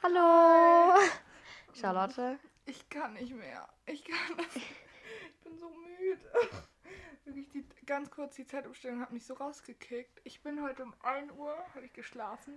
Hallo. 0.00 0.94
Charlotte. 1.74 2.38
Ich 2.66 2.88
kann 2.88 3.14
nicht 3.14 3.34
mehr. 3.34 3.68
Ich 3.84 4.04
kann 4.04 4.36
das. 4.36 4.54
Ich 4.54 5.40
bin 5.42 5.58
so 5.58 5.70
müde. 5.70 6.20
Wirklich 7.24 7.48
die, 7.50 7.64
ganz 7.84 8.08
kurz 8.08 8.36
die 8.36 8.46
Zeitumstellung 8.46 9.00
hat 9.00 9.10
mich 9.10 9.26
so 9.26 9.34
rausgekickt. 9.34 10.20
Ich 10.22 10.40
bin 10.40 10.62
heute 10.62 10.84
um 10.84 10.94
1 11.02 11.32
Uhr, 11.32 11.52
habe 11.74 11.84
ich 11.84 11.92
geschlafen 11.92 12.54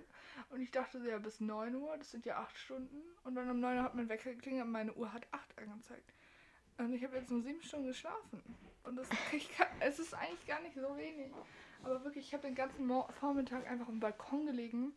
und 0.50 0.60
ich 0.60 0.70
dachte 0.70 1.00
so, 1.00 1.08
ja 1.08 1.18
bis 1.18 1.40
9 1.40 1.74
Uhr, 1.74 1.96
das 1.98 2.12
sind 2.12 2.26
ja 2.26 2.36
8 2.38 2.56
Stunden. 2.56 3.02
Und 3.24 3.34
dann 3.34 3.50
um 3.50 3.58
9 3.58 3.76
Uhr 3.76 3.82
hat 3.82 3.96
mein 3.96 4.08
Wecker 4.08 4.30
geklingelt 4.30 4.66
und 4.66 4.72
meine 4.72 4.94
Uhr 4.94 5.12
hat 5.12 5.26
8 5.32 5.58
angezeigt. 5.58 6.14
Und 6.78 6.92
ich 6.92 7.02
habe 7.02 7.16
jetzt 7.16 7.32
nur 7.32 7.42
7 7.42 7.60
Stunden 7.60 7.88
geschlafen. 7.88 8.56
Und 8.84 8.94
das, 8.94 9.08
kann, 9.56 9.66
es 9.80 9.98
ist 9.98 10.14
eigentlich 10.14 10.46
gar 10.46 10.60
nicht 10.60 10.76
so 10.76 10.96
wenig. 10.96 11.32
Aber 11.82 12.04
wirklich, 12.04 12.26
ich 12.28 12.34
habe 12.34 12.46
den 12.46 12.54
ganzen 12.54 12.88
Vormittag 13.18 13.66
einfach 13.66 13.88
am 13.88 13.98
Balkon 13.98 14.46
gelegen, 14.46 14.94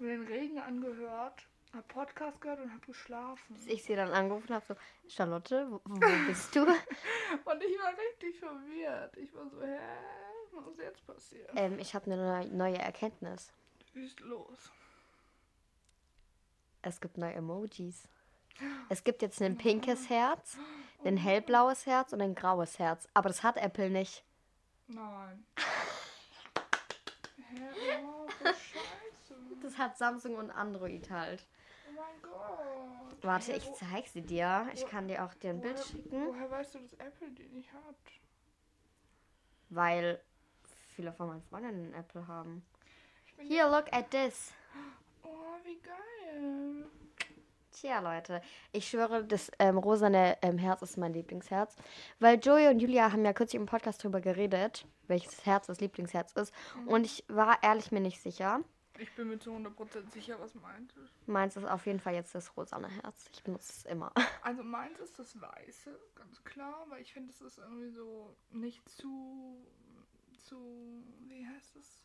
habe 0.00 0.08
den 0.08 0.26
Regen 0.26 0.58
angehört, 0.58 1.46
habe 1.74 1.82
Podcast 1.88 2.40
gehört 2.40 2.60
und 2.60 2.70
habe 2.70 2.86
geschlafen. 2.86 3.54
Bis 3.54 3.66
ich 3.66 3.82
sie 3.82 3.96
dann 3.96 4.10
angerufen 4.10 4.54
habe, 4.54 4.64
so, 4.66 4.74
Charlotte, 5.08 5.66
wo, 5.70 5.80
wo 5.84 6.26
bist 6.26 6.54
du? 6.54 6.60
Und 6.64 7.62
ich 7.62 7.78
war 7.78 7.92
richtig 8.10 8.38
verwirrt. 8.38 9.16
Ich 9.16 9.34
war 9.34 9.48
so, 9.48 9.62
hä? 9.62 9.78
Was 10.52 10.66
ist 10.68 10.78
jetzt 10.78 11.06
passiert? 11.06 11.50
ähm, 11.56 11.78
ich 11.78 11.94
habe 11.94 12.06
eine 12.10 12.16
neue, 12.16 12.48
neue 12.48 12.78
Erkenntnis. 12.78 13.52
Ist 13.94 14.20
los. 14.20 14.70
Es 16.82 17.00
gibt 17.00 17.18
neue 17.18 17.34
Emojis. 17.34 18.08
Es 18.88 19.02
gibt 19.02 19.22
jetzt 19.22 19.42
ein 19.42 19.56
pinkes 19.58 20.08
Herz, 20.10 20.58
ein 21.04 21.16
hellblaues 21.16 21.86
Herz 21.86 22.12
und 22.12 22.20
ein 22.22 22.34
graues 22.36 22.78
Herz. 22.78 23.08
Aber 23.14 23.28
das 23.28 23.42
hat 23.42 23.56
Apple 23.56 23.90
nicht. 23.90 24.22
Nein. 24.86 25.44
Hä? 27.48 27.62
Oh, 28.04 28.26
so 28.38 28.44
scheiße. 28.44 29.40
Das 29.62 29.78
hat 29.78 29.96
Samsung 29.98 30.36
und 30.36 30.50
Android 30.50 31.10
halt. 31.10 31.44
Oh 31.96 32.00
mein 32.00 32.22
Gott. 32.22 33.22
Warte, 33.22 33.52
ich 33.52 33.72
zeig 33.74 34.06
sie 34.08 34.22
dir. 34.22 34.66
Ich 34.74 34.86
kann 34.86 35.08
dir 35.08 35.24
auch 35.24 35.34
dir 35.34 35.50
ein 35.50 35.60
Bild 35.60 35.76
woher, 35.76 35.84
schicken, 35.84 36.26
Woher 36.26 36.50
weißt 36.50 36.74
du, 36.74 36.78
dass 36.80 36.92
Apple 36.94 37.30
die 37.30 37.48
nicht 37.48 37.72
hat? 37.72 37.96
weil 39.70 40.20
viele 40.94 41.12
von 41.12 41.28
meinen 41.28 41.42
Freundinnen 41.42 41.94
Apple 41.94 42.26
haben. 42.28 42.64
Here, 43.38 43.68
look 43.68 43.92
at 43.92 44.10
this. 44.10 44.52
Oh, 45.24 45.28
wie 45.64 45.80
geil. 45.80 46.86
Tja, 47.72 47.98
Leute, 47.98 48.40
ich 48.70 48.88
schwöre, 48.88 49.24
das 49.24 49.50
ähm, 49.58 49.78
rosane 49.78 50.36
ähm, 50.42 50.58
Herz 50.58 50.82
ist 50.82 50.96
mein 50.96 51.12
Lieblingsherz. 51.12 51.74
Weil 52.20 52.38
Joey 52.38 52.68
und 52.68 52.78
Julia 52.78 53.10
haben 53.10 53.24
ja 53.24 53.32
kürzlich 53.32 53.60
im 53.60 53.66
Podcast 53.66 54.04
drüber 54.04 54.20
geredet, 54.20 54.86
welches 55.08 55.44
Herz 55.44 55.66
das 55.66 55.80
Lieblingsherz 55.80 56.32
ist. 56.32 56.54
Und 56.86 57.04
ich 57.04 57.24
war 57.26 57.60
ehrlich 57.64 57.90
mir 57.90 58.00
nicht 58.00 58.20
sicher. 58.22 58.60
Ich 58.98 59.12
bin 59.14 59.28
mir 59.28 59.38
zu 59.38 59.50
100% 59.52 60.12
sicher, 60.12 60.38
was 60.38 60.54
meins 60.54 60.96
ist. 60.96 61.12
Meins 61.28 61.56
ist 61.56 61.64
auf 61.64 61.84
jeden 61.86 61.98
Fall 62.00 62.14
jetzt 62.14 62.34
das 62.34 62.56
rosane 62.56 62.88
Herz. 62.88 63.28
Ich 63.32 63.42
benutze 63.42 63.72
es 63.72 63.84
immer. 63.86 64.12
Also 64.42 64.62
meins 64.62 64.98
ist 65.00 65.18
das 65.18 65.40
Weiße, 65.40 65.98
ganz 66.16 66.44
klar, 66.44 66.84
weil 66.90 67.00
ich 67.00 67.14
finde, 67.14 67.30
es 67.32 67.40
ist 67.40 67.56
irgendwie 67.56 67.88
so 67.88 68.36
nicht 68.50 68.86
zu, 68.90 69.66
zu, 70.36 71.02
wie 71.28 71.46
heißt 71.46 71.76
es? 71.76 72.04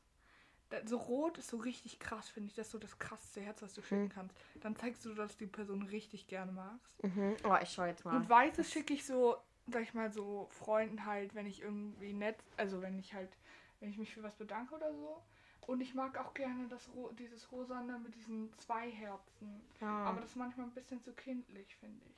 Da- 0.69 0.87
So 0.87 0.97
rot 0.97 1.37
ist 1.37 1.49
so 1.49 1.57
richtig 1.57 1.99
krass, 1.99 2.29
finde 2.29 2.47
ich. 2.47 2.55
Das 2.55 2.67
ist 2.67 2.71
so 2.71 2.79
das 2.79 2.97
krasseste 2.97 3.41
Herz, 3.41 3.61
was 3.61 3.73
du 3.73 3.81
schicken 3.81 4.07
kannst. 4.07 4.37
Dann 4.61 4.75
zeigst 4.77 5.03
du, 5.03 5.13
dass 5.13 5.33
du 5.33 5.39
die 5.45 5.51
Person 5.51 5.81
richtig 5.83 6.27
gerne 6.27 6.53
magst. 6.53 7.03
Mhm. 7.03 7.35
Oh, 7.43 7.57
ich 7.61 7.69
schau 7.71 7.83
jetzt 7.85 8.05
mal. 8.05 8.15
Und 8.15 8.29
Weißes 8.29 8.71
schicke 8.71 8.93
ich 8.93 9.05
so, 9.05 9.35
sag 9.67 9.83
ich 9.83 9.93
mal, 9.93 10.11
so 10.13 10.47
Freunden 10.51 11.05
halt, 11.05 11.35
wenn 11.35 11.45
ich 11.45 11.61
irgendwie 11.61 12.13
nett, 12.13 12.37
also 12.55 12.81
wenn 12.81 12.97
ich 12.99 13.13
halt, 13.13 13.35
wenn 13.81 13.89
ich 13.89 13.97
mich 13.97 14.13
für 14.13 14.23
was 14.23 14.35
bedanke 14.35 14.75
oder 14.75 14.93
so. 14.93 15.21
Und 15.67 15.81
ich 15.81 15.93
mag 15.93 16.17
auch 16.17 16.33
gerne 16.33 16.67
das 16.67 16.89
Ro 16.95 17.11
dieses 17.11 17.51
Rosane 17.51 17.99
mit 17.99 18.15
diesen 18.15 18.51
zwei 18.57 18.89
Herzen. 18.89 19.61
Ja. 19.79 20.05
Aber 20.05 20.21
das 20.21 20.31
ist 20.31 20.35
manchmal 20.35 20.65
ein 20.67 20.73
bisschen 20.73 21.01
zu 21.03 21.13
kindlich, 21.13 21.75
finde 21.75 22.03
ich. 22.09 22.15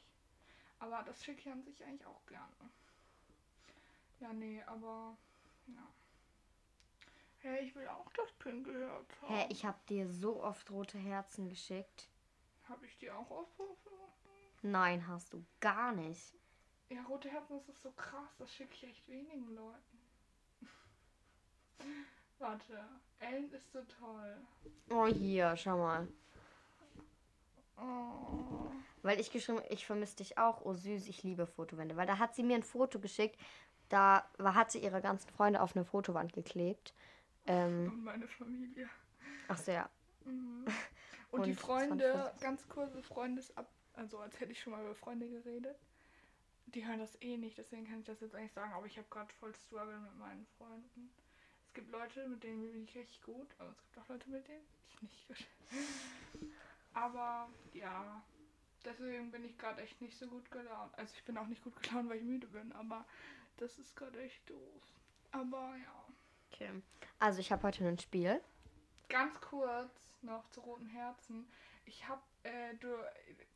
Aber 0.79 1.03
das 1.03 1.23
schicke 1.23 1.41
ich 1.41 1.49
an 1.49 1.63
sich 1.63 1.83
eigentlich 1.83 2.05
auch 2.05 2.25
gerne. 2.27 2.71
Ja, 4.19 4.33
nee, 4.33 4.63
aber 4.65 5.17
ja. 5.67 5.87
Hey, 7.39 7.65
ich 7.65 7.75
will 7.75 7.87
auch 7.87 8.09
das 8.13 8.31
Pinke 8.33 8.71
Herz 8.71 9.21
haben. 9.21 9.33
Hä, 9.33 9.47
ich 9.49 9.65
habe 9.65 9.79
dir 9.89 10.07
so 10.07 10.41
oft 10.43 10.69
rote 10.71 10.97
Herzen 10.97 11.49
geschickt. 11.49 12.07
Habe 12.69 12.85
ich 12.85 12.97
die 12.99 13.11
auch 13.11 13.29
aufgerufen? 13.29 13.91
Nein, 14.61 15.07
hast 15.07 15.33
du 15.33 15.43
gar 15.59 15.91
nicht. 15.91 16.33
Ja, 16.89 17.01
rote 17.03 17.29
Herzen, 17.29 17.57
das 17.57 17.67
ist 17.69 17.81
so 17.81 17.91
krass. 17.91 18.29
Das 18.37 18.53
schicke 18.53 18.73
ich 18.73 18.83
echt 18.83 19.07
wenigen 19.07 19.55
Leuten. 19.55 19.99
Warte. 22.41 22.83
Ellen 23.19 23.51
ist 23.51 23.71
so 23.71 23.81
toll. 23.83 24.35
Oh, 24.89 25.05
hier, 25.05 25.55
schau 25.55 25.77
mal. 25.77 26.07
Oh. 27.77 28.71
Weil 29.03 29.19
ich 29.19 29.31
geschrieben, 29.31 29.61
ich 29.69 29.85
vermisse 29.85 30.17
dich 30.17 30.39
auch. 30.39 30.61
Oh 30.65 30.73
süß, 30.73 31.07
ich 31.07 31.21
liebe 31.21 31.45
Fotowände. 31.45 31.95
Weil 31.95 32.07
da 32.07 32.17
hat 32.17 32.35
sie 32.35 32.43
mir 32.43 32.55
ein 32.55 32.63
Foto 32.63 32.99
geschickt. 32.99 33.39
Da 33.89 34.25
hat 34.39 34.71
sie 34.71 34.79
ihre 34.79 35.01
ganzen 35.01 35.29
Freunde 35.29 35.61
auf 35.61 35.75
eine 35.75 35.85
Fotowand 35.85 36.33
geklebt. 36.33 36.95
Ähm, 37.45 37.91
Und 37.91 38.03
meine 38.03 38.27
Familie. 38.27 38.89
ach 39.47 39.57
so, 39.57 39.71
ja. 39.71 39.89
Mhm. 40.25 40.65
Und, 40.65 41.39
Und 41.41 41.45
die 41.45 41.53
Freunde, 41.53 42.33
ganz 42.41 42.67
kurze 42.67 43.03
Freundesab, 43.03 43.69
also 43.93 44.19
als 44.19 44.39
hätte 44.39 44.51
ich 44.51 44.59
schon 44.59 44.73
mal 44.73 44.83
über 44.83 44.95
Freunde 44.95 45.27
geredet. 45.29 45.77
Die 46.67 46.87
hören 46.87 46.99
das 46.99 47.21
eh 47.21 47.37
nicht, 47.37 47.57
deswegen 47.57 47.85
kann 47.85 47.99
ich 47.99 48.05
das 48.05 48.21
jetzt 48.21 48.33
eigentlich 48.33 48.53
sagen, 48.53 48.71
aber 48.73 48.85
ich 48.85 48.97
habe 48.97 49.07
gerade 49.09 49.31
voll 49.33 49.53
Struggle 49.53 49.99
mit 49.99 50.17
meinen 50.17 50.45
Freunden. 50.57 51.11
Es 51.71 51.75
gibt 51.75 51.91
Leute, 51.93 52.27
mit 52.27 52.43
denen 52.43 52.69
bin 52.69 52.83
ich 52.83 52.93
richtig 52.97 53.21
gut, 53.21 53.47
aber 53.57 53.69
es 53.69 53.81
gibt 53.81 53.97
auch 53.97 54.09
Leute, 54.09 54.29
mit 54.29 54.45
denen 54.45 54.59
ich 54.89 55.01
nicht 55.01 55.25
gut. 55.25 55.37
Aber 56.93 57.47
ja, 57.71 58.21
deswegen 58.83 59.31
bin 59.31 59.45
ich 59.45 59.57
gerade 59.57 59.81
echt 59.81 60.01
nicht 60.01 60.17
so 60.17 60.27
gut 60.27 60.51
gelaunt. 60.51 60.93
Also 60.97 61.13
ich 61.15 61.23
bin 61.23 61.37
auch 61.37 61.47
nicht 61.47 61.63
gut 61.63 61.81
gelaunt, 61.81 62.09
weil 62.09 62.17
ich 62.17 62.23
müde 62.23 62.47
bin, 62.47 62.73
aber 62.73 63.05
das 63.55 63.79
ist 63.79 63.95
gerade 63.95 64.21
echt 64.21 64.49
doof. 64.49 64.83
Aber 65.31 65.73
ja. 65.77 66.05
Okay. 66.51 66.71
Also 67.19 67.39
ich 67.39 67.53
habe 67.53 67.63
heute 67.63 67.87
ein 67.87 67.97
Spiel. 67.97 68.41
Ganz 69.07 69.39
kurz 69.39 69.93
noch 70.23 70.49
zu 70.49 70.59
roten 70.59 70.87
Herzen. 70.87 71.47
Ich 71.85 72.05
habe, 72.05 72.21
äh, 72.43 72.75
du, 72.81 72.89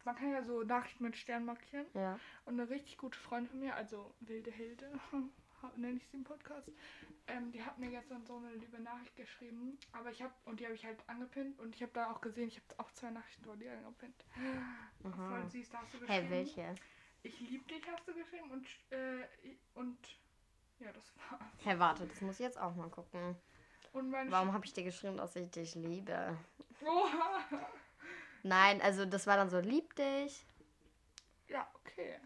man 0.05 0.15
kann 0.15 0.31
ja 0.31 0.41
so 0.41 0.63
Nachrichten 0.63 1.03
mit 1.03 1.17
Stern 1.17 1.43
markieren. 1.43 1.85
Ja. 1.93 2.17
Und 2.45 2.57
eine 2.57 2.69
richtig 2.69 2.97
gute 2.97 3.19
Freundin 3.19 3.49
von 3.49 3.59
mir, 3.59 3.75
also 3.75 4.15
Wilde 4.21 4.51
Hilde, 4.51 4.89
nenne 5.75 5.97
ich 5.97 6.07
sie 6.07 6.15
im 6.15 6.23
Podcast, 6.23 6.69
ähm, 7.27 7.51
die 7.51 7.63
hat 7.63 7.77
mir 7.77 7.89
gestern 7.89 8.25
so 8.25 8.37
eine 8.37 8.53
liebe 8.55 8.79
Nachricht 8.79 9.15
geschrieben. 9.15 9.77
Aber 9.91 10.11
ich 10.11 10.21
habe, 10.21 10.33
und 10.45 10.59
die 10.59 10.65
habe 10.65 10.75
ich 10.75 10.85
halt 10.85 10.97
angepinnt. 11.07 11.59
Und 11.59 11.75
ich 11.75 11.81
habe 11.81 11.91
da 11.93 12.11
auch 12.11 12.21
gesehen, 12.21 12.47
ich 12.47 12.57
habe 12.57 12.79
auch 12.79 12.91
zwei 12.91 13.11
Nachrichten 13.11 13.45
von 13.45 13.59
dir 13.59 13.71
angepinnt. 13.71 14.25
Voll 15.01 15.49
süß, 15.49 15.69
da 15.69 15.81
hast 15.81 15.93
du 15.93 15.99
geschrieben. 15.99 16.27
Hey, 16.27 16.29
welche? 16.29 16.75
Ich 17.23 17.39
liebe 17.39 17.65
dich, 17.65 17.83
hast 17.91 18.07
du 18.07 18.13
geschrieben. 18.13 18.51
Und, 18.51 18.67
äh, 18.91 19.27
und, 19.73 19.97
ja, 20.79 20.91
das 20.91 21.13
war's. 21.17 21.41
Hey, 21.63 21.79
warte, 21.79 22.05
das 22.05 22.21
muss 22.21 22.35
ich 22.39 22.45
jetzt 22.45 22.59
auch 22.59 22.75
mal 22.75 22.89
gucken. 22.89 23.35
Warum 23.93 24.51
habe 24.51 24.65
ich 24.65 24.73
dir 24.73 24.83
geschrieben, 24.83 25.17
dass 25.17 25.35
ich 25.35 25.49
dich 25.51 25.73
liebe? 25.75 26.37
Oha. 26.81 27.69
Nein, 28.43 28.81
also 28.81 29.05
das 29.05 29.25
war 29.25 29.37
dann 29.37 29.49
so, 29.49 29.59
lieb 29.59 29.95
dich. 29.95 30.45
Ja, 31.47 31.67
okay. 31.75 32.19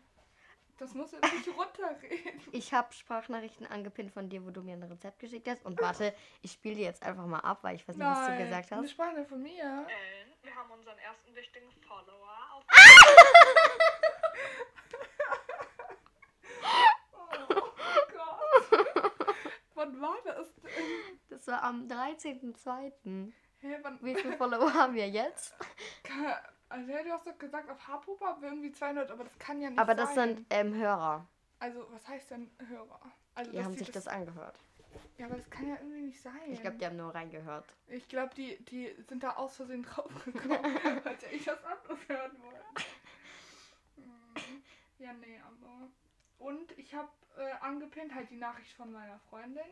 Das 0.80 0.94
muss 0.94 1.12
jetzt 1.12 1.34
nicht 1.34 1.48
runterreden. 1.58 2.40
Ich 2.52 2.74
habe 2.74 2.92
Sprachnachrichten 2.94 3.68
angepinnt 3.68 4.12
von 4.12 4.30
dir, 4.30 4.46
wo 4.46 4.50
du 4.50 4.62
mir 4.62 4.74
ein 4.74 4.84
Rezept 4.84 5.20
geschickt 5.20 5.48
hast. 5.48 5.66
Und 5.66 5.80
warte, 5.82 6.14
ich 6.42 6.52
spiele 6.54 6.76
die 6.76 6.82
jetzt 6.84 7.04
einfach 7.04 7.26
mal 7.26 7.40
ab, 7.40 7.60
weil 7.64 7.76
ich 7.76 7.88
weiß 7.88 7.98
nicht, 7.98 8.06
was 8.06 8.28
du 8.28 8.38
gesagt 8.38 8.72
Eine 8.72 8.82
hast. 8.84 8.92
Sprache 8.92 9.26
von 9.26 9.42
mir. 9.42 9.62
Ellen, 9.62 10.34
wir 10.42 10.56
haben 10.56 10.72
unseren 10.72 10.98
ersten 10.98 11.36
wichtigen 11.36 11.70
Follower 11.88 12.30
auf 12.54 12.64
Oh 17.14 17.48
Gott. 18.14 19.12
Wann 19.76 20.02
war 20.02 20.18
das 20.26 20.54
denn? 20.56 21.20
Das 21.30 21.48
war 21.48 21.64
am 21.64 21.88
13.02. 21.88 23.32
Hä, 23.62 23.78
wann? 23.82 24.00
Wie 24.02 24.16
viele 24.16 24.38
Follower 24.38 24.74
haben 24.74 24.94
wir 24.94 25.10
jetzt? 25.10 25.56
Also, 26.70 26.92
ja, 26.92 27.04
du 27.04 27.12
hast 27.12 27.26
doch 27.26 27.38
gesagt, 27.38 27.70
auf 27.70 27.88
Hapupa 27.88 28.28
haben 28.28 28.42
wir 28.42 28.50
irgendwie 28.50 28.72
200, 28.72 29.10
aber 29.10 29.24
das 29.24 29.38
kann 29.40 29.60
ja 29.60 29.70
nicht 29.70 29.80
Aber 29.80 29.96
sein. 29.96 30.06
das 30.06 30.14
sind 30.14 30.46
ähm, 30.52 30.76
Hörer. 30.76 31.28
Also, 31.60 31.86
was 31.92 32.08
heißt 32.08 32.32
denn 32.32 32.50
Hörer? 32.68 33.00
Also, 33.36 33.52
Die 33.52 33.64
haben 33.64 33.76
sich 33.76 33.92
das 33.92 34.08
angehört. 34.08 34.60
Ja, 35.18 35.26
aber 35.26 35.36
das 35.36 35.50
kann 35.50 35.68
ja 35.68 35.76
irgendwie 35.76 36.02
nicht 36.02 36.22
sein. 36.22 36.34
Ich 36.48 36.62
glaube, 36.62 36.78
die 36.78 36.86
haben 36.86 36.96
nur 36.96 37.14
reingehört. 37.14 37.66
Ich 37.88 38.08
glaube, 38.08 38.34
die, 38.36 38.64
die 38.66 38.96
sind 39.08 39.24
da 39.24 39.32
aus 39.32 39.56
Versehen 39.56 39.84
draufgekommen, 39.84 40.50
weil 41.04 41.18
ich 41.32 41.46
was 41.48 41.64
anderes 41.64 42.00
hören 42.08 42.32
wollte. 42.42 42.86
Hm. 43.96 44.64
Ja, 45.00 45.14
nee, 45.14 45.40
aber. 45.46 45.90
Und 46.38 46.78
ich 46.78 46.94
habe 46.94 47.10
äh, 47.38 47.52
angepinnt 47.62 48.14
halt 48.16 48.30
die 48.30 48.38
Nachricht 48.38 48.72
von 48.74 48.92
meiner 48.92 49.20
Freundin. 49.30 49.64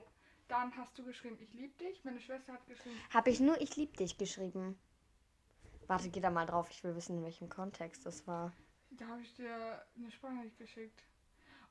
Dann 0.48 0.76
hast 0.78 0.98
du 0.98 1.04
geschrieben, 1.04 1.38
ich 1.42 1.54
liebe 1.54 1.78
dich. 1.78 2.04
Meine 2.04 2.20
Schwester 2.20 2.54
hat 2.54 2.66
geschrieben, 2.68 3.00
Habe 3.14 3.30
ich 3.30 3.40
nur 3.40 3.60
Ich 3.62 3.76
lieb 3.76 3.98
dich 3.98 4.18
geschrieben. 4.18 4.78
Warte, 5.88 6.10
geh 6.10 6.20
da 6.20 6.30
mal 6.30 6.46
drauf. 6.46 6.70
Ich 6.70 6.84
will 6.84 6.96
wissen, 6.96 7.18
in 7.18 7.24
welchem 7.24 7.50
Kontext 7.50 8.06
das 8.06 8.28
war. 8.28 8.52
da 8.92 9.08
habe 9.08 9.22
ich 9.22 9.34
dir 9.36 9.82
eine 9.98 10.12
Sprachnachricht 10.12 10.58
geschickt. 10.58 11.04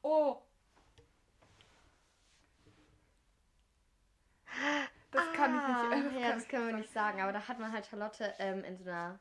Oh! 0.02 0.42
Das 5.10 5.32
kann 5.32 5.54
ich 5.54 5.66
nicht. 5.68 5.76
Ah, 5.76 5.90
Das 5.90 6.14
ja, 6.14 6.20
kann 6.30 6.38
das 6.38 6.48
können 6.48 6.66
wir 6.68 6.76
nicht 6.76 6.92
sagen. 6.92 7.20
Aber 7.20 7.32
da 7.32 7.46
hat 7.46 7.58
man 7.58 7.72
halt 7.72 7.86
Charlotte 7.86 8.34
ähm, 8.38 8.64
in 8.64 8.76
so 8.76 8.84
einer 8.88 9.18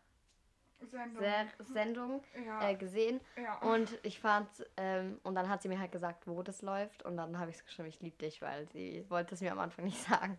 Sendung. 0.81 1.21
Ser 1.21 1.45
Sendung 1.73 2.23
ja, 2.45 2.69
äh, 2.69 2.75
gesehen. 2.75 3.21
ja. 3.37 3.57
Und 3.59 3.97
ich 4.03 4.19
fand, 4.19 4.47
ähm, 4.77 5.19
und 5.23 5.35
dann 5.35 5.49
hat 5.49 5.61
sie 5.61 5.69
mir 5.69 5.79
halt 5.79 5.91
gesagt, 5.91 6.27
wo 6.27 6.41
das 6.43 6.61
läuft. 6.61 7.03
Und 7.03 7.17
dann 7.17 7.39
habe 7.39 7.49
ich 7.49 7.57
es 7.57 7.65
geschrieben, 7.65 7.87
ich 7.89 8.01
liebe 8.01 8.17
dich, 8.17 8.41
weil 8.41 8.67
sie 8.69 9.05
wollte 9.09 9.35
es 9.35 9.41
mir 9.41 9.51
am 9.51 9.59
Anfang 9.59 9.85
nicht 9.85 9.97
sagen. 10.07 10.37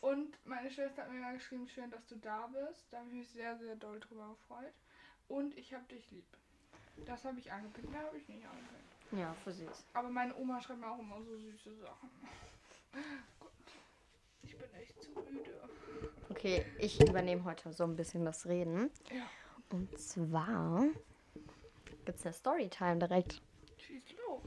Und 0.00 0.38
meine 0.46 0.70
Schwester 0.70 1.02
hat 1.02 1.10
mir 1.10 1.20
mal 1.20 1.34
geschrieben, 1.34 1.68
schön, 1.68 1.90
dass 1.90 2.06
du 2.06 2.16
da 2.16 2.46
bist. 2.46 2.86
Da 2.90 2.98
habe 2.98 3.08
ich 3.08 3.14
mich 3.14 3.28
sehr, 3.30 3.56
sehr 3.58 3.76
doll 3.76 3.98
drüber 4.00 4.28
gefreut. 4.28 4.72
Und 5.28 5.56
ich 5.58 5.74
habe 5.74 5.84
dich 5.84 6.10
lieb. 6.10 6.24
Das 7.04 7.24
habe 7.24 7.38
ich 7.38 7.50
angepinkt, 7.52 7.94
da 7.94 7.98
habe 8.00 8.16
ich 8.16 8.28
nicht 8.28 8.44
angepinkt. 8.44 8.84
Ja, 9.12 9.34
für 9.44 9.52
süß. 9.52 9.86
Aber 9.94 10.08
meine 10.08 10.34
Oma 10.36 10.60
schreibt 10.60 10.80
mir 10.80 10.90
auch 10.90 10.98
immer 10.98 11.22
so 11.22 11.36
süße 11.38 11.74
Sachen. 11.76 12.10
Gott, 13.40 13.50
ich 14.42 14.56
bin 14.56 14.74
echt 14.74 15.02
zu 15.02 15.10
müde. 15.10 15.68
Okay, 16.30 16.64
ich 16.78 17.00
übernehme 17.00 17.44
heute 17.44 17.72
so 17.72 17.84
ein 17.84 17.96
bisschen 17.96 18.24
das 18.24 18.46
Reden. 18.46 18.90
Ja, 19.12 19.28
Und 19.70 19.98
zwar 19.98 20.84
gibt 22.04 22.18
es 22.18 22.26
eine 22.26 22.32
Storytime 22.34 22.98
direkt. 22.98 23.40
schieß 23.78 24.02
los. 24.26 24.42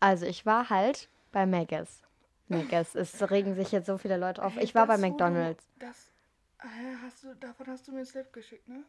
Also 0.00 0.26
ich 0.26 0.44
war 0.44 0.68
halt 0.70 1.08
bei 1.32 1.46
Maggis. 1.46 2.02
Maggis, 2.48 2.94
es 2.94 3.30
regen 3.30 3.54
sich 3.54 3.72
jetzt 3.72 3.86
so 3.86 3.96
viele 3.98 4.16
Leute 4.16 4.42
auf. 4.42 4.54
Hey, 4.56 4.64
Ich 4.64 4.74
war 4.74 4.86
bei 4.86 4.96
wo 4.96 5.02
du- 5.02 5.08
McDonald's. 5.08 5.64
Das, 5.78 6.10
hast 7.02 7.24
du, 7.24 7.34
davon 7.36 7.66
hast 7.68 7.88
du 7.88 7.92
mir 7.92 8.00
ein 8.00 8.06
Slip 8.06 8.32
geschickt, 8.32 8.68
ne? 8.68 8.84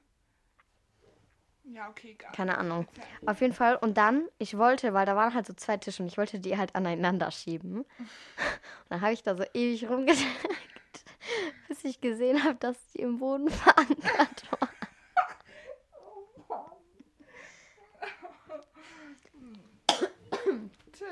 Ja, 1.68 1.90
okay, 1.90 2.12
egal. 2.12 2.32
Keine 2.34 2.58
Ahnung. 2.60 2.88
Auf 3.26 3.42
jeden 3.42 3.54
Fall. 3.54 3.76
Und 3.78 3.98
dann, 3.98 4.28
ich 4.38 4.56
wollte, 4.58 4.94
weil 4.94 5.06
da 5.08 5.16
waren 5.16 5.34
halt 5.34 5.48
so 5.48 5.54
zwei 5.54 5.78
Tische 5.78 6.04
und 6.04 6.08
ich 6.10 6.18
wollte 6.18 6.40
die 6.40 6.58
halt 6.58 6.76
aneinander 6.76 7.32
schieben. 7.32 7.78
Und 8.38 8.90
dann 8.90 9.02
habe 9.02 9.14
ich 9.14 9.24
da 9.24 9.36
so 9.36 9.44
ewig 9.56 9.90
rumgedrückt, 9.90 11.06
bis 11.68 11.84
ich 11.84 12.00
gesehen 12.02 12.44
habe, 12.44 12.56
dass 12.60 12.78
die 12.92 13.00
im 13.00 13.18
Boden 13.18 13.50
verankert 13.50 14.52
waren. 14.52 14.65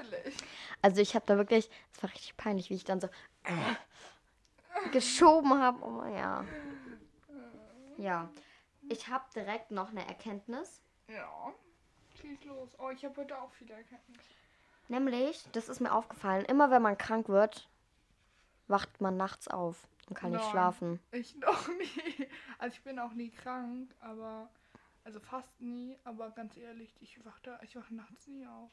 Natürlich. 0.01 0.35
Also 0.81 1.01
ich 1.01 1.15
habe 1.15 1.25
da 1.25 1.37
wirklich, 1.37 1.69
es 1.93 2.03
war 2.03 2.09
richtig 2.09 2.35
peinlich, 2.37 2.69
wie 2.69 2.75
ich 2.75 2.83
dann 2.83 2.99
so 2.99 3.07
äh, 3.43 4.89
geschoben 4.91 5.59
habe. 5.59 5.83
Oh 5.83 6.05
ja. 6.05 6.45
Ja. 7.97 8.29
Ich 8.89 9.07
habe 9.07 9.23
direkt 9.35 9.71
noch 9.71 9.89
eine 9.89 10.05
Erkenntnis. 10.07 10.81
Ja. 11.07 11.53
Schieß 12.19 12.43
los. 12.45 12.69
Oh, 12.79 12.89
ich 12.89 13.03
habe 13.05 13.21
heute 13.21 13.39
auch 13.39 13.51
viele 13.53 13.73
Erkenntnisse. 13.73 14.21
Nämlich, 14.89 15.45
das 15.53 15.69
ist 15.69 15.79
mir 15.79 15.93
aufgefallen, 15.93 16.45
immer 16.45 16.69
wenn 16.69 16.81
man 16.81 16.97
krank 16.97 17.29
wird, 17.29 17.69
wacht 18.67 19.01
man 19.01 19.17
nachts 19.17 19.47
auf 19.47 19.87
und 20.09 20.15
kann 20.15 20.31
nicht 20.31 20.41
Nein. 20.41 20.51
schlafen. 20.51 20.99
Ich 21.11 21.35
noch 21.39 21.67
nie. 21.69 22.27
Also 22.57 22.75
ich 22.75 22.83
bin 22.83 22.99
auch 22.99 23.13
nie 23.13 23.29
krank, 23.29 23.93
aber 24.01 24.49
also 25.03 25.19
fast 25.19 25.59
nie, 25.61 25.97
aber 26.03 26.31
ganz 26.31 26.57
ehrlich, 26.57 26.95
ich 27.01 27.23
wache 27.25 27.59
ich 27.63 27.75
wach 27.75 27.89
nachts 27.89 28.27
nie 28.27 28.45
auf. 28.45 28.71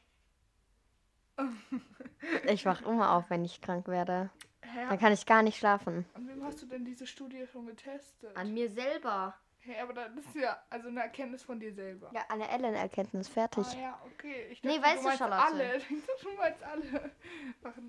Ich 2.47 2.65
wach 2.65 2.81
immer 2.81 3.11
auf, 3.13 3.29
wenn 3.29 3.43
ich 3.45 3.61
krank 3.61 3.87
werde. 3.87 4.29
Hä? 4.61 4.85
Dann 4.89 4.99
kann 4.99 5.11
ich 5.13 5.25
gar 5.25 5.41
nicht 5.43 5.57
schlafen. 5.57 6.05
An 6.13 6.27
wem 6.27 6.43
hast 6.43 6.61
du 6.61 6.65
denn 6.65 6.85
diese 6.85 7.05
Studie 7.07 7.45
schon 7.51 7.65
getestet? 7.65 8.35
An 8.37 8.53
mir 8.53 8.69
selber. 8.69 9.35
Hä, 9.63 9.79
aber 9.81 9.93
das 9.93 10.25
ist 10.25 10.35
ja 10.35 10.59
also 10.69 10.87
eine 10.87 11.01
Erkenntnis 11.01 11.43
von 11.43 11.59
dir 11.59 11.73
selber. 11.73 12.09
Ja, 12.13 12.21
eine 12.29 12.49
Ellen-Erkenntnis, 12.49 13.27
fertig. 13.27 13.65
Ah 13.75 13.79
ja, 13.79 14.01
okay. 14.05 14.47
Ich 14.49 14.63
Nee, 14.63 14.79
dachte, 14.79 14.83
weißt 14.87 14.97
du, 14.99 15.03
meinst 15.03 15.19
Charlotte? 15.19 15.43
alle. 15.43 15.77
Ich 15.89 16.05
dachte, 16.05 16.23
du 16.23 16.35
meinst 16.35 16.63
alle. 16.63 17.11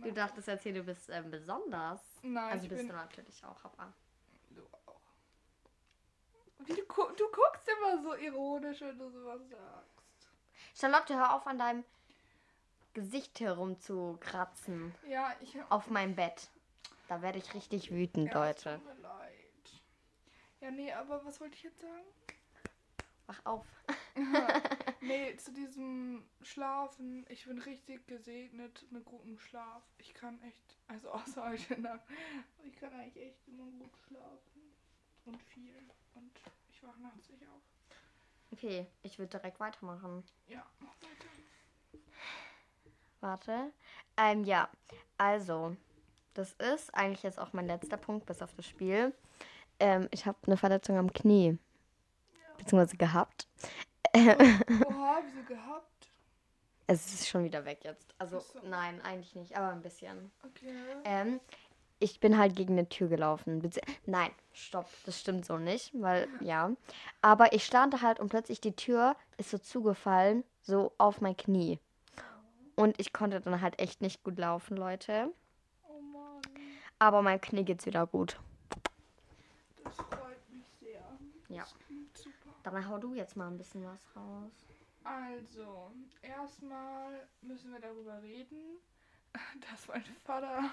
Du 0.02 0.12
dachtest 0.12 0.48
jetzt 0.48 0.62
hier, 0.64 0.74
du 0.74 0.82
bist 0.82 1.08
ähm, 1.08 1.30
besonders. 1.30 2.00
Nein, 2.22 2.52
Also 2.52 2.64
ich 2.64 2.68
bist 2.68 2.80
bin 2.82 2.88
du 2.88 2.94
natürlich 2.94 3.42
auch, 3.44 3.64
aber. 3.64 3.92
du 4.50 4.62
auch. 4.86 5.00
Wie 6.66 6.74
du, 6.74 6.84
gu- 6.84 7.12
du 7.16 7.24
guckst 7.30 7.68
immer 7.68 8.02
so 8.02 8.14
ironisch, 8.16 8.80
wenn 8.82 8.98
du 8.98 9.08
sowas 9.10 9.40
sagst. 9.48 10.28
Charlotte, 10.74 11.14
hör 11.16 11.34
auf 11.36 11.46
an 11.46 11.58
deinem 11.58 11.84
Gesicht 12.94 13.40
herumzukratzen. 13.40 14.94
Ja, 15.08 15.34
ich 15.40 15.56
Auf 15.70 15.88
meinem 15.88 16.14
Bett. 16.14 16.50
Da 17.08 17.22
werde 17.22 17.38
ich 17.38 17.54
richtig 17.54 17.90
wütend, 17.90 18.32
Ja, 18.32 18.46
Leute. 18.46 18.74
Tut 18.76 18.84
mir 18.96 19.02
leid. 19.02 19.82
Ja, 20.60 20.70
nee, 20.70 20.92
aber 20.92 21.24
was 21.24 21.40
wollte 21.40 21.56
ich 21.56 21.62
jetzt 21.62 21.80
sagen? 21.80 22.06
Wach 23.26 23.40
auf. 23.44 23.66
nee, 25.00 25.36
zu 25.36 25.52
diesem 25.52 26.24
Schlafen. 26.42 27.24
Ich 27.28 27.46
bin 27.46 27.58
richtig 27.58 28.06
gesegnet 28.06 28.86
mit 28.90 29.04
gutem 29.04 29.38
Schlaf. 29.38 29.82
Ich 29.98 30.12
kann 30.14 30.40
echt, 30.42 30.78
also 30.88 31.10
außer 31.10 31.48
heute 31.48 31.80
Nacht, 31.80 32.02
ich 32.64 32.76
kann 32.76 32.92
eigentlich 32.92 33.24
echt 33.24 33.48
immer 33.48 33.64
gut 33.64 33.96
schlafen. 34.06 34.62
Und 35.24 35.42
viel. 35.42 35.78
Und 36.14 36.32
ich 36.70 36.82
wache 36.82 37.00
nachts 37.00 37.28
nicht 37.30 37.46
auf. 37.48 37.62
Okay, 38.52 38.86
ich 39.02 39.18
würde 39.18 39.38
direkt 39.38 39.60
weitermachen. 39.60 40.24
Ja, 40.46 40.66
mach 40.80 40.94
weiter. 41.02 41.21
Warte. 43.22 43.72
Ähm, 44.16 44.44
ja. 44.44 44.68
Also, 45.16 45.76
das 46.34 46.52
ist 46.54 46.92
eigentlich 46.94 47.22
jetzt 47.22 47.38
auch 47.38 47.52
mein 47.52 47.68
letzter 47.68 47.96
Punkt, 47.96 48.26
bis 48.26 48.42
auf 48.42 48.52
das 48.54 48.66
Spiel. 48.66 49.14
Ähm, 49.78 50.08
ich 50.10 50.26
habe 50.26 50.38
eine 50.46 50.56
Verletzung 50.56 50.98
am 50.98 51.12
Knie. 51.12 51.56
Beziehungsweise 52.58 52.96
gehabt. 52.96 53.46
Oha, 54.14 54.26
wieso 55.24 55.44
gehabt? 55.46 56.10
Es 56.88 57.14
ist 57.14 57.28
schon 57.28 57.44
wieder 57.44 57.64
weg 57.64 57.84
jetzt. 57.84 58.12
Also, 58.18 58.40
so. 58.40 58.58
nein, 58.64 59.00
eigentlich 59.02 59.36
nicht, 59.36 59.56
aber 59.56 59.68
ein 59.68 59.82
bisschen. 59.82 60.32
Okay. 60.44 60.74
Ähm, 61.04 61.40
ich 62.00 62.18
bin 62.18 62.36
halt 62.36 62.56
gegen 62.56 62.72
eine 62.72 62.88
Tür 62.88 63.06
gelaufen. 63.06 63.62
Nein, 64.04 64.30
stopp, 64.52 64.90
das 65.06 65.20
stimmt 65.20 65.46
so 65.46 65.58
nicht, 65.58 65.92
weil, 65.94 66.28
ja. 66.40 66.72
Aber 67.20 67.52
ich 67.52 67.64
stand 67.64 68.02
halt 68.02 68.18
und 68.18 68.30
plötzlich 68.30 68.60
die 68.60 68.74
Tür 68.74 69.14
ist 69.36 69.50
so 69.50 69.58
zugefallen, 69.58 70.42
so 70.60 70.92
auf 70.98 71.20
mein 71.20 71.36
Knie. 71.36 71.78
Und 72.82 72.98
ich 72.98 73.12
konnte 73.12 73.40
dann 73.40 73.60
halt 73.60 73.78
echt 73.78 74.00
nicht 74.00 74.24
gut 74.24 74.38
laufen, 74.38 74.76
Leute. 74.76 75.32
Oh 75.88 76.00
Mann, 76.00 76.42
Aber 76.98 77.22
mein 77.22 77.40
Knie 77.40 77.64
geht's 77.64 77.86
wieder 77.86 78.08
gut. 78.08 78.40
das 79.84 79.94
freut 79.94 80.50
mich 80.50 80.66
sehr. 80.80 81.00
Ja. 81.48 81.64
Super. 82.12 82.50
Dann 82.64 82.88
hau 82.88 82.98
du 82.98 83.14
jetzt 83.14 83.36
mal 83.36 83.46
ein 83.46 83.56
bisschen 83.56 83.84
was 83.84 84.00
raus. 84.16 84.50
Also, 85.04 85.92
erstmal 86.22 87.28
müssen 87.42 87.72
wir 87.72 87.78
darüber 87.78 88.20
reden, 88.20 88.78
dass 89.70 89.86
mein 89.86 90.02
Vater, 90.24 90.64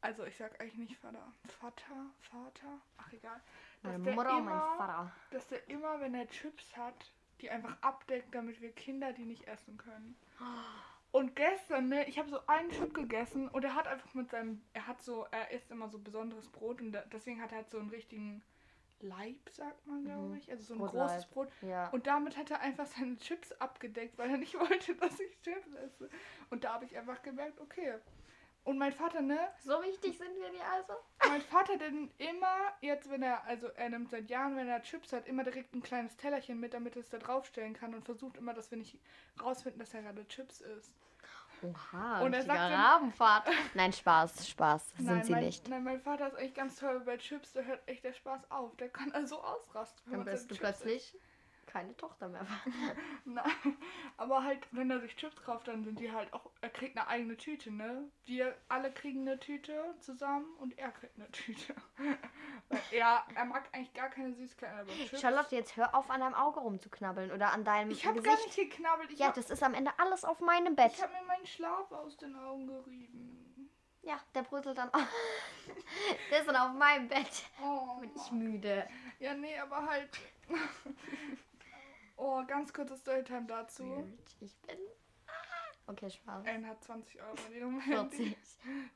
also 0.00 0.24
ich 0.24 0.34
sag 0.34 0.58
eigentlich 0.62 0.78
nicht 0.78 0.96
Vater, 0.96 1.30
Vater, 1.60 2.06
Vater, 2.20 2.80
ach 2.96 3.12
egal, 3.12 3.38
dass 3.82 3.92
Meine 3.92 4.04
der, 4.04 4.14
Mutter 4.14 4.36
und 4.38 4.44
mein 4.46 4.54
immer, 4.54 4.76
Vater. 4.78 5.12
dass 5.30 5.46
der 5.48 5.68
immer, 5.68 6.00
wenn 6.00 6.14
er 6.14 6.26
Chips 6.28 6.74
hat, 6.74 7.12
die 7.42 7.50
einfach 7.50 7.76
abdeckt, 7.82 8.34
damit 8.34 8.62
wir 8.62 8.72
Kinder 8.72 9.12
die 9.12 9.26
nicht 9.26 9.46
essen 9.46 9.76
können. 9.76 10.16
Und 11.10 11.34
gestern, 11.36 11.88
ne, 11.88 12.06
ich 12.06 12.18
habe 12.18 12.28
so 12.28 12.38
einen 12.46 12.70
Chip 12.70 12.92
gegessen 12.94 13.48
und 13.48 13.64
er 13.64 13.74
hat 13.74 13.86
einfach 13.88 14.12
mit 14.14 14.30
seinem, 14.30 14.62
er 14.74 14.86
hat 14.86 15.00
so, 15.02 15.26
er 15.30 15.50
isst 15.52 15.70
immer 15.70 15.88
so 15.88 15.98
besonderes 15.98 16.48
Brot 16.48 16.80
und 16.82 16.92
da, 16.92 17.02
deswegen 17.12 17.40
hat 17.40 17.50
er 17.52 17.58
halt 17.58 17.70
so 17.70 17.78
einen 17.78 17.88
richtigen 17.88 18.42
Leib, 19.00 19.48
sagt 19.50 19.86
man, 19.86 20.04
glaube 20.04 20.28
Mhm. 20.28 20.36
ich. 20.36 20.50
Also 20.50 20.64
so 20.64 20.74
ein 20.74 20.80
Brotleib. 20.80 21.08
großes 21.08 21.26
Brot. 21.26 21.48
Ja. 21.62 21.88
Und 21.90 22.06
damit 22.06 22.36
hat 22.36 22.50
er 22.50 22.60
einfach 22.60 22.86
seine 22.86 23.16
Chips 23.16 23.52
abgedeckt, 23.52 24.18
weil 24.18 24.30
er 24.30 24.36
nicht 24.38 24.54
wollte, 24.58 24.94
dass 24.96 25.18
ich 25.20 25.40
Chips 25.40 25.72
esse. 25.74 26.10
Und 26.50 26.64
da 26.64 26.74
habe 26.74 26.84
ich 26.84 26.96
einfach 26.96 27.22
gemerkt, 27.22 27.60
okay. 27.60 27.94
Und 28.64 28.78
mein 28.78 28.92
Vater, 28.92 29.22
ne? 29.22 29.38
So 29.64 29.82
wichtig 29.82 30.18
sind 30.18 30.36
wir 30.38 30.50
dir 30.50 30.64
also? 30.72 30.92
Mein 31.26 31.40
Vater 31.40 31.78
denn 31.78 32.10
immer, 32.18 32.56
jetzt 32.80 33.10
wenn 33.10 33.22
er, 33.22 33.44
also 33.44 33.68
er 33.68 33.88
nimmt 33.88 34.10
seit 34.10 34.28
Jahren, 34.28 34.56
wenn 34.56 34.68
er 34.68 34.82
Chips 34.82 35.12
hat, 35.12 35.26
immer 35.26 35.42
direkt 35.42 35.74
ein 35.74 35.82
kleines 35.82 36.16
Tellerchen 36.16 36.60
mit, 36.60 36.74
damit 36.74 36.96
er 36.96 37.00
es 37.00 37.08
da 37.08 37.18
draufstellen 37.18 37.72
kann 37.72 37.94
und 37.94 38.04
versucht 38.04 38.36
immer, 38.36 38.52
dass 38.52 38.70
wir 38.70 38.78
nicht 38.78 38.98
rausfinden, 39.42 39.80
dass 39.80 39.94
er 39.94 40.02
gerade 40.02 40.26
Chips 40.28 40.60
isst. 40.60 40.92
Oha, 41.62 42.20
Und 42.20 42.34
er 42.34 42.42
sagt 42.42 42.58
Rabenfahrt. 42.58 43.48
Nein, 43.74 43.92
Spaß, 43.92 44.48
Spaß. 44.48 44.90
Sind 44.96 45.06
nein, 45.06 45.24
sie 45.24 45.32
mein, 45.32 45.44
nicht. 45.44 45.68
Nein, 45.68 45.82
mein 45.82 46.00
Vater 46.00 46.28
ist 46.28 46.38
echt 46.38 46.54
ganz 46.54 46.76
toll 46.76 47.00
bei 47.00 47.16
Chips, 47.16 47.52
da 47.52 47.62
hört 47.62 47.80
echt 47.88 48.04
der 48.04 48.12
Spaß 48.12 48.50
auf. 48.50 48.76
Der 48.76 48.88
kann 48.88 49.10
also 49.12 49.42
ausrasten. 49.42 50.12
Dann 50.12 50.24
bist 50.24 50.50
du 50.50 50.54
Chips 50.54 50.60
plötzlich 50.60 51.16
keine 51.68 51.96
Tochter 51.96 52.28
mehr. 52.28 52.46
Nein, 53.24 53.76
aber 54.16 54.42
halt, 54.42 54.66
wenn 54.72 54.90
er 54.90 55.00
sich 55.00 55.14
Chips 55.16 55.40
kauft, 55.42 55.68
dann 55.68 55.84
sind 55.84 56.00
die 56.00 56.10
halt 56.10 56.32
auch, 56.32 56.50
er 56.60 56.70
kriegt 56.70 56.96
eine 56.96 57.06
eigene 57.06 57.36
Tüte, 57.36 57.70
ne? 57.70 58.10
Wir 58.24 58.56
alle 58.68 58.90
kriegen 58.90 59.20
eine 59.20 59.38
Tüte 59.38 59.94
zusammen 60.00 60.46
und 60.58 60.76
er 60.78 60.90
kriegt 60.90 61.16
eine 61.16 61.30
Tüte. 61.30 61.74
Weil 62.68 62.80
er, 62.90 63.24
er 63.34 63.44
mag 63.44 63.68
eigentlich 63.72 63.94
gar 63.94 64.08
keine 64.08 64.32
Süßigkeiten, 64.34 64.80
aber 64.80 64.90
Chips. 64.90 65.20
Charlotte, 65.20 65.54
jetzt 65.54 65.76
hör 65.76 65.94
auf, 65.94 66.10
an 66.10 66.20
deinem 66.20 66.34
Auge 66.34 66.60
rumzuknabbeln 66.60 67.30
oder 67.30 67.52
an 67.52 67.64
deinem 67.64 67.90
ich 67.90 68.06
habe 68.06 68.20
gar 68.22 68.36
nicht 68.36 68.56
geknabbelt, 68.56 69.10
ich 69.10 69.18
ja, 69.20 69.26
habe 69.26 69.40
das 69.40 69.50
ist 69.50 69.62
am 69.62 69.74
Ende 69.74 69.92
alles 69.98 70.24
auf 70.24 70.40
meinem 70.40 70.74
Bett. 70.74 71.00
hab 71.00 71.12
mir 71.12 71.26
meinen 71.26 71.46
Schlaf 71.46 71.92
aus 71.92 72.16
den 72.16 72.34
Augen 72.34 72.66
gerieben. 72.66 73.48
Ja, 74.02 74.18
der 74.34 74.42
bröselt 74.42 74.78
dann 74.78 74.92
auf. 74.94 75.02
der 76.30 76.40
ist 76.40 76.48
dann 76.48 76.56
auf 76.56 76.72
meinem 76.72 77.08
Bett. 77.08 77.44
Oh, 77.62 78.00
Bin 78.00 78.10
ich 78.14 78.32
müde. 78.32 78.88
ja, 79.18 79.34
nee, 79.34 79.58
aber 79.58 79.84
halt. 79.84 80.18
Oh, 82.18 82.42
ganz 82.46 82.72
kurzes 82.72 83.00
Storytime 83.00 83.46
dazu. 83.46 84.06
Ich 84.40 84.54
bin. 84.58 84.78
Okay, 85.86 86.10
Spaß. 86.10 86.44
Ellen 86.44 86.66
hat 86.66 86.84
20 86.84 87.22
Euro 87.22 87.34
in 87.48 87.54
ihrem 87.56 87.80
Handy. 87.80 88.16
40. 88.16 88.36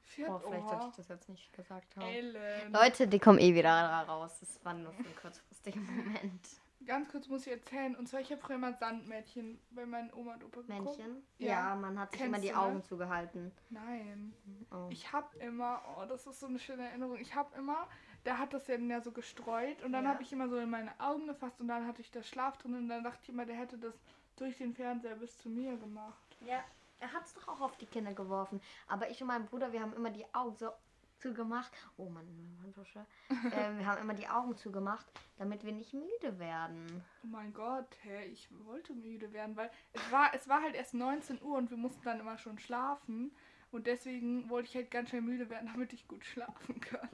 40. 0.03 0.29
Oh, 0.29 0.39
vielleicht 0.41 0.69
sollte 0.69 0.87
ich 0.91 0.97
das 0.97 1.09
jetzt 1.09 1.29
nicht 1.31 1.53
gesagt 1.55 1.97
haben. 1.97 2.07
Ellen. 2.07 2.71
Leute, 2.73 3.09
die 3.09 3.19
kommen 3.19 3.39
eh 3.39 3.55
wieder 3.55 3.71
raus. 3.71 4.39
Das 4.41 4.63
war 4.63 4.75
nur 4.75 4.93
für 4.93 5.05
einen 5.05 5.17
kurzfristigen 5.17 5.87
Moment. 5.87 6.49
Ganz 6.85 7.09
kurz 7.11 7.29
muss 7.29 7.47
ich 7.47 7.53
erzählen. 7.53 7.95
Und 7.97 8.09
zwar, 8.09 8.21
ich 8.21 8.31
habe 8.31 8.43
früher 8.43 8.57
immer 8.57 8.75
Sandmädchen 8.75 9.59
bei 9.71 9.87
meinen 9.87 10.13
Oma 10.13 10.35
und 10.35 10.45
Opa 10.45 10.61
geguckt. 10.63 10.69
Männchen? 10.69 11.23
Ja. 11.39 11.49
Ja, 11.49 11.75
man 11.77 11.99
hat 11.99 12.11
sich 12.11 12.21
Kennst 12.21 12.37
immer 12.37 12.43
die? 12.43 12.55
Augen 12.55 12.83
zugehalten. 12.83 13.53
Nein. 13.71 14.35
Oh. 14.71 14.89
Ich 14.91 15.13
habe 15.13 15.35
immer, 15.39 15.81
oh, 15.97 16.05
das 16.07 16.27
ist 16.27 16.41
so 16.41 16.47
eine 16.47 16.59
schöne 16.59 16.89
Erinnerung. 16.89 17.17
Ich 17.17 17.35
habe 17.35 17.57
immer, 17.57 17.89
der 18.25 18.39
hat 18.39 18.53
das 18.53 18.67
ja, 18.69 18.77
ja 18.77 19.01
so 19.01 19.13
gestreut 19.13 19.83
und 19.83 19.93
dann 19.93 20.05
Ja. 20.05 20.11
habe 20.11 20.23
ich 20.23 20.33
immer 20.33 20.49
so 20.49 20.57
in 20.59 20.71
meine 20.71 20.99
Augen 21.01 21.27
gefasst 21.27 21.61
und 21.61 21.69
dann 21.69 21.87
hatte 21.87 22.01
ich 22.01 22.11
das 22.11 22.29
Schlaf 22.29 22.57
drin 22.59 22.75
und 22.75 22.89
dann 22.89 23.03
dachte 23.05 23.19
ich 23.23 23.29
immer, 23.29 23.45
der 23.47 23.57
hätte 23.57 23.79
das 23.79 23.95
durch 24.37 24.57
den 24.59 24.75
Fernseher 24.75 25.17
bis 25.17 25.37
zu 25.39 25.49
mir 25.49 25.77
gemacht. 25.77 26.37
Ja, 26.41 26.63
er 27.01 27.13
hat 27.13 27.25
es 27.25 27.35
doch 27.35 27.49
auch 27.49 27.61
auf 27.61 27.77
die 27.77 27.87
Kinder 27.87 28.15
geworfen. 28.15 28.61
Aber 28.89 29.11
ich 29.11 29.21
und 29.21 29.27
mein 29.29 29.47
Bruder, 29.47 29.73
wir 29.73 29.81
haben 29.83 29.93
immer 29.95 30.11
die 30.11 30.25
Augen 30.35 30.57
so 30.57 30.71
zugemacht. 31.19 31.73
Oh 31.97 32.09
Mann, 32.09 32.27
meine 32.35 32.63
Handtasche. 32.63 33.07
ähm, 33.55 33.79
wir 33.79 33.87
haben 33.87 34.01
immer 34.01 34.15
die 34.15 34.29
Augen 34.29 34.57
zugemacht, 34.57 35.07
damit 35.39 35.65
wir 35.65 35.73
nicht 35.73 35.93
müde 35.95 36.39
werden. 36.39 37.05
Oh 37.23 37.29
mein 37.29 37.53
Gott, 37.53 37.87
hä, 38.03 38.25
ich 38.27 38.49
wollte 38.65 38.93
müde 38.93 39.33
werden, 39.33 39.55
weil 39.57 39.71
es 39.93 40.11
war, 40.13 40.35
es 40.35 40.49
war 40.49 40.63
halt 40.63 40.75
erst 40.75 40.95
19 40.95 41.41
Uhr 41.43 41.57
und 41.59 41.71
wir 41.71 41.77
mussten 41.77 42.03
dann 42.05 42.21
immer 42.21 42.39
schon 42.39 42.59
schlafen. 42.59 43.33
Und 43.73 43.87
deswegen 43.87 44.49
wollte 44.51 44.69
ich 44.69 44.77
halt 44.77 44.91
ganz 44.91 45.09
schnell 45.09 45.23
müde 45.23 45.49
werden, 45.51 45.67
damit 45.73 45.93
ich 45.93 46.07
gut 46.07 46.25
schlafen 46.25 46.81
kann. 46.81 47.09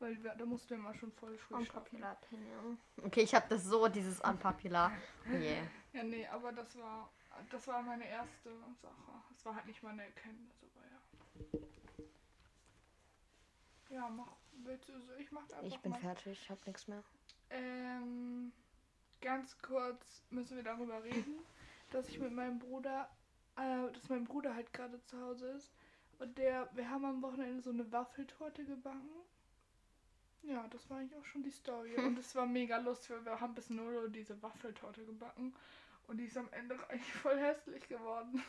Weil 0.00 0.16
da 0.16 0.44
mussten 0.44 0.70
wir 0.70 0.76
immer 0.78 0.94
schon 0.94 1.12
voll 1.12 1.36
früh 1.38 1.64
schlafen. 1.64 1.78
Unpopular 1.78 2.18
Opinion. 2.22 2.78
Okay, 3.04 3.22
ich 3.22 3.34
habe 3.34 3.46
das 3.48 3.64
so, 3.64 3.86
dieses 3.88 4.20
Unpopular. 4.20 4.92
Oh 5.32 5.36
je. 5.36 5.56
Ja, 5.92 6.02
nee, 6.02 6.26
aber 6.26 6.50
das 6.52 6.76
war, 6.76 7.10
das 7.50 7.66
war 7.68 7.80
meine 7.82 8.06
erste 8.08 8.50
Sache. 8.82 8.92
Es 9.36 9.44
war 9.46 9.54
halt 9.54 9.66
nicht 9.66 9.82
meine 9.84 10.02
Erkenntnis, 10.02 10.56
aber 10.74 10.84
ja. 10.86 11.60
Ja, 13.90 14.08
mach, 14.08 14.32
willst 14.64 14.88
du, 14.88 14.92
so- 15.00 15.14
ich 15.18 15.30
mach 15.30 15.42
einfach 15.42 15.62
Ich 15.62 15.78
bin 15.78 15.92
mal. 15.92 16.00
fertig, 16.00 16.40
ich 16.42 16.50
habe 16.50 16.60
nichts 16.66 16.88
mehr. 16.88 17.04
Ähm, 17.50 18.52
ganz 19.20 19.56
kurz 19.62 20.22
müssen 20.30 20.56
wir 20.56 20.64
darüber 20.64 21.04
reden, 21.04 21.38
dass 21.90 22.08
ich 22.08 22.18
mit 22.18 22.32
meinem 22.32 22.58
Bruder, 22.58 23.08
äh, 23.56 23.92
dass 23.92 24.08
mein 24.08 24.24
Bruder 24.24 24.54
halt 24.56 24.72
gerade 24.72 25.00
zu 25.04 25.20
Hause 25.20 25.48
ist. 25.50 25.70
Und 26.24 26.38
der, 26.38 26.70
wir 26.72 26.88
haben 26.88 27.04
am 27.04 27.20
Wochenende 27.20 27.60
so 27.60 27.68
eine 27.68 27.92
Waffeltorte 27.92 28.64
gebacken. 28.64 29.10
Ja, 30.42 30.66
das 30.70 30.88
war 30.88 30.98
eigentlich 30.98 31.18
auch 31.20 31.24
schon 31.26 31.42
die 31.42 31.50
Story. 31.50 31.96
Und 31.98 32.18
es 32.18 32.34
war 32.34 32.46
mega 32.46 32.78
lustig, 32.78 33.10
weil 33.10 33.26
wir 33.26 33.40
haben 33.40 33.54
bis 33.54 33.68
0 33.68 33.94
Uhr 33.94 34.08
diese 34.08 34.42
Waffeltorte 34.42 35.04
gebacken. 35.04 35.54
Und 36.06 36.16
die 36.16 36.24
ist 36.24 36.38
am 36.38 36.48
Ende 36.52 36.76
eigentlich 36.88 37.12
voll 37.12 37.38
hässlich 37.38 37.86
geworden. 37.88 38.42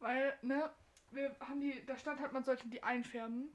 Weil, 0.00 0.36
ne, 0.42 0.68
wir 1.12 1.36
haben 1.38 1.60
die, 1.60 1.86
da 1.86 1.96
stand 1.96 2.20
halt, 2.20 2.32
man 2.32 2.42
sollte 2.42 2.68
die 2.68 2.82
einfärben. 2.82 3.52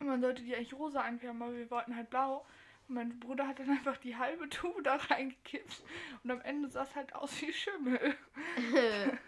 Und 0.00 0.06
man 0.06 0.22
sollte 0.22 0.42
die 0.42 0.56
eigentlich 0.56 0.72
rosa 0.72 1.02
einfärben, 1.02 1.42
aber 1.42 1.54
wir 1.54 1.70
wollten 1.70 1.94
halt 1.94 2.08
blau. 2.08 2.46
Und 2.88 2.94
mein 2.94 3.20
Bruder 3.20 3.46
hat 3.46 3.58
dann 3.58 3.68
einfach 3.68 3.98
die 3.98 4.16
halbe 4.16 4.48
Tube 4.48 4.82
da 4.84 4.96
reingekippt. 4.96 5.82
Und 6.24 6.30
am 6.30 6.40
Ende 6.40 6.70
sah 6.70 6.84
es 6.84 6.96
halt 6.96 7.14
aus 7.14 7.38
wie 7.42 7.52
Schimmel. 7.52 8.16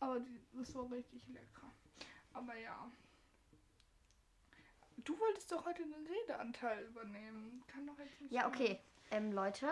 Aber 0.00 0.20
die, 0.20 0.40
das 0.52 0.74
war 0.74 0.90
richtig 0.90 1.26
lecker. 1.28 1.72
Aber 2.34 2.54
ja. 2.56 2.90
Du 5.04 5.18
wolltest 5.20 5.52
doch 5.52 5.66
heute 5.66 5.82
den 5.82 6.06
Redeanteil 6.06 6.84
übernehmen. 6.84 7.62
Kann 7.66 7.86
doch 7.86 7.98
jetzt 7.98 8.20
nicht 8.20 8.32
ja, 8.32 8.42
sein. 8.42 8.50
okay. 8.50 8.80
Ähm, 9.10 9.32
Leute, 9.32 9.66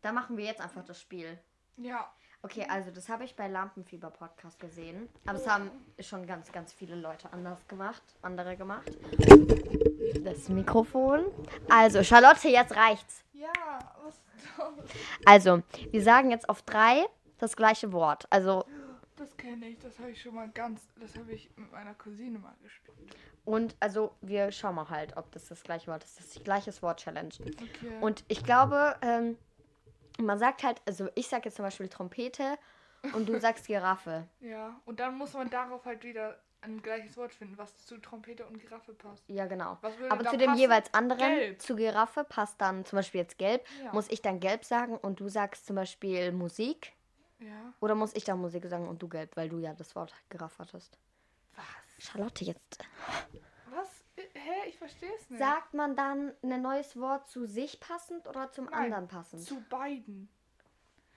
da 0.00 0.12
machen 0.12 0.36
wir 0.36 0.44
jetzt 0.46 0.60
einfach 0.60 0.84
das 0.84 1.00
Spiel. 1.00 1.38
Ja. 1.76 2.10
Okay, 2.44 2.66
also 2.68 2.90
das 2.90 3.08
habe 3.08 3.24
ich 3.24 3.36
bei 3.36 3.46
Lampenfieber 3.48 4.10
Podcast 4.10 4.58
gesehen. 4.58 5.08
Aber 5.26 5.38
es 5.38 5.46
haben 5.46 5.70
schon 6.00 6.26
ganz, 6.26 6.50
ganz 6.50 6.72
viele 6.72 6.96
Leute 6.96 7.32
anders 7.32 7.68
gemacht, 7.68 8.02
andere 8.22 8.56
gemacht. 8.56 8.90
Das 10.24 10.48
Mikrofon. 10.48 11.26
Also, 11.70 12.02
Charlotte, 12.02 12.48
jetzt 12.48 12.74
reicht's. 12.74 13.22
Ja, 13.32 13.52
was 14.02 14.20
toll. 14.56 14.84
Also, 15.24 15.62
wir 15.90 16.02
sagen 16.02 16.30
jetzt 16.30 16.48
auf 16.48 16.62
drei 16.62 17.06
das 17.38 17.54
gleiche 17.54 17.92
Wort. 17.92 18.26
Also, 18.30 18.64
Das 19.22 19.36
kenne 19.36 19.68
ich, 19.68 19.78
das 19.78 19.96
habe 20.00 20.10
ich 20.10 20.20
schon 20.20 20.34
mal 20.34 20.48
ganz, 20.48 20.88
das 21.00 21.16
habe 21.16 21.30
ich 21.32 21.48
mit 21.56 21.70
meiner 21.70 21.94
Cousine 21.94 22.40
mal 22.40 22.56
gespielt. 22.60 23.14
und 23.44 23.76
also, 23.78 24.16
wir 24.20 24.50
schauen 24.50 24.74
mal 24.74 24.88
halt, 24.88 25.16
ob 25.16 25.30
das 25.30 25.46
das 25.46 25.62
gleiche 25.62 25.86
Wort 25.86 26.02
ist. 26.02 26.18
Das 26.18 26.26
ist 26.26 26.38
die 26.40 26.42
gleiche 26.42 26.72
Wort-Challenge. 26.82 27.32
Okay. 27.40 27.98
Und 28.00 28.24
ich 28.26 28.42
glaube, 28.42 28.96
ähm, 29.00 29.38
man 30.18 30.40
sagt 30.40 30.64
halt, 30.64 30.82
also 30.86 31.08
ich 31.14 31.28
sage 31.28 31.44
jetzt 31.44 31.54
zum 31.54 31.64
Beispiel 31.64 31.88
Trompete 31.88 32.58
und 33.14 33.28
du 33.28 33.38
sagst 33.38 33.68
Giraffe. 33.68 34.26
ja, 34.40 34.80
und 34.86 34.98
dann 34.98 35.16
muss 35.16 35.34
man 35.34 35.48
darauf 35.48 35.84
halt 35.84 36.02
wieder 36.02 36.40
ein 36.62 36.82
gleiches 36.82 37.16
Wort 37.16 37.32
finden, 37.32 37.56
was 37.58 37.78
zu 37.86 37.98
Trompete 37.98 38.44
und 38.46 38.58
Giraffe 38.58 38.92
passt. 38.92 39.22
Ja, 39.28 39.46
genau. 39.46 39.78
Was 39.82 39.96
würde 39.98 40.10
Aber 40.10 40.24
zu 40.24 40.36
dem 40.36 40.48
passen? 40.48 40.60
jeweils 40.60 40.92
anderen, 40.94 41.20
Gelb. 41.20 41.62
zu 41.62 41.76
Giraffe 41.76 42.24
passt 42.24 42.60
dann 42.60 42.84
zum 42.84 42.96
Beispiel 42.96 43.20
jetzt 43.20 43.38
gelb. 43.38 43.64
Ja. 43.84 43.92
Muss 43.92 44.10
ich 44.10 44.20
dann 44.20 44.40
gelb 44.40 44.64
sagen 44.64 44.96
und 44.96 45.20
du 45.20 45.28
sagst 45.28 45.66
zum 45.66 45.76
Beispiel 45.76 46.32
Musik? 46.32 46.92
Ja. 47.44 47.74
Oder 47.80 47.94
muss 47.94 48.14
ich 48.14 48.24
dann 48.24 48.40
Musik 48.40 48.66
sagen 48.66 48.88
und 48.88 49.02
du 49.02 49.08
gelb, 49.08 49.36
weil 49.36 49.48
du 49.48 49.58
ja 49.58 49.74
das 49.74 49.94
Wort 49.94 50.14
Giraffe 50.28 50.58
hattest? 50.58 50.98
Was? 51.56 52.06
Charlotte, 52.06 52.44
jetzt. 52.44 52.78
Was? 53.70 54.04
Hä? 54.16 54.68
Ich 54.68 54.78
verstehe 54.78 55.12
es 55.16 55.30
nicht. 55.30 55.38
Sagt 55.38 55.74
man 55.74 55.96
dann 55.96 56.32
ein 56.42 56.62
neues 56.62 56.98
Wort 56.98 57.28
zu 57.28 57.46
sich 57.46 57.80
passend 57.80 58.26
oder 58.28 58.50
zum 58.52 58.66
Nein, 58.66 58.84
anderen 58.84 59.08
passend? 59.08 59.42
Zu 59.42 59.60
beiden. 59.68 60.28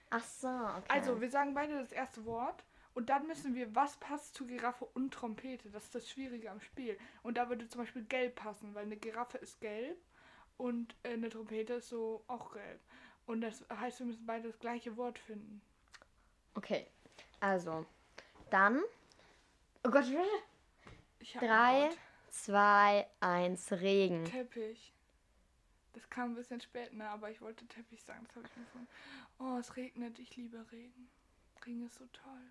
Ach 0.10 0.24
so, 0.24 0.48
okay. 0.48 0.86
Also, 0.90 1.20
wir 1.20 1.30
sagen 1.30 1.54
beide 1.54 1.80
das 1.80 1.92
erste 1.92 2.26
Wort 2.26 2.64
und 2.94 3.10
dann 3.10 3.28
müssen 3.28 3.56
wir, 3.56 3.76
was 3.76 3.98
passt 3.98 4.36
zu 4.36 4.48
Giraffe 4.48 4.86
und 4.86 5.14
Trompete. 5.14 5.70
Das 5.70 5.84
ist 5.84 5.96
das 5.96 6.10
Schwierige 6.10 6.50
am 6.50 6.62
Spiel. 6.62 6.98
Und 7.24 7.38
da 7.38 7.50
würde 7.50 7.68
zum 7.68 7.82
Beispiel 7.82 8.06
gelb 8.06 8.36
passen, 8.36 8.74
weil 8.74 8.86
eine 8.86 8.98
Giraffe 8.98 9.38
ist 9.38 9.60
gelb 9.60 9.98
und 10.58 10.96
äh, 11.04 11.14
eine 11.14 11.30
Trompete 11.30 11.74
ist 11.74 11.90
so 11.90 12.24
auch 12.28 12.54
gelb. 12.54 12.80
Und 13.26 13.42
das 13.42 13.66
heißt, 13.70 14.00
wir 14.00 14.06
müssen 14.06 14.26
beide 14.26 14.48
das 14.48 14.60
gleiche 14.60 14.96
Wort 14.96 15.20
finden. 15.20 15.62
Okay, 16.56 16.88
also, 17.40 17.86
dann. 18.50 18.82
Oh 19.84 19.90
Gott, 19.92 20.06
Ich 21.20 21.36
hab 21.36 21.42
drei, 21.44 21.90
zwei, 22.32 23.08
eins, 23.20 23.72
Regen. 23.72 24.26
Teppich. 24.26 24.94
Das 25.94 26.10
kam 26.10 26.32
ein 26.32 26.36
bisschen 26.36 26.60
spät, 26.60 26.94
ne? 26.94 27.10
Aber 27.10 27.30
ich 27.30 27.42
wollte 27.42 27.66
Teppich 27.68 28.04
sagen. 28.04 28.26
Das 28.28 28.36
habe 28.36 28.48
ich 28.48 28.58
mir 28.58 28.64
gefunden. 28.64 28.88
Oh, 29.40 29.58
es 29.60 29.76
regnet. 29.76 30.18
Ich 30.20 30.36
liebe 30.36 30.66
Regen. 30.72 31.10
Regen 31.66 31.86
ist 31.86 31.96
so 31.96 32.06
toll. 32.08 32.42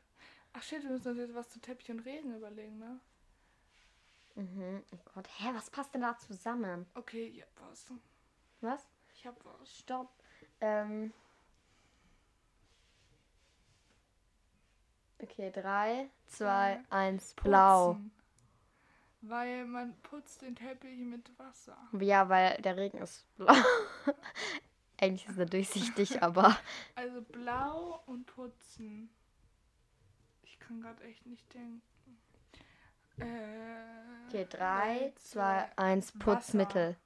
Ach 0.53 0.63
shit, 0.63 0.83
wir 0.83 0.91
müssen 0.91 1.09
uns 1.09 1.19
jetzt 1.19 1.35
was 1.35 1.51
zu 1.51 1.61
Teppich 1.61 1.91
und 1.91 2.01
Regen 2.01 2.37
überlegen, 2.37 2.79
ne? 2.79 3.01
Mhm. 4.37 4.83
Oh 4.93 5.11
Gott, 5.15 5.29
hä, 5.39 5.51
was 5.53 5.71
passt 5.71 5.95
denn 5.95 6.03
da 6.03 6.17
zusammen? 6.19 6.87
Okay, 6.95 7.27
ich 7.27 7.43
hab 7.43 7.71
was. 7.71 7.87
Was? 8.61 8.87
Ich 9.15 9.27
hab 9.27 9.37
was. 9.45 9.77
Stopp. 9.79 10.13
Ähm. 10.61 11.13
Okay, 15.25 15.51
drei, 15.51 16.11
zwei, 16.27 16.81
eins, 16.91 17.33
blau. 17.35 17.95
Putzen. 17.95 18.11
Weil 19.23 19.65
man 19.65 19.95
putzt 20.03 20.43
den 20.43 20.55
Teppich 20.55 20.99
mit 20.99 21.31
Wasser. 21.39 21.79
Ja, 21.99 22.29
weil 22.29 22.61
der 22.61 22.77
Regen 22.77 22.99
ist 22.99 23.25
blau. 23.37 23.55
Eigentlich 25.01 25.27
ist 25.27 25.39
er 25.39 25.47
durchsichtig, 25.47 26.23
aber. 26.23 26.59
Also 26.95 27.23
blau 27.23 28.03
und 28.05 28.27
putzen. 28.27 29.09
Ich 30.43 30.59
kann 30.59 30.83
gerade 30.83 31.03
echt 31.05 31.25
nicht 31.25 31.53
denken. 31.55 31.81
Äh, 33.19 33.25
Okay, 34.29 34.47
drei, 34.51 34.59
drei, 34.59 35.13
zwei, 35.17 35.71
eins, 35.77 36.13
Putzmittel. 36.13 36.97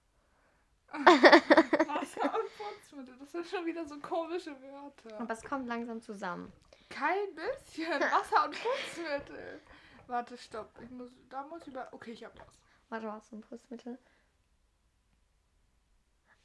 Wasser 0.93 2.35
und 2.35 2.57
Putzmittel. 2.57 3.15
Das 3.21 3.31
sind 3.31 3.47
schon 3.47 3.67
wieder 3.67 3.85
so 3.87 3.97
komische 3.99 4.57
Wörter. 4.63 5.21
Aber 5.21 5.35
es 5.35 5.43
kommt 5.43 5.69
langsam 5.69 6.01
zusammen. 6.01 6.51
Kein 6.89 7.35
bisschen. 7.35 8.01
Wasser 8.01 8.45
und 8.45 8.57
Putzmittel. 8.61 9.61
Warte, 10.07 10.39
stopp. 10.39 10.71
Ich 10.83 10.91
muss, 10.91 11.11
da 11.29 11.43
muss 11.45 11.63
ich 11.63 11.69
über. 11.69 11.89
Okay, 11.93 12.13
ich 12.13 12.25
hab 12.25 12.39
was. 12.39 12.61
Warte, 12.89 13.07
was 13.07 13.33
ein 13.33 13.41
Putzmittel? 13.43 13.99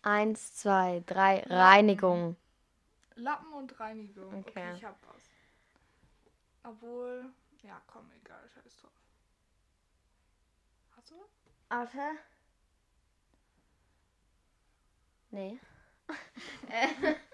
Eins, 0.02 0.56
zwei, 0.56 1.02
drei, 1.06 1.40
Reinigung. 1.48 2.36
Lappen 3.16 3.54
und 3.54 3.80
Reinigung. 3.80 4.40
Okay. 4.40 4.50
Okay. 4.50 4.74
ich 4.76 4.84
hab 4.84 4.98
was. 5.08 5.24
Obwohl. 6.64 7.32
Ja, 7.62 7.82
komm, 7.88 8.12
egal, 8.22 8.50
scheiß 8.50 8.82
drauf. 8.82 8.92
Hast 10.98 11.12
du 11.12 11.16
was? 11.16 11.30
Warte. 11.70 12.18
Nee. 15.32 15.60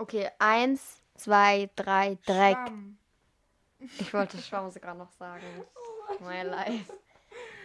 Okay, 0.00 0.30
eins, 0.38 1.02
zwei, 1.20 1.68
drei, 1.76 2.16
Dreck. 2.26 2.56
Schwamm. 2.56 2.98
Ich 3.98 4.12
wollte 4.12 4.38
Schwamm 4.38 4.70
sogar 4.70 4.94
noch 4.94 5.10
sagen. 5.12 5.44
My 6.20 6.42
life. 6.42 6.92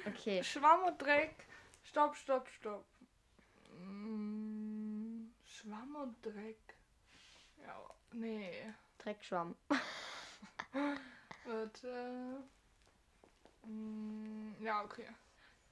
Okay. 0.06 0.44
Schwamm 0.44 0.84
und 0.84 1.02
Dreck. 1.02 1.36
Stopp, 1.84 2.16
stopp, 2.16 2.48
stopp. 2.50 2.86
Mm, 3.80 5.28
Schwamm 5.46 5.96
und 5.96 6.26
Dreck. 6.26 6.58
Ja, 7.66 7.80
nee. 8.14 8.74
Dreckschwamm. 9.00 9.56
Warte. 11.46 12.44
Mm, 13.66 14.52
ja, 14.60 14.84
okay. 14.84 15.08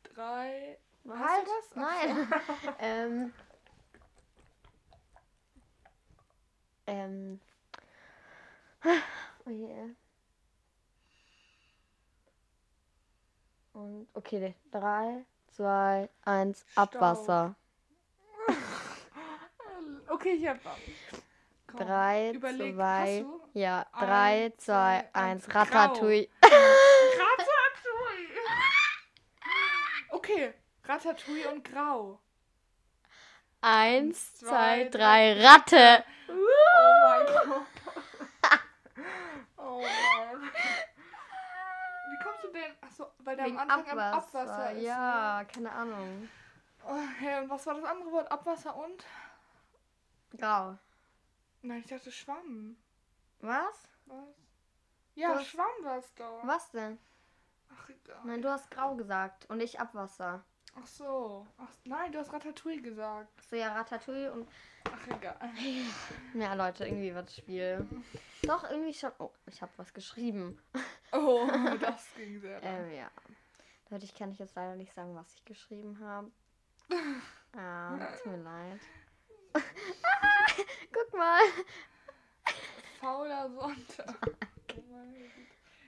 Drei. 0.03 0.77
Hast 1.07 1.19
Halt! 1.19 1.47
was? 1.47 1.71
Ach 1.71 1.75
Nein! 1.75 2.33
ähm, 2.79 3.33
Ähm. 6.85 7.39
Oh 9.45 9.49
je. 9.49 9.95
Und 13.73 14.07
okay, 14.13 14.55
3, 14.71 15.25
2, 15.55 16.09
1, 16.25 16.65
Abwasser. 16.75 17.55
Okay, 20.07 20.33
ich 20.33 20.47
hab. 20.47 20.59
Komm, 21.67 21.79
3, 21.79 22.31
überleg, 22.33 22.75
2, 22.75 22.83
hast 22.83 23.19
du? 23.21 23.41
ja, 23.59 23.85
Ein, 23.93 24.07
3, 24.07 24.53
2, 24.57 24.57
zwei, 24.57 24.97
1, 24.99 25.13
eins, 25.13 25.47
grau. 25.47 25.59
Ratatouille. 25.61 26.29
Ratatouille. 26.43 28.27
Okay, 30.11 30.53
Ratatouille 30.85 31.49
und 31.51 31.63
Grau. 31.63 32.19
1, 33.61 34.35
zwei, 34.35 34.87
2, 34.89 34.89
3, 34.89 35.41
Ratte. 35.45 36.03
Oh 36.29 36.33
mein 37.03 37.25
Gott. 37.25 37.67
Oh 39.57 39.81
Mann. 39.81 40.51
Wie 42.11 42.23
kommst 42.23 42.42
du 42.42 42.42
denn? 42.53 42.71
Achso, 42.81 43.07
weil 43.19 43.35
der 43.35 43.45
Wegen 43.45 43.59
am 43.59 43.69
Anfang 43.69 43.97
Abwasser. 43.99 44.13
am 44.13 44.19
Abwasser 44.47 44.71
ist. 44.71 44.77
ne? 44.77 44.83
Ja, 44.83 45.43
keine 45.53 45.71
Ahnung. 45.71 46.29
Oh, 46.85 46.97
hey, 47.19 47.41
und 47.43 47.49
was 47.49 47.65
war 47.65 47.75
das 47.75 47.83
andere 47.85 48.11
Wort? 48.11 48.31
Abwasser 48.31 48.75
und? 48.75 49.05
Grau. 50.37 50.77
Nein, 51.61 51.79
ich 51.79 51.85
dachte 51.87 52.11
Schwamm. 52.11 52.75
Was? 53.39 53.87
Was? 54.05 54.17
Ja, 55.15 55.29
hast- 55.35 55.47
Schwamm 55.47 55.67
war's 55.83 56.13
doch. 56.15 56.41
Was 56.45 56.71
denn? 56.71 56.97
Ach, 57.75 57.89
egal. 57.89 58.19
Nein, 58.25 58.41
du 58.41 58.49
hast 58.49 58.69
grau 58.71 58.95
gesagt 58.95 59.49
und 59.49 59.61
ich 59.61 59.79
Abwasser. 59.79 60.43
Ach 60.75 60.87
so. 60.87 61.45
Ach, 61.59 61.69
nein, 61.85 62.11
du 62.11 62.17
hast 62.19 62.33
Ratatouille 62.33 62.81
gesagt. 62.81 63.29
So 63.45 63.55
ja, 63.55 63.73
Ratatouille 63.73 64.31
und. 64.33 64.47
Ach, 64.85 65.07
egal. 65.15 65.37
Ja, 66.33 66.53
Leute, 66.55 66.85
irgendwie 66.85 67.13
wird 67.13 67.27
das 67.27 67.37
Spiel. 67.37 67.87
Doch, 68.41 68.69
irgendwie 68.69 68.93
schon. 68.93 69.11
Oh, 69.19 69.31
ich 69.45 69.61
habe 69.61 69.71
was 69.77 69.93
geschrieben. 69.93 70.59
Oh, 71.13 71.47
das 71.79 72.07
ging 72.15 72.39
sehr 72.39 72.59
lang. 72.59 72.89
Ähm, 72.89 72.93
ja. 72.93 73.11
Leute, 73.89 74.05
ich 74.05 74.15
kann 74.15 74.31
euch 74.31 74.39
jetzt 74.39 74.55
leider 74.55 74.75
nicht 74.75 74.93
sagen, 74.93 75.15
was 75.15 75.33
ich 75.35 75.45
geschrieben 75.45 75.99
habe. 75.99 76.31
Ah, 77.55 77.99
tut 78.23 78.31
mir 78.31 78.41
leid. 78.41 78.79
Guck 80.91 81.13
mal. 81.15 81.39
Fauler 82.99 83.47
Sonntag. 83.51 84.17
Oh. 84.75 85.13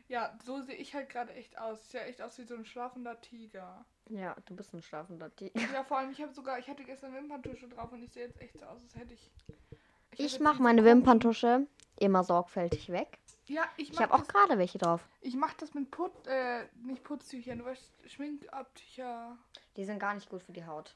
Ja, 0.08 0.38
so 0.46 0.62
sehe 0.62 0.76
ich 0.76 0.94
halt 0.94 1.10
gerade 1.10 1.34
echt 1.34 1.58
aus. 1.58 1.82
Ich 1.82 1.88
sehe 1.88 2.04
echt 2.04 2.22
aus 2.22 2.38
wie 2.38 2.44
so 2.44 2.54
ein 2.54 2.66
schlafender 2.66 3.20
Tiger. 3.22 3.84
Ja, 4.10 4.36
du 4.46 4.56
bist 4.56 4.76
ein 4.76 4.84
schlafender 4.84 5.36
Tiger. 5.36 5.60
Ja, 5.74 5.84
vor 5.84 5.98
allem, 5.98 6.12
ich 6.12 6.22
habe 6.22 6.32
sogar, 6.34 6.60
ich 6.60 6.68
hatte 6.68 6.84
gestern 6.84 7.16
Wimperntusche 7.16 7.68
drauf 7.68 7.92
und 7.92 8.04
ich 8.04 8.14
sehe 8.14 8.28
jetzt 8.28 8.40
echt 8.40 8.60
so 8.60 8.66
aus, 8.66 8.80
als 8.84 8.96
hätte 8.96 9.16
ich. 9.16 9.32
Ich 10.18 10.34
hätte 10.34 10.44
mache 10.44 10.62
meine 10.62 10.86
Wimperntusche 10.86 11.66
immer 11.98 12.24
sorgfältig 12.24 12.92
weg. 12.92 13.18
Ja, 13.48 13.64
ich 13.78 13.92
Ich 13.92 14.00
habe 14.02 14.14
auch 14.14 14.28
gerade 14.28 14.58
welche 14.58 14.78
drauf. 14.80 15.02
ich 15.22 15.36
mach 15.36 15.54
das 15.54 15.74
mit 15.74 15.92
Put, 15.92 16.12
äh, 16.26 16.66
nicht 16.82 17.04
Putztüchern, 17.04 17.60
du 17.60 17.66
weißt, 17.66 17.92
Schminkabtücher. 18.08 19.38
Die 19.76 19.86
sind 19.86 20.00
gar 20.00 20.14
nicht 20.16 20.30
gut 20.30 20.42
für 20.42 20.52
die 20.52 20.66
Haut. 20.66 20.96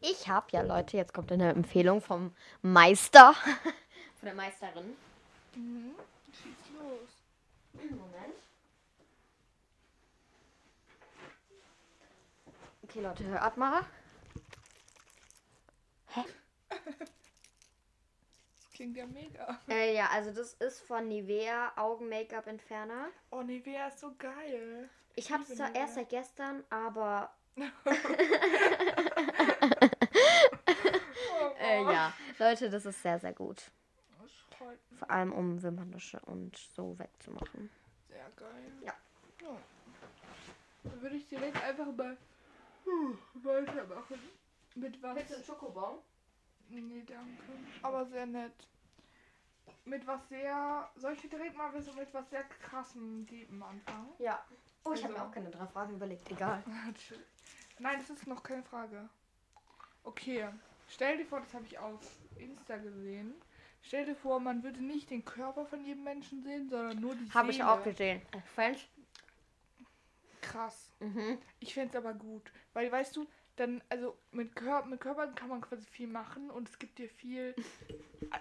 Ich 0.00 0.28
habe 0.28 0.46
ja, 0.52 0.62
Leute, 0.62 0.96
jetzt 0.96 1.12
kommt 1.12 1.32
eine 1.32 1.50
Empfehlung 1.50 2.00
vom 2.00 2.34
Meister. 2.60 3.34
Von 4.20 4.26
der 4.26 4.34
Meisterin. 4.34 4.96
Mhm. 5.56 5.94
Schieß 6.32 6.74
los. 6.78 7.10
Moment. 7.90 8.36
Okay, 12.84 13.00
Leute, 13.00 13.24
hört 13.24 13.56
mal. 13.56 13.82
Das 16.68 17.11
klingt 18.82 18.96
ja 18.96 19.06
mega. 19.06 19.60
Äh, 19.68 19.94
ja, 19.94 20.08
also 20.10 20.32
das 20.32 20.54
ist 20.54 20.80
von 20.80 21.06
Nivea 21.06 21.72
Augen-Make-up-Entferner. 21.76 23.10
Oh, 23.30 23.42
Nivea 23.42 23.86
ist 23.86 24.00
so 24.00 24.12
geil. 24.18 24.90
Ich 25.14 25.30
habe 25.30 25.44
es 25.44 25.54
zwar 25.54 25.72
erst 25.72 25.94
seit 25.94 26.08
gestern, 26.08 26.64
aber 26.68 27.32
äh, 31.60 31.84
ja, 31.84 32.12
Leute, 32.38 32.70
das 32.70 32.84
ist 32.86 33.00
sehr, 33.02 33.20
sehr 33.20 33.32
gut. 33.32 33.70
Vor 34.98 35.10
allem 35.10 35.32
um 35.32 35.62
Wimperntusche 35.62 36.18
und 36.20 36.56
so 36.56 36.98
wegzumachen. 36.98 37.70
Sehr 38.08 38.30
geil. 38.36 38.72
Ja. 38.80 38.94
ja. 39.42 39.56
Dann 40.84 41.02
würde 41.02 41.16
ich 41.16 41.28
direkt 41.28 41.62
einfach 41.62 41.86
mal 41.86 42.16
huh, 42.84 43.14
weitermachen. 43.34 44.18
Mit 44.74 45.00
was? 45.02 45.32
einen 45.32 45.44
Schokobon? 45.44 45.98
Nee, 46.68 47.04
danke. 47.06 47.42
Aber 47.82 48.06
sehr 48.06 48.26
nett. 48.26 48.71
Mit 49.84 50.06
was 50.06 50.28
sehr. 50.28 50.88
Soll 50.96 51.12
ich 51.14 51.28
direkt 51.28 51.56
mal 51.56 51.72
wissen, 51.74 51.94
mit 51.96 52.12
was 52.14 52.28
sehr 52.30 52.44
krassen 52.44 53.26
Dieben 53.26 53.62
anfangen? 53.62 54.08
Ja. 54.18 54.44
Oh, 54.84 54.92
ich 54.92 55.02
habe 55.04 55.14
Also- 55.14 55.24
mir 55.24 55.28
auch 55.30 55.34
keine 55.34 55.50
drei 55.50 55.66
Fragen 55.66 55.94
überlegt. 55.94 56.30
Egal. 56.30 56.62
Nein, 57.78 57.98
das 57.98 58.10
ist 58.10 58.26
noch 58.26 58.42
keine 58.42 58.62
Frage. 58.62 59.08
Okay, 60.04 60.48
stell 60.88 61.16
dir 61.16 61.26
vor, 61.26 61.40
das 61.40 61.52
habe 61.54 61.64
ich 61.66 61.78
auf 61.78 62.00
Insta 62.36 62.76
gesehen. 62.76 63.34
Stell 63.82 64.04
dir 64.04 64.14
vor, 64.14 64.38
man 64.40 64.62
würde 64.62 64.80
nicht 64.82 65.10
den 65.10 65.24
Körper 65.24 65.64
von 65.66 65.84
jedem 65.84 66.04
Menschen 66.04 66.42
sehen, 66.44 66.68
sondern 66.68 67.00
nur 67.00 67.14
die 67.16 67.28
Habe 67.32 67.50
ich 67.50 67.56
Seele. 67.56 67.70
auch 67.70 67.82
gesehen. 67.82 68.22
Äh, 68.32 68.40
French? 68.54 68.88
Krass. 70.40 70.92
Mhm. 71.00 71.38
Ich 71.60 71.74
fände 71.74 71.90
es 71.90 71.96
aber 71.96 72.14
gut. 72.14 72.52
Weil, 72.72 72.90
weißt 72.92 73.16
du, 73.16 73.26
dann, 73.56 73.82
also 73.88 74.16
mit, 74.32 74.54
Kör 74.56 74.84
mit 74.86 75.00
Körpern 75.00 75.34
kann 75.34 75.48
man 75.48 75.60
quasi 75.60 75.84
viel 75.86 76.06
machen 76.08 76.50
und 76.50 76.68
es 76.68 76.78
gibt 76.78 76.98
dir 76.98 77.08
viel. 77.08 77.54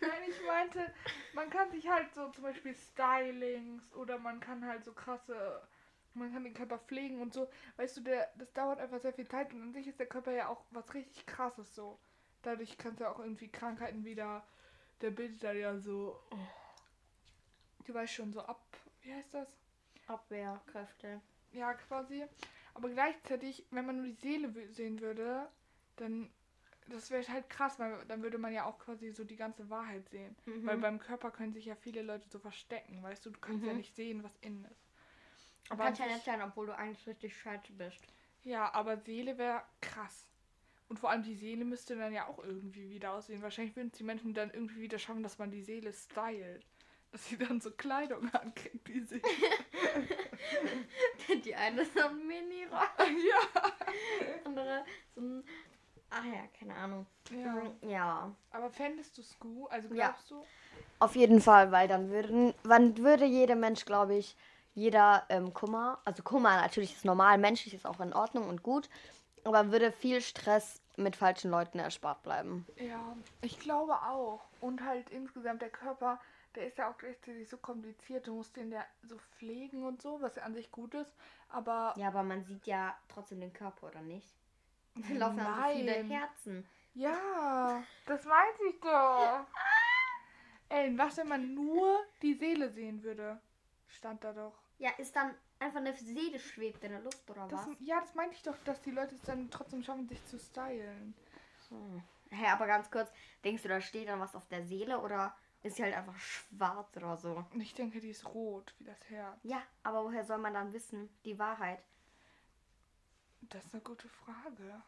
Nein, 0.00 0.20
ich 0.28 0.43
meinte, 0.54 0.92
man 1.32 1.50
kann 1.50 1.70
sich 1.70 1.88
halt 1.88 2.14
so 2.14 2.28
zum 2.28 2.44
Beispiel 2.44 2.74
Stylings 2.74 3.92
oder 3.94 4.18
man 4.18 4.38
kann 4.38 4.64
halt 4.64 4.84
so 4.84 4.92
krasse. 4.92 5.60
Man 6.14 6.32
kann 6.32 6.44
den 6.44 6.54
Körper 6.54 6.78
pflegen 6.78 7.20
und 7.20 7.34
so. 7.34 7.48
Weißt 7.76 7.96
du, 7.96 8.00
der, 8.02 8.30
das 8.36 8.52
dauert 8.52 8.78
einfach 8.78 9.00
sehr 9.00 9.12
viel 9.12 9.26
Zeit 9.26 9.52
und 9.52 9.62
an 9.62 9.72
sich 9.72 9.88
ist 9.88 9.98
der 9.98 10.06
Körper 10.06 10.30
ja 10.30 10.48
auch 10.48 10.64
was 10.70 10.94
richtig 10.94 11.26
krasses 11.26 11.74
so. 11.74 11.98
Dadurch 12.42 12.78
kannst 12.78 13.00
du 13.00 13.10
auch 13.10 13.18
irgendwie 13.18 13.48
Krankheiten 13.48 14.04
wieder. 14.04 14.46
Der 15.00 15.10
bildet 15.10 15.42
da 15.42 15.52
ja 15.52 15.76
so. 15.76 16.20
Oh, 16.30 16.36
du 17.84 17.94
weißt 17.94 18.12
schon, 18.12 18.32
so 18.32 18.40
ab. 18.42 18.62
Wie 19.02 19.12
heißt 19.12 19.34
das? 19.34 19.48
Abwehrkräfte. 20.06 21.20
Ja, 21.52 21.74
quasi. 21.74 22.24
Aber 22.74 22.90
gleichzeitig, 22.90 23.66
wenn 23.70 23.86
man 23.86 23.96
nur 23.96 24.06
die 24.06 24.20
Seele 24.20 24.52
sehen 24.72 25.00
würde, 25.00 25.48
dann. 25.96 26.30
Das 26.90 27.10
wäre 27.10 27.26
halt 27.28 27.48
krass, 27.48 27.78
weil 27.78 28.04
dann 28.06 28.22
würde 28.22 28.38
man 28.38 28.52
ja 28.52 28.66
auch 28.66 28.78
quasi 28.78 29.10
so 29.12 29.24
die 29.24 29.36
ganze 29.36 29.68
Wahrheit 29.70 30.08
sehen. 30.10 30.36
Mhm. 30.44 30.66
Weil 30.66 30.76
beim 30.78 30.98
Körper 30.98 31.30
können 31.30 31.52
sich 31.52 31.64
ja 31.64 31.74
viele 31.74 32.02
Leute 32.02 32.28
so 32.28 32.38
verstecken, 32.38 33.02
weißt 33.02 33.24
du? 33.24 33.30
Du 33.30 33.40
kannst 33.40 33.64
ja 33.64 33.72
Mhm. 33.72 33.78
nicht 33.78 33.96
sehen, 33.96 34.22
was 34.22 34.36
innen 34.42 34.64
ist. 34.66 34.84
Du 35.66 35.72
Aber 35.74 35.84
kannst 35.84 36.00
ja 36.00 36.06
nicht 36.06 36.24
sein, 36.24 36.42
obwohl 36.42 36.66
du 36.66 36.76
eigentlich 36.76 37.06
richtig 37.06 37.36
scheiße 37.36 37.72
bist. 37.72 38.04
ja, 38.42 38.72
aber 38.74 38.98
Seele 38.98 39.38
wäre 39.38 39.62
krass. 39.80 40.26
Und 40.88 40.98
vor 40.98 41.08
allem 41.10 41.22
die 41.22 41.34
Seele 41.34 41.64
müsste 41.64 41.96
dann 41.96 42.12
ja 42.12 42.26
auch 42.28 42.38
irgendwie 42.44 42.90
wieder 42.90 43.12
aussehen. 43.12 43.40
Wahrscheinlich 43.40 43.74
würden 43.74 43.88
es 43.90 43.96
die 43.96 44.04
Menschen 44.04 44.34
dann 44.34 44.50
irgendwie 44.50 44.82
wieder 44.82 44.98
schaffen, 44.98 45.22
dass 45.22 45.38
man 45.38 45.50
die 45.50 45.62
Seele 45.62 45.90
stylt. 45.92 46.66
Dass 47.10 47.26
sie 47.28 47.38
dann 47.38 47.60
so 47.62 47.70
Kleidung 47.70 48.28
ankriegt, 48.34 48.86
die 48.88 49.00
Seele. 49.00 49.22
Die 51.44 51.54
eine 51.54 51.82
ist 51.82 51.94
so 51.94 52.00
ein 52.00 52.26
Mini-Rock, 52.26 52.94
ja. 52.98 53.72
die 54.20 54.46
andere 54.46 54.84
so 55.14 55.20
ein. 55.20 55.44
Ach 56.16 56.24
ja, 56.24 56.46
keine 56.58 56.74
Ahnung. 56.74 57.06
ja. 57.30 57.36
Mhm, 57.36 57.72
Ja. 57.82 58.30
Aber 58.52 58.70
fändest 58.70 59.16
du 59.18 59.22
es 59.22 59.38
gut? 59.40 59.70
Also 59.70 59.88
Ja. 59.88 60.06
glaubst 60.06 60.30
du? 60.30 60.44
Auf 61.00 61.16
jeden 61.16 61.40
Fall, 61.40 61.72
weil 61.72 61.88
dann 61.88 62.10
würden, 62.10 62.54
wann 62.62 62.96
würde 62.98 63.24
jeder 63.24 63.56
Mensch, 63.56 63.84
glaube 63.84 64.14
ich, 64.14 64.36
jeder 64.74 65.24
ähm, 65.28 65.52
Kummer, 65.52 65.98
also 66.04 66.22
Kummer 66.22 66.56
natürlich 66.56 66.94
ist 66.94 67.04
normal, 67.04 67.36
menschlich 67.38 67.74
ist 67.74 67.86
auch 67.86 68.00
in 68.00 68.12
Ordnung 68.12 68.48
und 68.48 68.62
gut, 68.62 68.88
aber 69.44 69.70
würde 69.72 69.92
viel 69.92 70.20
Stress 70.20 70.80
mit 70.96 71.16
falschen 71.16 71.50
Leuten 71.50 71.78
erspart 71.78 72.22
bleiben. 72.22 72.64
Ja, 72.78 73.16
ich 73.42 73.58
glaube 73.58 73.94
auch. 73.94 74.40
Und 74.60 74.82
halt 74.84 75.10
insgesamt 75.10 75.62
der 75.62 75.70
Körper, 75.70 76.20
der 76.54 76.66
ist 76.66 76.78
ja 76.78 76.90
auch 76.90 76.96
gleichzeitig 76.96 77.48
so 77.48 77.56
kompliziert. 77.56 78.26
Du 78.26 78.34
musst 78.34 78.56
den 78.56 78.72
ja 78.72 78.84
so 79.02 79.18
pflegen 79.36 79.84
und 79.84 80.00
so, 80.00 80.20
was 80.20 80.36
ja 80.36 80.42
an 80.44 80.54
sich 80.54 80.70
gut 80.70 80.94
ist. 80.94 81.12
Aber 81.50 81.94
Ja, 81.96 82.08
aber 82.08 82.22
man 82.22 82.44
sieht 82.44 82.66
ja 82.66 82.96
trotzdem 83.08 83.40
den 83.40 83.52
Körper, 83.52 83.88
oder 83.88 84.00
nicht? 84.00 84.28
Da 84.94 85.14
laufen 85.14 85.38
ja 85.38 85.56
so 85.56 85.72
viele 85.76 85.92
Nein. 86.04 86.10
Herzen. 86.10 86.68
ja, 86.94 87.82
das 88.06 88.24
weiß 88.24 88.56
ich 88.70 88.80
doch. 88.80 89.46
Ellen, 90.68 90.96
was, 90.98 91.16
wenn 91.16 91.28
man 91.28 91.54
nur 91.54 91.98
die 92.22 92.34
Seele 92.34 92.70
sehen 92.70 93.02
würde? 93.02 93.40
Stand 93.88 94.24
da 94.24 94.32
doch. 94.32 94.54
Ja, 94.78 94.90
ist 94.98 95.14
dann 95.14 95.34
einfach 95.58 95.78
eine 95.78 95.94
Seele 95.94 96.38
schwebt 96.38 96.82
in 96.84 96.90
der 96.92 97.00
Luft, 97.00 97.28
oder 97.30 97.46
Das, 97.48 97.66
was? 97.66 97.76
ja, 97.80 98.00
das 98.00 98.14
meinte 98.14 98.34
ich 98.36 98.42
doch, 98.42 98.56
dass 98.64 98.80
die 98.82 98.90
Leute 98.90 99.14
es 99.14 99.22
dann 99.22 99.50
trotzdem 99.50 99.82
schaffen, 99.82 100.08
sich 100.08 100.24
zu 100.26 100.38
stylen. 100.38 101.14
Hm. 101.68 102.02
Hä, 102.30 102.46
aber 102.48 102.66
ganz 102.66 102.90
kurz, 102.90 103.10
denkst 103.44 103.62
du, 103.62 103.68
da 103.68 103.80
steht 103.80 104.08
dann 104.08 104.20
was 104.20 104.34
auf 104.34 104.46
der 104.48 104.64
Seele 104.64 104.98
oder 105.00 105.36
ist 105.62 105.76
sie 105.76 105.82
halt 105.84 105.94
einfach 105.94 106.18
schwarz 106.18 106.96
oder 106.96 107.16
so? 107.16 107.44
Ich 107.54 107.74
denke, 107.74 108.00
die 108.00 108.10
ist 108.10 108.26
rot, 108.34 108.74
wie 108.78 108.84
das 108.84 109.08
Herz. 109.08 109.38
Ja, 109.44 109.62
aber 109.82 110.04
woher 110.04 110.24
soll 110.24 110.38
man 110.38 110.54
dann 110.54 110.72
wissen, 110.72 111.08
die 111.24 111.38
Wahrheit? 111.38 111.80
Das 113.50 113.64
ist 113.64 113.74
eine 113.74 113.82
gute 113.82 114.08
Frage. 114.08 114.82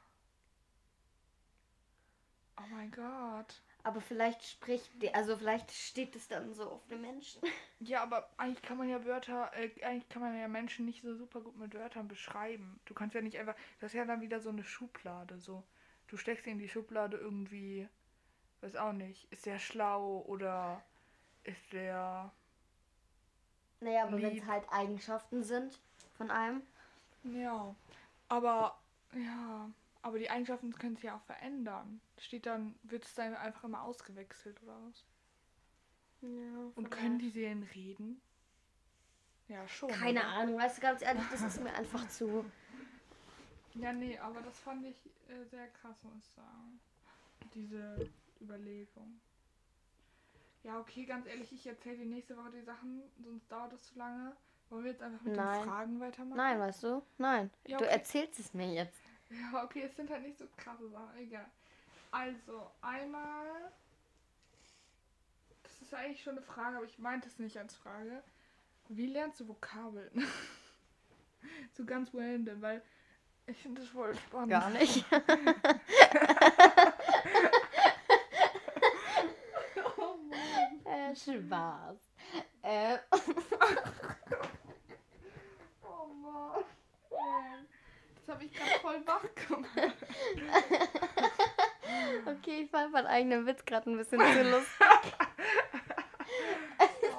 mein 2.70 2.90
Gott. 2.90 3.62
Aber 3.82 4.00
vielleicht 4.00 4.44
spricht, 4.44 4.90
die, 5.00 5.14
also 5.14 5.36
vielleicht 5.36 5.70
steht 5.70 6.16
es 6.16 6.26
dann 6.26 6.52
so 6.52 6.70
auf 6.70 6.86
den 6.88 7.00
Menschen. 7.00 7.40
Ja, 7.78 8.02
aber 8.02 8.30
eigentlich 8.38 8.62
kann 8.62 8.78
man 8.78 8.88
ja 8.88 9.04
Wörter, 9.04 9.52
äh, 9.54 9.70
eigentlich 9.84 10.08
kann 10.08 10.22
man 10.22 10.34
ja 10.38 10.48
Menschen 10.48 10.86
nicht 10.86 11.02
so 11.02 11.14
super 11.14 11.42
gut 11.42 11.58
mit 11.58 11.74
Wörtern 11.74 12.08
beschreiben. 12.08 12.80
Du 12.86 12.94
kannst 12.94 13.14
ja 13.14 13.20
nicht 13.20 13.38
einfach, 13.38 13.54
das 13.80 13.92
ist 13.92 13.98
ja 13.98 14.06
dann 14.06 14.22
wieder 14.22 14.40
so 14.40 14.48
eine 14.48 14.64
Schublade, 14.64 15.38
so. 15.38 15.62
Du 16.08 16.16
steckst 16.16 16.46
in 16.46 16.58
die 16.58 16.70
Schublade 16.70 17.18
irgendwie, 17.18 17.86
weiß 18.62 18.76
auch 18.76 18.94
nicht, 18.94 19.30
ist 19.30 19.44
der 19.44 19.58
schlau 19.58 20.24
oder 20.26 20.82
ist 21.44 21.70
der, 21.72 22.32
Naja, 23.80 24.04
aber 24.04 24.22
wenn 24.22 24.38
es 24.38 24.46
halt 24.46 24.64
Eigenschaften 24.70 25.44
sind 25.44 25.78
von 26.16 26.30
einem. 26.30 26.62
ja. 27.24 27.74
Aber, 28.28 28.80
ja, 29.14 29.70
aber 30.02 30.18
die 30.18 30.30
Eigenschaften 30.30 30.72
können 30.72 30.96
sich 30.96 31.04
ja 31.04 31.16
auch 31.16 31.22
verändern. 31.22 32.00
Steht 32.18 32.46
dann, 32.46 32.74
wird 32.82 33.04
es 33.04 33.14
dann 33.14 33.34
einfach 33.34 33.64
immer 33.64 33.82
ausgewechselt 33.82 34.62
oder 34.62 34.76
was? 34.88 35.04
Ja, 36.20 36.72
Und 36.74 36.90
können 36.90 37.18
die 37.18 37.30
Serien 37.30 37.62
reden? 37.74 38.20
Ja, 39.48 39.66
schon. 39.68 39.90
Keine 39.90 40.20
oder? 40.20 40.28
Ahnung, 40.28 40.58
weißt 40.58 40.78
du, 40.78 40.82
ganz 40.82 41.02
ehrlich, 41.02 41.24
das 41.30 41.42
ist 41.42 41.60
mir 41.62 41.74
einfach 41.74 42.08
zu. 42.08 42.44
Ja, 43.74 43.92
nee, 43.92 44.18
aber 44.18 44.40
das 44.42 44.58
fand 44.58 44.84
ich 44.86 45.06
äh, 45.28 45.44
sehr 45.44 45.68
krass, 45.68 46.02
muss 46.02 46.16
ich 46.18 46.30
sagen. 46.30 46.80
Diese 47.54 48.10
Überlegung. 48.40 49.20
Ja, 50.64 50.80
okay, 50.80 51.04
ganz 51.04 51.26
ehrlich, 51.26 51.52
ich 51.52 51.66
erzähle 51.66 51.98
die 51.98 52.06
nächste 52.06 52.36
Woche 52.36 52.50
die 52.50 52.62
Sachen, 52.62 53.02
sonst 53.22 53.50
dauert 53.50 53.72
das 53.72 53.84
zu 53.84 53.98
lange. 53.98 54.36
Wollen 54.70 54.84
wir 54.84 54.90
jetzt 54.92 55.02
einfach 55.02 55.20
mit 55.22 55.36
Nein. 55.36 55.60
den 55.60 55.68
Fragen 55.68 56.00
weitermachen? 56.00 56.36
Nein, 56.36 56.60
weißt 56.60 56.82
du? 56.82 57.02
Nein. 57.18 57.50
Ja, 57.66 57.78
Du 57.78 57.84
okay. 57.84 57.92
erzählst 57.94 58.38
es 58.40 58.52
mir 58.54 58.72
jetzt. 58.72 59.00
Ja, 59.30 59.62
okay, 59.64 59.82
es 59.82 59.94
sind 59.96 60.10
halt 60.10 60.22
nicht 60.22 60.38
so 60.38 60.46
krasse 60.56 60.88
Sachen, 60.90 61.16
egal. 61.18 61.46
Also, 62.10 62.70
einmal. 62.80 63.72
Das 65.62 65.82
ist 65.82 65.94
eigentlich 65.94 66.22
schon 66.22 66.36
eine 66.36 66.42
Frage, 66.42 66.76
aber 66.76 66.86
ich 66.86 66.98
meinte 66.98 67.28
es 67.28 67.38
nicht 67.38 67.56
als 67.58 67.74
Frage. 67.76 68.22
Wie 68.88 69.06
lernst 69.06 69.40
du 69.40 69.48
Vokabeln? 69.48 70.26
so 71.76 71.84
ganz 71.84 72.12
random, 72.14 72.60
weil 72.62 72.82
ich 73.46 73.58
finde 73.58 73.80
das 73.82 73.90
voll 73.90 74.14
spannend. 74.16 74.50
Gar 74.50 74.70
nicht. 74.70 75.04
Oh 79.98 80.16
Mann. 80.28 80.84
äh, 80.84 81.14
Spaß. 81.16 81.96
Äh, 82.62 82.98
Oh 85.82 86.06
Mann. 86.06 86.64
Mann. 87.10 87.66
Das 88.26 88.34
habe 88.34 88.44
ich 88.44 88.52
gerade 88.52 88.80
voll 88.80 89.00
wach 89.06 89.22
gemacht. 89.46 89.70
okay, 92.26 92.62
ich 92.62 92.70
fand 92.70 92.90
meinen 92.90 93.06
eigenen 93.06 93.46
Witz 93.46 93.64
gerade 93.64 93.88
ein 93.88 93.96
bisschen 93.96 94.18
zu 94.20 94.42
lustig. 94.42 94.76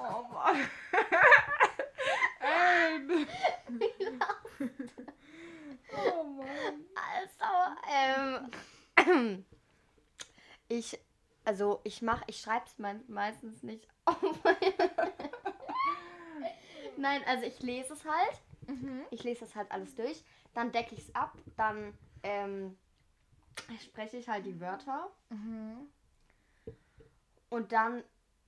Oh 0.09 0.23
Mann. 0.33 0.57
Ey. 2.41 3.25
Oh 5.95 6.23
Mann. 6.23 6.85
Also, 6.95 7.45
ähm, 8.97 9.45
ich, 10.67 10.99
also 11.45 11.79
ich 11.83 12.01
mach, 12.01 12.23
ich 12.27 12.41
schreib's 12.41 12.77
me 12.77 12.99
meistens 13.07 13.63
nicht 13.63 13.87
auf. 14.05 14.17
Nein, 16.97 17.23
also 17.25 17.45
ich 17.45 17.61
lese 17.61 17.93
es 17.93 18.03
halt. 18.05 18.41
Mhm. 18.67 19.05
Ich 19.11 19.23
lese 19.23 19.41
das 19.41 19.55
halt 19.55 19.71
alles 19.71 19.95
durch. 19.95 20.23
Dann 20.57 20.71
decke 20.71 20.95
ich 20.95 21.01
es 21.01 21.13
ab. 21.13 21.37
Dann 21.55 21.93
ähm, 22.23 22.75
spreche 23.79 24.17
ich 24.17 24.27
halt 24.27 24.43
die 24.43 24.59
Wörter. 24.59 25.07
Mhm. 25.29 25.87
Und 27.49 27.71
dann 27.71 28.03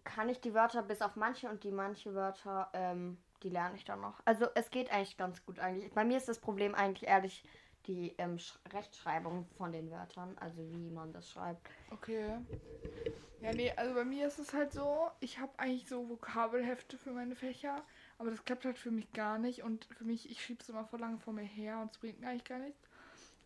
kann 0.05 0.27
ich 0.27 0.41
die 0.41 0.55
Wörter 0.55 0.81
bis 0.81 1.03
auf 1.03 1.15
manche 1.15 1.47
und 1.47 1.63
die 1.63 1.69
manche 1.69 2.15
Wörter, 2.15 2.71
ähm, 2.73 3.19
die 3.43 3.49
lerne 3.49 3.75
ich 3.75 3.85
dann 3.85 4.01
noch. 4.01 4.21
Also 4.25 4.47
es 4.55 4.71
geht 4.71 4.91
eigentlich 4.91 5.17
ganz 5.17 5.45
gut 5.45 5.59
eigentlich. 5.59 5.93
Bei 5.93 6.03
mir 6.03 6.17
ist 6.17 6.27
das 6.27 6.39
Problem 6.39 6.73
eigentlich 6.73 7.07
ehrlich 7.07 7.43
die 7.85 8.15
ähm, 8.17 8.39
Sch 8.39 8.57
Rechtschreibung 8.73 9.45
von 9.55 9.71
den 9.71 9.91
Wörtern, 9.91 10.35
also 10.39 10.67
wie 10.71 10.89
man 10.89 11.13
das 11.13 11.29
schreibt. 11.29 11.69
Okay. 11.91 12.39
Ja, 13.41 13.53
nee, 13.53 13.71
also 13.77 13.93
bei 13.93 14.03
mir 14.03 14.25
ist 14.25 14.39
es 14.39 14.51
halt 14.55 14.73
so, 14.73 15.11
ich 15.19 15.37
habe 15.37 15.51
eigentlich 15.57 15.87
so 15.87 16.09
Vokabelhefte 16.09 16.97
für 16.97 17.11
meine 17.11 17.35
Fächer, 17.35 17.83
aber 18.19 18.31
das 18.31 18.43
klappt 18.43 18.65
halt 18.65 18.77
für 18.77 18.91
mich 18.91 19.11
gar 19.13 19.39
nicht 19.39 19.63
und 19.63 19.85
für 19.85 20.03
mich, 20.03 20.29
ich 20.29 20.43
schiebe 20.43 20.61
es 20.61 20.69
immer 20.69 20.85
voll 20.85 20.99
lange 20.99 21.19
vor 21.19 21.33
mir 21.33 21.41
her 21.41 21.79
und 21.79 21.91
es 21.91 21.97
bringt 21.97 22.19
mir 22.19 22.27
eigentlich 22.27 22.43
gar 22.43 22.59
nichts. 22.59 22.87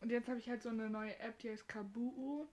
Und 0.01 0.09
jetzt 0.09 0.27
habe 0.27 0.39
ich 0.39 0.49
halt 0.49 0.63
so 0.63 0.69
eine 0.69 0.89
neue 0.89 1.17
App, 1.19 1.37
die 1.39 1.51
heißt 1.51 1.69
Kabuo, 1.69 2.47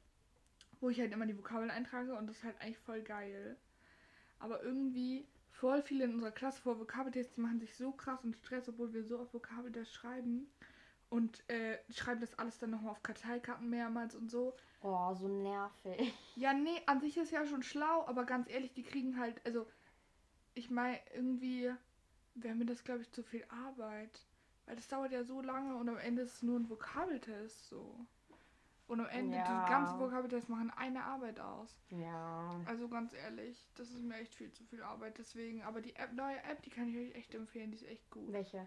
wo 0.80 0.90
ich 0.90 1.00
halt 1.00 1.12
immer 1.12 1.26
die 1.26 1.36
Vokabeln 1.36 1.70
eintrage 1.70 2.14
und 2.14 2.26
das 2.26 2.36
ist 2.36 2.44
halt 2.44 2.60
eigentlich 2.60 2.78
voll 2.78 3.00
geil. 3.00 3.56
Aber 4.38 4.62
irgendwie 4.62 5.26
voll 5.50 5.82
viele 5.82 6.04
in 6.04 6.14
unserer 6.14 6.30
Klasse 6.30 6.60
vor 6.60 6.78
Vokabeltests, 6.78 7.34
die 7.34 7.40
machen 7.40 7.58
sich 7.58 7.74
so 7.74 7.90
krass 7.90 8.22
und 8.22 8.36
Stress, 8.36 8.68
obwohl 8.68 8.92
wir 8.92 9.02
so 9.02 9.18
auf 9.18 9.32
Vokabeltests 9.32 9.94
schreiben. 9.94 10.46
Und 11.08 11.42
äh, 11.48 11.78
schreiben 11.90 12.20
das 12.20 12.38
alles 12.38 12.58
dann 12.58 12.70
nochmal 12.70 12.92
auf 12.92 13.02
Karteikarten 13.02 13.68
mehrmals 13.68 14.14
und 14.14 14.30
so. 14.30 14.54
Oh, 14.82 15.12
so 15.14 15.26
nervig. 15.26 16.14
Ja, 16.36 16.52
nee, 16.52 16.80
an 16.86 17.00
sich 17.00 17.16
ist 17.16 17.32
ja 17.32 17.46
schon 17.46 17.62
schlau, 17.62 18.06
aber 18.06 18.24
ganz 18.24 18.48
ehrlich, 18.48 18.74
die 18.74 18.84
kriegen 18.84 19.18
halt, 19.18 19.44
also, 19.44 19.66
ich 20.54 20.70
meine, 20.70 21.00
irgendwie 21.14 21.72
wäre 22.42 22.54
mir 22.54 22.66
das, 22.66 22.84
glaube 22.84 23.02
ich, 23.02 23.10
zu 23.12 23.22
viel 23.22 23.44
Arbeit. 23.48 24.26
Weil 24.66 24.76
das 24.76 24.88
dauert 24.88 25.12
ja 25.12 25.24
so 25.24 25.40
lange 25.40 25.74
und 25.76 25.88
am 25.88 25.96
Ende 25.98 26.22
ist 26.22 26.34
es 26.34 26.42
nur 26.42 26.58
ein 26.58 26.68
Vokabeltest, 26.70 27.68
so. 27.68 28.06
Und 28.86 29.00
am 29.00 29.06
Ende, 29.06 29.36
Ja. 29.36 29.64
die 29.64 29.70
ganzen 29.70 30.00
Vokabeltests 30.00 30.48
machen 30.48 30.70
eine 30.76 31.04
Arbeit 31.04 31.38
aus. 31.38 31.76
Ja. 31.90 32.60
Also 32.66 32.88
ganz 32.88 33.12
ehrlich, 33.12 33.68
das 33.76 33.90
ist 33.90 34.02
mir 34.02 34.16
echt 34.16 34.34
viel 34.34 34.50
zu 34.52 34.64
viel 34.64 34.82
Arbeit, 34.82 35.18
deswegen. 35.18 35.62
Aber 35.62 35.80
die 35.80 35.94
App, 35.94 36.12
neue 36.12 36.42
App, 36.42 36.60
die 36.62 36.70
kann 36.70 36.88
ich 36.88 36.96
euch 36.96 37.14
echt 37.14 37.34
empfehlen, 37.34 37.70
die 37.70 37.76
ist 37.76 37.86
echt 37.86 38.10
gut. 38.10 38.32
Welche? 38.32 38.66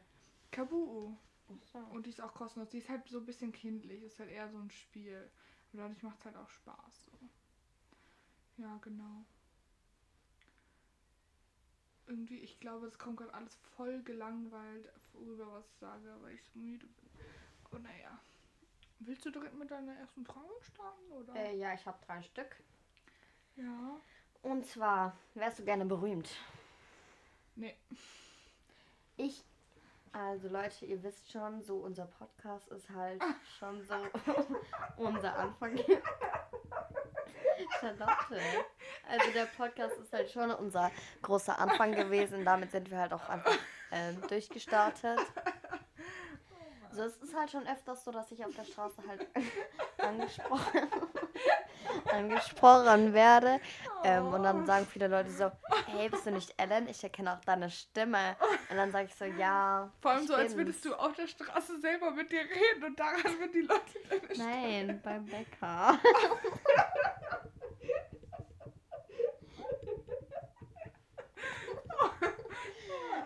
Kabuo. 0.51 1.17
Achso. 1.49 1.79
Und 1.91 2.05
die 2.05 2.09
ist 2.11 2.21
auch 2.21 2.33
kostenlos. 2.33 2.69
Die 2.69 2.77
ist 2.77 2.87
halt 2.89 3.05
so 3.09 3.17
ein 3.19 3.25
bisschen 3.25 3.51
kindlich, 3.51 4.01
ist 4.03 4.17
halt 4.19 4.29
eher 4.29 4.49
so 4.49 4.57
ein 4.57 4.71
Spiel. 4.71 5.29
Und 5.73 5.79
dadurch 5.79 6.01
macht 6.03 6.19
es 6.19 6.25
halt 6.25 6.37
auch 6.37 6.49
Spaß. 6.49 7.05
So. 7.05 8.63
Ja, 8.63 8.77
genau. 8.81 9.25
Irgendwie, 12.07 12.39
ich 12.39 12.59
glaube, 12.59 12.87
es 12.87 12.99
kommt 12.99 13.17
gerade 13.17 13.33
alles 13.33 13.55
voll 13.75 14.01
gelangweilt, 14.03 14.89
worüber 15.13 15.53
was 15.53 15.65
ich 15.67 15.77
sage, 15.77 16.15
weil 16.21 16.33
ich 16.33 16.43
so 16.43 16.59
müde 16.59 16.85
bin. 16.85 17.09
Aber 17.65 17.79
naja. 17.79 18.19
Willst 18.99 19.25
du 19.25 19.31
direkt 19.31 19.55
mit 19.55 19.69
deiner 19.71 19.95
ersten 19.95 20.25
Frage 20.25 20.53
starten, 20.61 21.11
oder? 21.11 21.35
Äh, 21.35 21.57
ja, 21.57 21.73
ich 21.73 21.85
habe 21.85 21.97
drei 22.05 22.21
Stück. 22.21 22.55
Ja. 23.55 23.97
Und 24.41 24.65
zwar, 24.65 25.17
wärst 25.33 25.59
du 25.59 25.65
gerne 25.65 25.85
berühmt? 25.85 26.29
Nee. 27.55 27.75
Ich, 29.17 29.43
also 30.11 30.49
Leute, 30.49 30.85
ihr 30.85 31.01
wisst 31.03 31.31
schon, 31.31 31.61
so 31.63 31.77
unser 31.77 32.05
Podcast 32.05 32.67
ist 32.69 32.89
halt 32.89 33.21
schon 33.59 33.81
so 33.83 33.95
unser 34.97 35.37
Anfang. 35.37 35.77
Charlotte. 37.79 38.41
Also 39.09 39.31
der 39.33 39.45
Podcast 39.45 39.97
ist 39.97 40.13
halt 40.13 40.29
schon 40.29 40.51
unser 40.51 40.91
großer 41.21 41.57
Anfang 41.57 41.91
gewesen. 41.93 42.45
Damit 42.45 42.71
sind 42.71 42.89
wir 42.89 42.97
halt 42.97 43.13
auch 43.13 43.29
einfach 43.29 43.57
ähm, 43.91 44.21
durchgestartet. 44.27 45.19
So, 46.95 47.01
es 47.01 47.17
ist 47.17 47.35
halt 47.35 47.49
schon 47.49 47.67
öfters 47.67 48.03
so, 48.03 48.11
dass 48.11 48.31
ich 48.31 48.45
auf 48.45 48.53
der 48.53 48.65
Straße 48.65 49.01
halt 49.07 49.25
angesprochen, 49.97 50.87
angesprochen 52.11 53.13
werde. 53.13 53.59
Ähm, 54.03 54.27
und 54.27 54.43
dann 54.43 54.67
sagen 54.67 54.85
viele 54.85 55.07
Leute 55.07 55.31
so, 55.31 55.51
hey, 55.87 56.09
bist 56.09 56.27
du 56.27 56.31
nicht 56.31 56.53
Ellen? 56.57 56.87
Ich 56.87 57.03
erkenne 57.03 57.33
auch 57.33 57.43
deine 57.45 57.71
Stimme. 57.71 58.35
Und 58.69 58.77
dann 58.77 58.91
sage 58.91 59.05
ich 59.05 59.15
so, 59.15 59.25
ja. 59.25 59.91
Vor 60.01 60.11
allem 60.11 60.27
so, 60.27 60.35
als 60.35 60.53
bin's." 60.53 60.57
würdest 60.57 60.85
du 60.85 60.93
auf 60.93 61.13
der 61.13 61.25
Straße 61.25 61.79
selber 61.79 62.11
mit 62.11 62.31
dir 62.31 62.41
reden 62.41 62.83
und 62.85 62.99
daran 62.99 63.23
würden 63.39 63.51
die 63.53 63.61
Leute 63.61 63.99
deine 64.09 64.35
Stimme 64.35 64.49
Nein, 64.49 65.01
beim 65.03 65.25
Bäcker. 65.25 65.99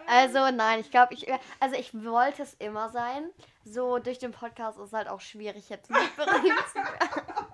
Also 0.08 0.50
nein, 0.52 0.80
ich 0.80 0.90
glaube, 0.90 1.14
ich 1.14 1.28
also 1.60 1.76
ich 1.76 1.94
wollte 1.94 2.42
es 2.44 2.54
immer 2.56 2.90
sein. 2.90 3.30
So 3.66 4.00
durch 4.00 4.20
den 4.20 4.32
Podcast 4.32 4.80
ist 4.80 4.86
es 4.86 4.94
halt 4.94 5.10
auch 5.10 5.20
schwierig 5.20 5.68
jetzt 5.70 5.90
nicht 5.92 6.16
berühmt 6.16 6.68
zu 6.70 6.76
werden. 6.76 7.22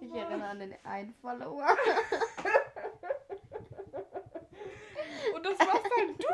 Ich 0.00 0.14
erinnere 0.14 0.48
an 0.48 0.58
den 0.58 0.74
einen 0.84 1.14
Follower. 1.20 1.66
Und 5.34 5.44
das 5.44 5.58
warst 5.58 5.84
halt 5.84 6.18
du. 6.18 6.24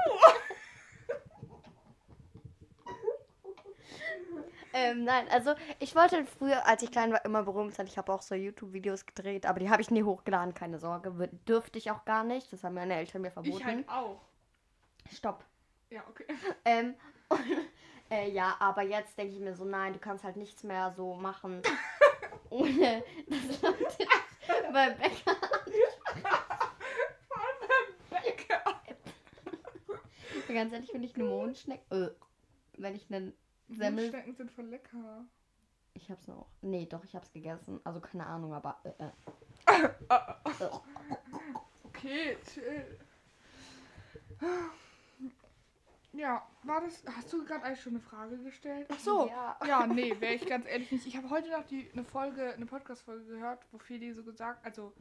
Ähm, 4.85 5.05
nein, 5.05 5.27
also 5.31 5.55
ich 5.79 5.95
wollte 5.95 6.25
früher, 6.27 6.67
als 6.67 6.83
ich 6.83 6.91
klein 6.91 7.13
war, 7.13 7.25
immer 7.25 7.43
berühmt 7.43 7.75
sein. 7.75 7.87
Ich 7.87 7.97
habe 7.97 8.13
auch 8.13 8.23
so 8.23 8.35
YouTube-Videos 8.35 9.07
gedreht, 9.07 9.47
aber 9.47 9.61
die 9.61 9.71
habe 9.71 9.83
ich 9.83 9.91
nie 9.91 10.03
hochgeladen, 10.03 10.55
keine 10.55 10.79
Sorge. 10.79 11.13
Dürfte 11.49 11.79
ich 11.79 11.91
auch 11.91 12.05
gar 12.05 12.25
nicht. 12.25 12.53
Das 12.53 12.65
haben 12.65 12.75
meine 12.75 12.95
Eltern 12.95 13.23
mir 13.23 13.31
verboten. 13.31 13.57
Ich 13.57 13.65
halt 13.65 13.89
auch. 13.89 14.21
Stopp. 15.13 15.45
Ja, 15.91 16.03
okay. 16.09 16.27
Ähm, 16.65 16.95
und, 17.29 17.41
äh, 18.11 18.31
ja, 18.31 18.57
aber 18.59 18.83
jetzt 18.83 19.17
denke 19.17 19.35
ich 19.35 19.41
mir 19.41 19.55
so, 19.55 19.65
nein, 19.65 19.93
du 19.93 19.99
kannst 19.99 20.25
halt 20.25 20.37
nichts 20.37 20.63
mehr 20.63 20.93
so 20.93 21.15
machen. 21.15 21.63
ohne 22.51 23.03
dass 23.27 23.63
Leute 23.63 24.07
bei 24.73 24.91
Bäcker. 24.91 25.37
Bäcker. 28.11 28.63
Ganz 30.49 30.73
ehrlich, 30.73 30.91
wenn 30.93 31.03
ich 31.03 31.15
eine 31.17 31.25
Mondschnecke. 31.25 31.83
Äh, 31.95 32.11
wenn 32.77 32.95
ich 32.95 33.11
einen 33.11 33.33
Semmel. 33.69 34.09
Schnecken 34.09 34.35
sind 34.35 34.51
voll 34.51 34.67
lecker. 34.67 35.25
Ich 35.95 36.11
hab's 36.11 36.27
noch. 36.27 36.49
Nee, 36.61 36.87
doch, 36.87 37.05
ich 37.05 37.15
hab's 37.15 37.33
gegessen. 37.33 37.81
Also 37.85 38.01
keine 38.01 38.27
Ahnung, 38.27 38.53
aber. 38.53 38.79
Äh, 38.85 39.05
äh. 39.67 40.69
Okay, 41.85 42.37
chill. 42.53 42.99
Ja, 46.13 46.47
war 46.63 46.81
das. 46.81 47.03
Hast 47.17 47.33
du 47.33 47.45
gerade 47.45 47.65
eigentlich 47.65 47.81
schon 47.81 47.95
eine 47.95 48.01
Frage 48.01 48.39
gestellt? 48.39 48.87
Ach 48.91 48.99
so. 48.99 49.29
Ja. 49.29 49.59
Ja, 49.67 49.87
nee, 49.87 50.15
wäre 50.21 50.35
ich 50.35 50.47
ganz 50.47 50.67
ehrlich 50.67 50.91
nicht. 50.93 51.07
Ich 51.07 51.17
habe 51.17 51.31
heute 51.31 51.51
noch 51.51 51.65
die, 51.65 51.91
eine 51.93 52.05
Folge, 52.05 52.53
eine 52.53 52.67
Podcast-Folge 52.67 53.25
gehört, 53.25 53.65
wo 53.73 53.79
Feli 53.79 54.13
so 54.13 54.23
gesagt, 54.23 54.65
also 54.65 54.93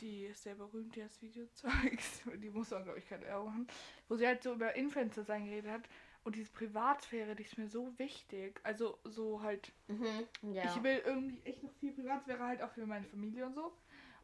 die 0.00 0.24
ist 0.24 0.42
sehr 0.42 0.56
berühmt, 0.56 0.96
die 0.96 1.02
das 1.02 1.20
Video 1.22 1.46
zeigt. 1.52 2.02
Die 2.42 2.50
muss 2.50 2.70
man, 2.70 2.84
glaube 2.84 2.98
ich, 2.98 3.08
keine 3.08 3.26
Werbung 3.26 3.46
machen. 3.46 3.66
Wo 4.08 4.16
sie 4.16 4.26
halt 4.26 4.42
so 4.42 4.54
über 4.54 4.74
Influencer 4.74 5.24
sein 5.24 5.44
geredet 5.44 5.70
hat. 5.70 5.82
Und 6.24 6.36
diese 6.36 6.50
Privatsphäre, 6.52 7.36
die 7.36 7.42
ist 7.44 7.58
mir 7.58 7.68
so 7.68 7.96
wichtig. 7.98 8.58
Also 8.62 8.98
so 9.04 9.42
halt, 9.42 9.72
Mhm. 9.88 10.26
Ja. 10.52 10.64
ich 10.64 10.82
will 10.82 11.02
irgendwie 11.04 11.40
echt 11.44 11.62
noch 11.62 11.72
viel 11.74 11.92
Privatsphäre 11.92 12.42
halt 12.44 12.62
auch 12.62 12.72
für 12.72 12.86
meine 12.86 13.06
Familie 13.06 13.46
und 13.46 13.54
so. 13.54 13.72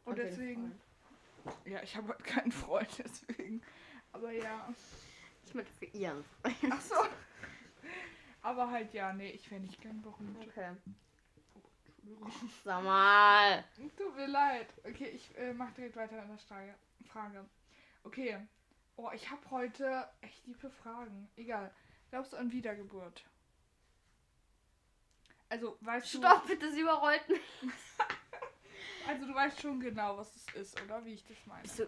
Und 0.05 0.17
jeden 0.17 0.29
deswegen, 0.29 0.81
ja, 1.65 1.81
ich 1.83 1.95
habe 1.95 2.09
halt 2.09 2.23
keinen 2.23 2.51
Freund, 2.51 2.89
deswegen. 2.97 3.61
Aber 4.11 4.31
ja. 4.31 4.73
Ich 5.45 5.53
mit 5.53 5.69
für 5.69 5.85
ihren. 5.85 6.23
Ach 6.43 6.81
so. 6.81 6.95
Aber 8.41 8.71
halt, 8.71 8.93
ja, 8.93 9.13
nee, 9.13 9.29
ich 9.31 9.49
wäre 9.51 9.61
nicht 9.61 9.79
gern 9.81 10.01
berühmt. 10.01 10.37
Okay. 10.47 10.71
Sag 12.63 12.83
mal. 12.83 13.63
Tut 13.95 14.15
mir 14.15 14.27
leid. 14.27 14.67
Okay, 14.83 15.09
ich 15.09 15.37
äh, 15.37 15.53
mache 15.53 15.73
direkt 15.73 15.95
weiter 15.95 16.19
an 16.21 16.29
der 16.29 16.37
Frage. 16.39 16.73
Frage. 17.05 17.45
Okay. 18.03 18.37
Oh, 18.95 19.09
ich 19.13 19.29
habe 19.29 19.41
heute 19.51 20.07
echt 20.21 20.43
tiefe 20.43 20.69
Fragen. 20.69 21.29
Egal. 21.35 21.71
Glaubst 22.11 22.33
du 22.33 22.37
an 22.37 22.51
Wiedergeburt? 22.51 23.23
Also, 25.49 25.77
weißt 25.81 26.07
Stopp, 26.09 26.45
bitte, 26.47 26.71
sie 26.71 26.81
überrollt 26.81 27.27
mich. 27.29 27.41
du. 27.61 27.67
Also, 29.07 29.25
du 29.25 29.33
weißt 29.33 29.59
schon 29.59 29.79
genau, 29.79 30.15
was 30.17 30.33
es 30.35 30.53
ist, 30.53 30.81
oder? 30.83 31.03
Wie 31.03 31.13
ich 31.15 31.25
das 31.25 31.35
meine. 31.47 31.63
Bist 31.63 31.79
du, 31.79 31.87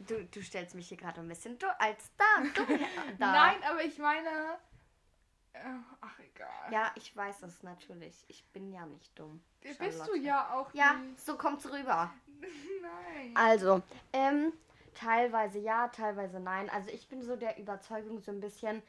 du, 0.00 0.24
du 0.26 0.42
stellst 0.42 0.74
mich 0.74 0.88
hier 0.88 0.98
gerade 0.98 1.20
ein 1.22 1.26
bisschen 1.28 1.58
du, 1.58 1.66
als 1.80 2.10
da, 2.18 2.42
du, 2.54 2.66
da. 3.18 3.32
Nein, 3.32 3.62
aber 3.62 3.82
ich 3.82 3.96
meine. 3.98 4.58
Äh, 5.54 5.60
ach, 6.02 6.18
egal. 6.18 6.70
Ja, 6.70 6.92
ich 6.96 7.16
weiß 7.16 7.42
es 7.44 7.62
natürlich. 7.62 8.24
Ich 8.28 8.44
bin 8.48 8.70
ja 8.70 8.84
nicht 8.84 9.18
dumm. 9.18 9.42
Bist 9.62 10.06
du 10.06 10.14
ja 10.16 10.52
auch 10.52 10.72
Ja, 10.74 10.92
nicht. 10.94 11.18
so 11.24 11.36
kommt's 11.38 11.64
rüber. 11.72 12.12
Nein. 12.82 13.34
Also, 13.34 13.82
ähm, 14.12 14.52
teilweise 14.94 15.58
ja, 15.58 15.88
teilweise 15.88 16.40
nein. 16.40 16.68
Also 16.68 16.90
ich 16.90 17.08
bin 17.08 17.22
so 17.22 17.36
der 17.36 17.58
Überzeugung 17.58 18.20
so 18.20 18.30
ein 18.30 18.40
bisschen, 18.40 18.82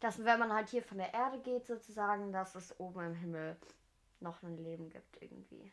dass 0.00 0.24
wenn 0.24 0.38
man 0.38 0.52
halt 0.52 0.68
hier 0.68 0.82
von 0.82 0.98
der 0.98 1.12
Erde 1.14 1.38
geht 1.40 1.66
sozusagen, 1.66 2.32
dass 2.32 2.54
es 2.54 2.78
oben 2.78 3.00
im 3.00 3.14
Himmel 3.14 3.56
noch 4.20 4.42
ein 4.42 4.56
Leben 4.58 4.90
gibt 4.90 5.20
irgendwie. 5.22 5.72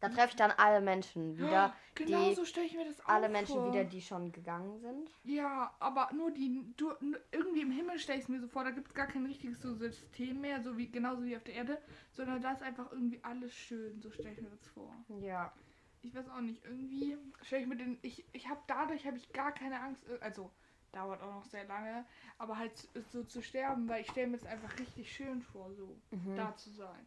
Da 0.00 0.08
treffe 0.08 0.28
ich 0.28 0.36
dann 0.36 0.52
alle 0.52 0.80
Menschen 0.80 1.36
wieder, 1.38 1.74
genau 1.96 2.28
die 2.28 2.34
so 2.36 2.44
stelle 2.44 2.66
ich 2.66 2.74
mir 2.76 2.84
das 2.84 3.00
auch 3.04 3.08
alle 3.08 3.28
Menschen 3.28 3.56
vor. 3.56 3.66
wieder, 3.66 3.82
die 3.84 4.00
schon 4.00 4.30
gegangen 4.30 4.78
sind. 4.78 5.10
Ja, 5.24 5.74
aber 5.80 6.10
nur 6.14 6.30
die, 6.30 6.72
du, 6.76 6.92
irgendwie 7.32 7.62
im 7.62 7.72
Himmel 7.72 7.98
stelle 7.98 8.18
ich 8.18 8.24
es 8.24 8.28
mir 8.28 8.40
so 8.40 8.46
vor, 8.46 8.62
da 8.62 8.70
gibt 8.70 8.86
es 8.88 8.94
gar 8.94 9.08
kein 9.08 9.26
richtiges 9.26 9.60
so 9.60 9.74
System 9.74 10.40
mehr, 10.40 10.62
so 10.62 10.78
wie 10.78 10.88
genauso 10.88 11.24
wie 11.24 11.36
auf 11.36 11.42
der 11.42 11.54
Erde, 11.54 11.82
sondern 12.12 12.40
da 12.40 12.52
ist 12.52 12.62
einfach 12.62 12.92
irgendwie 12.92 13.18
alles 13.24 13.52
schön, 13.52 14.00
so 14.00 14.12
stelle 14.12 14.34
ich 14.34 14.40
mir 14.40 14.50
das 14.50 14.64
vor. 14.68 14.94
Ja. 15.20 15.52
Ich 16.02 16.14
weiß 16.14 16.28
auch 16.28 16.40
nicht, 16.42 16.64
irgendwie 16.64 17.18
stelle 17.42 17.62
ich 17.62 17.68
mir 17.68 17.76
den, 17.76 17.98
ich, 18.02 18.24
ich 18.32 18.48
habe 18.48 18.60
dadurch 18.68 19.04
habe 19.04 19.16
ich 19.16 19.32
gar 19.32 19.50
keine 19.50 19.80
Angst, 19.80 20.04
ir- 20.08 20.20
also 20.22 20.52
dauert 20.92 21.22
auch 21.22 21.34
noch 21.34 21.44
sehr 21.44 21.64
lange, 21.64 22.04
aber 22.38 22.58
halt 22.58 22.88
so- 23.12 23.24
zu 23.24 23.42
sterben, 23.42 23.88
weil 23.88 24.02
ich 24.02 24.10
stelle 24.10 24.28
mir 24.28 24.38
das 24.38 24.46
einfach 24.46 24.78
richtig 24.78 25.12
schön 25.12 25.42
vor, 25.42 25.72
so 25.74 25.96
Mhm. 26.10 26.34
da 26.36 26.56
zu 26.56 26.70
sein. 26.70 27.06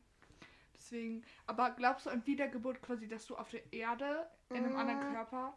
Deswegen, 0.76 1.24
aber 1.48 1.72
glaubst 1.72 2.06
du 2.06 2.10
an 2.10 2.26
Wiedergeburt 2.26 2.82
quasi, 2.82 3.08
dass 3.08 3.26
du 3.28 3.36
auf 3.38 3.50
der 3.50 3.72
Erde 3.72 4.30
in 4.50 4.58
einem 4.66 4.76
anderen 4.76 5.00
Mm. 5.10 5.14
Körper 5.14 5.56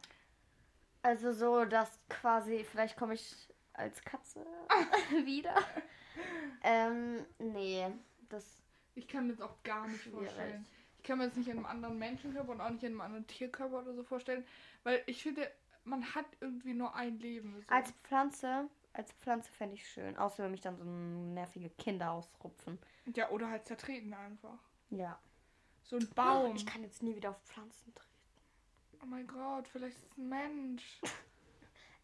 Also 1.03 1.33
so, 1.33 1.65
dass 1.65 1.99
quasi, 2.09 2.65
vielleicht 2.65 2.97
komme 2.97 3.15
ich 3.15 3.35
als 3.73 4.03
Katze 4.05 4.47
wieder. 5.27 5.55
ähm, 6.63 7.25
nee, 7.39 7.87
das 8.29 8.59
Ich 8.95 9.09
kann 9.09 9.27
mir 9.27 9.33
das 9.35 9.41
auch 9.43 9.63
gar 9.65 9.87
nicht 9.89 10.05
vorstellen. 10.05 10.65
Ich 10.99 11.03
kann 11.05 11.19
mir 11.19 11.27
das 11.27 11.37
nicht 11.37 11.49
in 11.49 11.57
einem 11.57 11.67
anderen 11.67 11.99
Menschenkörper 11.99 12.53
und 12.53 12.61
auch 12.61 12.71
nicht 12.71 12.85
in 12.85 12.93
einem 12.93 13.01
anderen 13.01 13.27
Tierkörper 13.27 13.81
oder 13.81 13.93
so 13.95 14.05
vorstellen, 14.05 14.45
weil 14.85 15.03
ich 15.07 15.23
finde, 15.23 15.51
man 15.85 16.15
hat 16.15 16.27
irgendwie 16.41 16.75
nur 16.75 16.95
ein 16.95 17.19
Leben. 17.19 17.61
So. 17.61 17.75
Als 17.75 17.91
Pflanze, 18.03 18.69
als 18.93 19.13
Pflanze 19.13 19.51
fände 19.53 19.77
ich 19.77 19.89
schön. 19.89 20.17
Außer 20.17 20.45
wenn 20.45 20.51
mich 20.51 20.61
dann 20.61 20.77
so 20.77 20.85
nervige 20.85 21.71
Kinder 21.71 22.13
ausrupfen. 22.13 22.79
ja, 23.15 23.29
oder 23.31 23.51
halt 23.51 23.67
zertreten 23.67 24.15
einfach. 24.15 24.59
Ja. 24.91 25.19
So 25.83 25.97
ein 25.97 26.09
Baum. 26.15 26.57
Ich 26.57 26.67
kann 26.67 26.83
jetzt 26.83 27.03
nie 27.03 27.15
wieder 27.15 27.31
auf 27.31 27.43
Pflanzen 27.45 27.95
treten. 27.95 28.11
Oh 29.03 29.07
mein 29.07 29.27
Gott, 29.27 29.69
vielleicht 29.69 29.97
ist 29.99 30.11
es 30.13 30.19
ein 30.19 30.29
Mensch. 30.29 31.01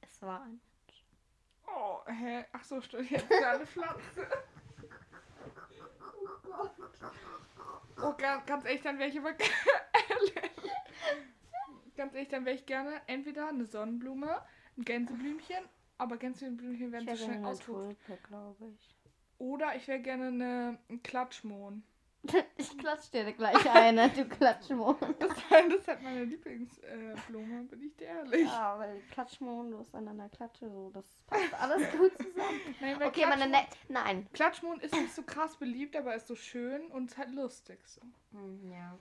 Es 0.02 0.22
war 0.22 0.42
ein. 0.42 0.60
Oh, 1.66 2.00
hä? 2.06 2.44
Ach 2.52 2.64
so, 2.64 2.80
stimmt. 2.80 3.10
Jetzt 3.10 3.30
ist 3.30 3.42
eine 3.42 3.66
Pflanze. 3.66 4.26
Oh, 8.02 8.14
ganz, 8.16 8.46
ganz 8.46 8.64
ehrlich, 8.64 8.80
dann 8.82 8.98
wäre 8.98 9.10
ich 9.10 9.18
aber 9.18 9.32
Ganz 12.00 12.14
ehrlich, 12.14 12.30
dann 12.30 12.46
wäre 12.46 12.56
ich 12.56 12.64
gerne 12.64 12.92
entweder 13.08 13.48
eine 13.48 13.66
Sonnenblume, 13.66 14.40
ein 14.78 14.84
Gänseblümchen, 14.86 15.62
aber 15.98 16.16
Gänseblümchen 16.16 16.92
werden 16.92 17.02
Ich 17.02 17.20
wäre 17.20 17.94
schnell 17.98 18.16
glaube 18.26 18.72
ich. 18.74 18.96
Oder 19.36 19.76
ich 19.76 19.86
wäre 19.86 20.00
gerne 20.00 20.28
eine, 20.28 20.78
ein 20.88 21.02
Klatschmohn. 21.02 21.82
Ich 22.56 22.78
klatsch 22.78 23.10
dir 23.10 23.30
gleich 23.34 23.70
eine, 23.70 24.08
du 24.08 24.24
Klatschmohn. 24.24 24.96
Das, 25.18 25.28
das 25.50 25.74
ist 25.74 25.88
halt 25.88 26.02
meine 26.02 26.24
Lieblingsblume, 26.24 27.60
äh, 27.60 27.64
bin 27.64 27.82
ich 27.82 27.94
dir 27.98 28.06
ehrlich. 28.06 28.46
Ja, 28.46 28.78
weil 28.78 29.02
Klatschmohn, 29.10 29.70
du 29.70 29.80
hast 29.80 29.94
an 29.94 30.08
einer 30.08 30.30
Klatsche, 30.30 30.70
so, 30.70 30.90
das 30.94 31.04
passt 31.26 31.52
alles 31.52 31.90
gut 31.92 32.12
zusammen. 32.16 32.60
Nein, 32.80 33.02
Okay, 33.02 33.26
meine 33.28 33.46
ne 33.46 33.58
Nein. 33.88 34.26
Klatschmohn 34.32 34.80
ist 34.80 34.94
nicht 34.94 35.14
so 35.14 35.22
krass 35.22 35.54
beliebt, 35.58 35.94
aber 35.96 36.14
ist 36.14 36.28
so 36.28 36.34
schön 36.34 36.86
und 36.92 37.10
ist 37.10 37.18
halt 37.18 37.32
lustig 37.32 37.78
so. 37.86 38.00
Hm, 38.32 38.70
Ja. 38.72 38.98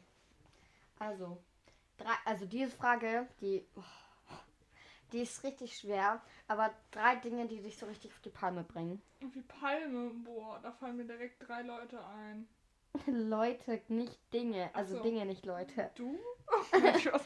Also, 0.97 1.41
drei, 1.99 2.13
also 2.25 2.45
diese 2.45 2.71
Frage, 2.71 3.27
die, 3.41 3.65
oh, 3.75 3.81
die 5.11 5.21
ist 5.21 5.43
richtig 5.43 5.77
schwer, 5.77 6.21
aber 6.47 6.71
drei 6.91 7.15
Dinge, 7.17 7.47
die 7.47 7.61
dich 7.61 7.77
so 7.77 7.85
richtig 7.85 8.11
auf 8.11 8.19
die 8.21 8.29
Palme 8.29 8.63
bringen. 8.63 9.01
Und 9.21 9.35
wie 9.35 9.41
Palme, 9.41 10.11
boah, 10.23 10.59
da 10.61 10.71
fallen 10.71 10.97
mir 10.97 11.05
direkt 11.05 11.47
drei 11.47 11.61
Leute 11.61 12.03
ein. 12.05 12.47
Leute, 13.05 13.81
nicht 13.87 14.17
Dinge. 14.33 14.69
Also 14.73 14.97
so. 14.97 15.03
Dinge, 15.03 15.25
nicht 15.25 15.45
Leute. 15.45 15.91
Du? 15.95 16.17
Nein, 16.71 16.99
Spaß. 16.99 17.21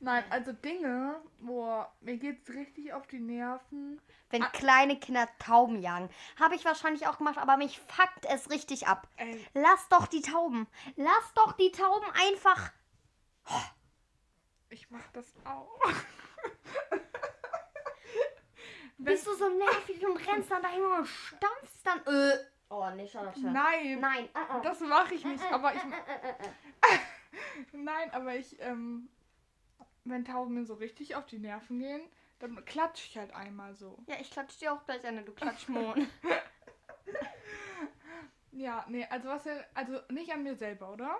Nein, 0.00 0.24
also 0.30 0.52
Dinge, 0.52 1.20
boah, 1.40 1.92
mir 2.00 2.16
geht's 2.16 2.48
richtig 2.48 2.94
auf 2.94 3.06
die 3.06 3.20
Nerven. 3.20 4.00
Wenn 4.30 4.42
Ah. 4.42 4.48
kleine 4.48 4.98
Kinder 4.98 5.28
Tauben 5.38 5.82
jagen. 5.82 6.08
Habe 6.40 6.54
ich 6.54 6.64
wahrscheinlich 6.64 7.06
auch 7.06 7.18
gemacht, 7.18 7.36
aber 7.36 7.58
mich 7.58 7.78
fuckt 7.80 8.24
es 8.30 8.48
richtig 8.50 8.86
ab. 8.86 9.06
Ey, 9.18 9.44
Lass 9.52 9.88
doch 9.90 10.06
die 10.06 10.22
Tauben. 10.22 10.66
Lass 10.96 11.34
doch 11.34 11.52
die 11.52 11.70
Tauben 11.70 12.06
einfach. 12.14 12.70
Ich 14.72 14.90
mach 14.90 15.06
das 15.12 15.32
auch. 15.44 15.78
Bist 18.98 19.26
du 19.26 19.34
so 19.34 19.48
nervig 19.48 20.04
und 20.06 20.16
rennst 20.26 20.50
dann 20.50 20.62
dahin 20.62 20.82
und 20.82 21.06
stampfst 21.06 21.84
dann. 21.84 22.00
Äh. 22.06 22.38
Oh, 22.68 22.88
nee, 22.94 23.06
Charlotte. 23.06 23.40
Nein, 23.40 24.00
Nein. 24.00 24.28
äh, 24.34 24.58
äh. 24.58 24.62
das 24.62 24.80
mache 24.80 25.14
ich 25.14 25.24
nicht, 25.24 25.44
aber 25.52 25.74
ich 25.74 25.82
Äh, 25.82 25.86
äh, 25.86 26.30
äh. 26.94 26.98
Nein, 27.72 28.10
aber 28.12 28.34
ich, 28.36 28.60
ähm, 28.60 29.08
wenn 30.04 30.24
Tauben 30.24 30.54
mir 30.54 30.64
so 30.64 30.74
richtig 30.74 31.16
auf 31.16 31.26
die 31.26 31.38
Nerven 31.38 31.78
gehen, 31.78 32.02
dann 32.38 32.64
klatsche 32.64 33.06
ich 33.08 33.18
halt 33.18 33.34
einmal 33.34 33.74
so. 33.74 33.98
Ja, 34.06 34.16
ich 34.20 34.30
klatsch 34.30 34.58
dir 34.58 34.72
auch 34.72 34.84
gleich 34.84 35.04
eine, 35.04 35.22
du 35.22 35.32
Klatschmond. 35.32 36.08
Ja, 38.52 38.84
nee, 38.88 39.06
also 39.08 39.28
was 39.28 39.46
also 39.72 39.98
nicht 40.10 40.30
an 40.30 40.42
mir 40.42 40.54
selber, 40.54 40.92
oder? 40.92 41.18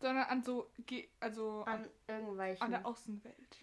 Sondern 0.00 0.24
an 0.24 0.42
so, 0.42 0.68
ge- 0.86 1.08
also 1.20 1.62
an, 1.66 1.74
An 1.84 1.88
irgendwelchen. 2.08 2.62
an 2.64 2.70
der 2.70 2.86
Außenwelt. 2.86 3.58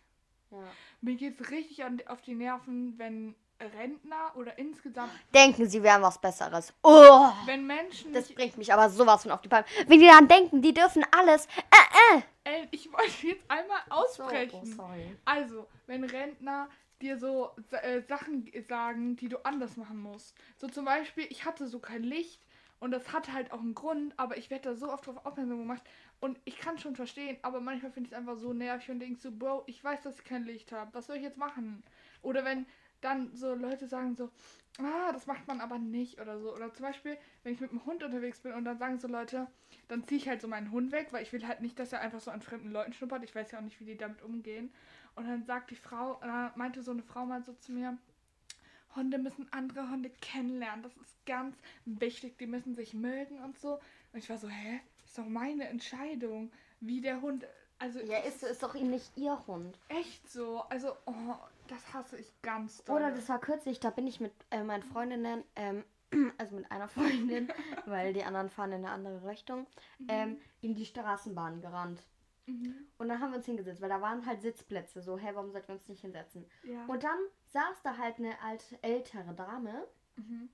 ja. 0.52 0.58
Mir 1.02 1.16
geht's 1.16 1.50
richtig 1.52 1.84
an, 1.84 2.02
auf 2.08 2.22
die 2.22 2.36
Nerven, 2.36 2.98
wenn 2.98 3.36
Rentner 3.60 4.36
oder 4.36 4.58
insgesamt, 4.58 5.12
Denken, 5.34 5.68
sie 5.70 5.82
wären 5.84 6.02
was 6.02 6.20
Besseres. 6.20 6.74
Oh, 6.84 7.30
wenn 7.46 7.66
Menschen 7.66 8.12
das 8.12 8.28
nicht, 8.28 8.36
bringt 8.36 8.58
mich 8.58 8.74
aber 8.74 8.90
sowas 8.90 9.22
von 9.24 9.32
auf 9.32 9.42
die 9.42 9.48
Palme. 9.48 9.66
Wie 9.88 9.98
die 10.00 10.08
dann 10.08 10.28
denken, 10.28 10.62
die 10.62 10.74
dürfen 10.74 11.06
alles. 11.12 11.46
Äh, 11.46 12.18
äh. 12.18 12.22
ey, 12.62 12.68
ich 12.72 12.92
wollte 12.92 13.28
jetzt 13.28 13.50
einmal 13.50 13.78
So, 13.88 13.94
aussprechen. 13.96 14.60
oh, 14.62 14.66
sorry. 14.66 15.16
Also, 15.24 15.68
wenn 15.88 16.04
Rentner 16.04 16.68
dir 17.00 17.18
so 17.20 17.52
äh, 17.72 18.02
Sachen 18.02 18.52
sagen, 18.68 19.16
die 19.18 19.30
du 19.30 19.38
anders 19.46 19.78
machen 19.78 20.00
musst. 20.02 20.36
So 20.58 20.68
zum 20.68 20.86
Beispiel, 20.86 21.28
ich 21.30 21.46
hatte 21.46 21.68
so 21.68 21.80
kein 21.80 22.04
Licht 22.04 22.42
Und 22.80 22.92
das 22.92 23.14
hat 23.14 23.32
halt 23.32 23.52
auch 23.54 23.62
einen 23.62 23.76
Grund, 23.76 24.14
aber 24.18 24.36
ich 24.36 24.50
werde 24.50 24.70
da 24.72 24.76
so 24.76 24.92
oft 24.92 25.06
drauf 25.08 25.26
aufmerksam 25.26 25.60
gemacht. 25.60 25.84
Und 26.24 26.40
ich 26.46 26.58
kann 26.58 26.78
schon 26.78 26.96
verstehen, 26.96 27.36
aber 27.42 27.60
manchmal 27.60 27.92
finde 27.92 28.08
ich 28.08 28.14
es 28.14 28.18
einfach 28.18 28.38
so 28.38 28.54
nervig 28.54 28.90
und 28.90 29.02
denke 29.02 29.20
so, 29.20 29.30
Bro, 29.30 29.64
ich 29.68 29.84
weiß, 29.84 30.04
dass 30.04 30.20
ich 30.20 30.24
kein 30.24 30.46
Licht 30.46 30.72
habe. 30.72 30.94
Was 30.94 31.08
soll 31.08 31.18
ich 31.18 31.22
jetzt 31.22 31.38
machen? 31.38 31.84
Oder 32.22 32.46
wenn 32.46 32.66
dann 33.02 33.36
so 33.36 33.54
Leute 33.54 33.90
sagen 33.90 34.16
so, 34.16 34.30
ah, 34.80 35.12
das 35.12 35.28
macht 35.28 35.46
man 35.50 35.60
aber 35.60 35.80
nicht 35.80 36.22
oder 36.22 36.40
so. 36.40 36.56
Oder 36.56 36.74
zum 36.74 36.86
Beispiel, 36.86 37.18
wenn 37.44 37.52
ich 37.54 37.60
mit 37.60 37.72
dem 37.72 37.84
Hund 37.86 38.06
unterwegs 38.06 38.40
bin 38.40 38.54
und 38.54 38.64
dann 38.64 38.78
sagen 38.78 39.00
so 39.00 39.10
Leute, 39.10 39.48
dann 39.90 40.08
ziehe 40.08 40.18
ich 40.18 40.30
halt 40.30 40.40
so 40.40 40.48
meinen 40.48 40.72
Hund 40.72 40.94
weg, 40.94 41.10
weil 41.12 41.24
ich 41.24 41.34
will 41.34 41.46
halt 41.46 41.60
nicht, 41.60 41.78
dass 41.78 41.92
er 41.92 42.00
einfach 42.00 42.22
so 42.22 42.32
an 42.32 42.42
fremden 42.42 42.72
Leuten 42.72 42.94
schnuppert. 42.94 43.26
Ich 43.26 43.36
weiß 43.36 43.52
ja 43.52 43.60
auch 43.60 43.64
nicht, 43.64 43.82
wie 43.82 43.86
die 43.86 43.98
damit 43.98 44.22
umgehen. 44.22 44.72
Und 45.16 45.28
dann 45.28 45.44
sagt 45.44 45.72
die 45.72 45.76
Frau, 45.76 46.22
äh, 46.22 46.58
meinte 46.58 46.84
so 46.84 46.92
eine 46.92 47.04
Frau 47.04 47.26
mal 47.26 47.44
so 47.44 47.52
zu 47.52 47.74
mir, 47.74 47.98
Hunde 48.96 49.18
müssen 49.18 49.52
andere 49.52 49.90
Hunde 49.90 50.10
kennenlernen. 50.22 50.84
Das 50.84 50.96
ist 50.96 51.26
ganz 51.26 51.58
wichtig. 51.84 52.38
Die 52.38 52.48
müssen 52.48 52.76
sich 52.76 52.94
mögen 52.94 53.40
und 53.40 53.60
so. 53.60 53.74
Und 54.14 54.20
ich 54.20 54.30
war 54.30 54.38
so, 54.38 54.48
hä? 54.48 54.80
Ist 55.14 55.20
doch 55.20 55.30
meine 55.30 55.68
Entscheidung, 55.68 56.52
wie 56.80 57.00
der 57.00 57.22
Hund. 57.22 57.46
Also 57.78 58.00
Ja, 58.00 58.18
ist, 58.18 58.42
ist 58.42 58.64
doch 58.64 58.74
nicht 58.74 59.16
ihr 59.16 59.46
Hund. 59.46 59.78
echt 59.88 60.28
so. 60.28 60.64
Also, 60.70 60.94
oh, 61.06 61.36
das 61.68 61.94
hasse 61.94 62.18
ich 62.18 62.34
ganz 62.42 62.84
doll. 62.84 62.96
Oder 62.96 63.12
das 63.12 63.30
war 63.30 63.40
kürzlich, 63.40 63.80
da 63.80 63.92
bin 63.92 64.08
ich 64.08 64.20
mit 64.20 64.34
äh, 64.50 64.64
meinen 64.64 64.82
Freundinnen, 64.82 65.44
ähm, 65.56 65.84
also 66.40 66.56
mit 66.56 66.72
einer 66.72 66.88
Freundin, 66.88 67.48
weil 67.86 68.14
die 68.14 68.24
anderen 68.24 68.50
fahren 68.50 68.72
in 68.72 68.86
eine 68.86 68.90
andere 68.90 69.24
Richtung, 69.30 69.68
ähm, 70.08 70.40
in 70.62 70.74
die 70.74 70.86
Straßenbahn 70.88 71.62
gerannt. 71.62 72.02
Mhm. 72.48 72.74
Und 72.98 73.08
dann 73.08 73.20
haben 73.20 73.34
wir 73.34 73.38
uns 73.38 73.46
hingesetzt, 73.46 73.82
weil 73.84 73.90
da 73.90 74.02
waren 74.02 74.26
halt 74.26 74.42
Sitzplätze. 74.42 75.04
So, 75.04 75.20
hä, 75.20 75.30
warum 75.36 75.52
sollten 75.52 75.68
wir 75.68 75.76
uns 75.76 75.88
nicht 75.88 76.02
hinsetzen? 76.02 76.44
Ja. 76.64 76.88
Und 76.88 77.04
dann 77.04 77.20
saß 77.52 77.84
da 77.84 78.00
halt 78.00 78.18
eine 78.18 78.42
alte, 78.42 78.82
ältere 78.82 79.36
Dame. 79.36 79.86
Mhm. 80.16 80.50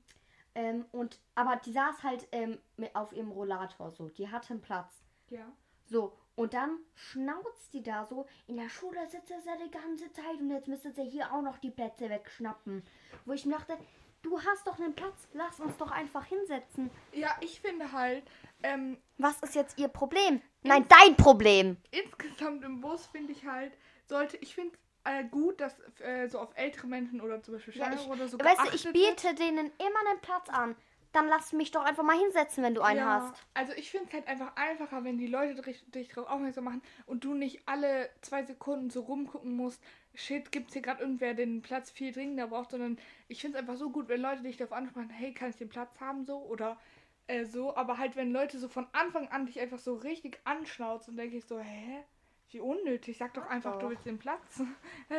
Ähm, 0.60 0.84
und, 0.92 1.22
aber 1.36 1.56
die 1.56 1.72
saß 1.72 2.04
halt 2.04 2.28
ähm, 2.34 2.58
mit, 2.76 2.94
auf 2.94 3.14
ihrem 3.14 3.32
Rollator 3.32 3.92
so. 3.92 4.10
Die 4.10 4.28
hatte 4.30 4.52
einen 4.52 4.62
Platz. 4.62 5.06
Ja. 5.30 5.46
So, 5.86 6.12
und 6.36 6.54
dann 6.54 6.80
schnauzt 6.96 7.74
die 7.74 7.82
da 7.82 8.06
so, 8.06 8.26
in 8.46 8.58
der 8.58 8.68
Schule 8.68 9.00
sitzt 9.08 9.30
sie 9.30 9.66
die 9.66 9.72
ganze 9.72 10.12
Zeit 10.12 10.38
und 10.40 10.52
jetzt 10.52 10.68
müsste 10.68 10.92
sie 10.92 11.06
hier 11.06 11.34
auch 11.34 11.42
noch 11.42 11.60
die 11.60 11.72
Plätze 11.72 12.10
wegschnappen. 12.10 12.84
Wo 13.26 13.32
ich 13.32 13.46
mir 13.46 13.56
dachte, 13.56 13.78
du 14.22 14.38
hast 14.42 14.68
doch 14.68 14.78
einen 14.80 14.96
Platz, 14.96 15.30
lass 15.32 15.62
uns 15.62 15.78
doch 15.78 15.92
einfach 15.92 16.26
hinsetzen. 16.26 16.92
Ja, 17.14 17.34
ich 17.40 17.62
finde 17.62 17.94
halt, 17.94 18.24
ähm, 18.62 18.98
Was 19.18 19.42
ist 19.42 19.56
jetzt 19.56 19.80
ihr 19.80 19.88
Problem? 19.88 20.42
Nein, 20.64 20.86
dein 20.90 21.16
Problem. 21.16 21.78
insgesamt 21.92 22.66
im 22.66 22.82
Bus 22.82 23.06
finde 23.06 23.32
ich 23.32 23.46
halt, 23.46 23.72
sollte, 24.08 24.36
ich 24.38 24.54
finde 24.56 24.78
äh, 25.10 25.24
gut, 25.26 25.60
dass 25.60 25.76
äh, 26.00 26.28
so 26.28 26.40
auf 26.40 26.50
ältere 26.56 26.88
Menschen 26.88 27.22
oder 27.22 27.42
zum 27.42 27.56
Beispiel 27.56 27.76
Ja, 27.76 27.86
Schwangere 27.86 28.04
ich, 28.04 28.10
oder 28.10 28.28
so 28.28 28.40
weißt 28.40 28.66
du, 28.66 28.76
ich 28.76 28.84
biete 28.94 29.34
denen 29.34 29.72
immer 29.78 30.10
einen 30.10 30.20
Platz 30.22 30.50
an. 30.50 30.76
Dann 31.12 31.28
lass 31.28 31.54
mich 31.54 31.72
doch 31.72 31.84
einfach 31.84 32.04
mal 32.04 32.20
hinsetzen, 32.20 32.64
wenn 32.64 32.76
du 32.76 32.82
einen 32.82 33.00
ja, 33.00 33.24
hast. 33.24 33.44
Also 33.56 33.74
ich 33.74 33.90
finde 33.90 34.06
es 34.08 34.14
halt 34.14 34.28
einfach 34.28 34.56
einfacher, 34.56 35.04
wenn 35.04 35.18
die 35.18 35.26
Leute 35.26 35.60
dich, 35.60 35.84
dich 35.90 36.10
darauf 36.10 36.30
aufmerksam 36.30 36.66
machen 36.66 36.84
und 37.08 37.24
du 37.24 37.34
nicht 37.34 37.64
alle 37.66 38.12
zwei 38.22 38.44
Sekunden 38.44 38.92
so 38.92 39.02
rumgucken 39.02 39.56
musst, 39.56 39.82
shit, 40.14 40.52
gibt 40.52 40.68
es 40.68 40.74
hier 40.74 40.84
gerade 40.84 41.02
irgendwer, 41.02 41.34
den 41.34 41.64
Platz 41.64 41.90
viel 41.90 42.12
dringender 42.12 42.48
braucht, 42.48 42.70
sondern 42.70 43.00
ich 43.28 43.42
finde 43.42 43.58
es 43.58 43.62
einfach 43.62 43.78
so 43.78 43.90
gut, 43.90 44.08
wenn 44.08 44.22
Leute 44.22 44.44
dich 44.44 44.58
darauf 44.58 44.74
ansprechen, 44.74 45.10
hey, 45.10 45.34
kann 45.34 45.50
ich 45.50 45.56
den 45.56 45.70
Platz 45.70 46.00
haben 46.00 46.26
so 46.26 46.38
oder 46.44 46.78
äh, 47.26 47.46
so, 47.46 47.76
aber 47.76 47.98
halt 47.98 48.16
wenn 48.16 48.32
Leute 48.32 48.60
so 48.60 48.68
von 48.68 48.86
Anfang 48.92 49.30
an 49.30 49.48
dich 49.48 49.60
einfach 49.60 49.80
so 49.80 49.96
richtig 49.96 50.40
anschnauzen, 50.44 51.18
denke 51.18 51.38
ich 51.38 51.46
so, 51.46 51.58
hä? 51.58 52.04
Wie 52.52 52.60
unnötig, 52.60 53.18
sag 53.18 53.34
doch 53.34 53.44
Sag 53.44 53.52
einfach, 53.52 53.74
du 53.76 53.80
doch. 53.82 53.90
willst 53.90 54.06
den 54.06 54.20
Platz. 54.20 54.62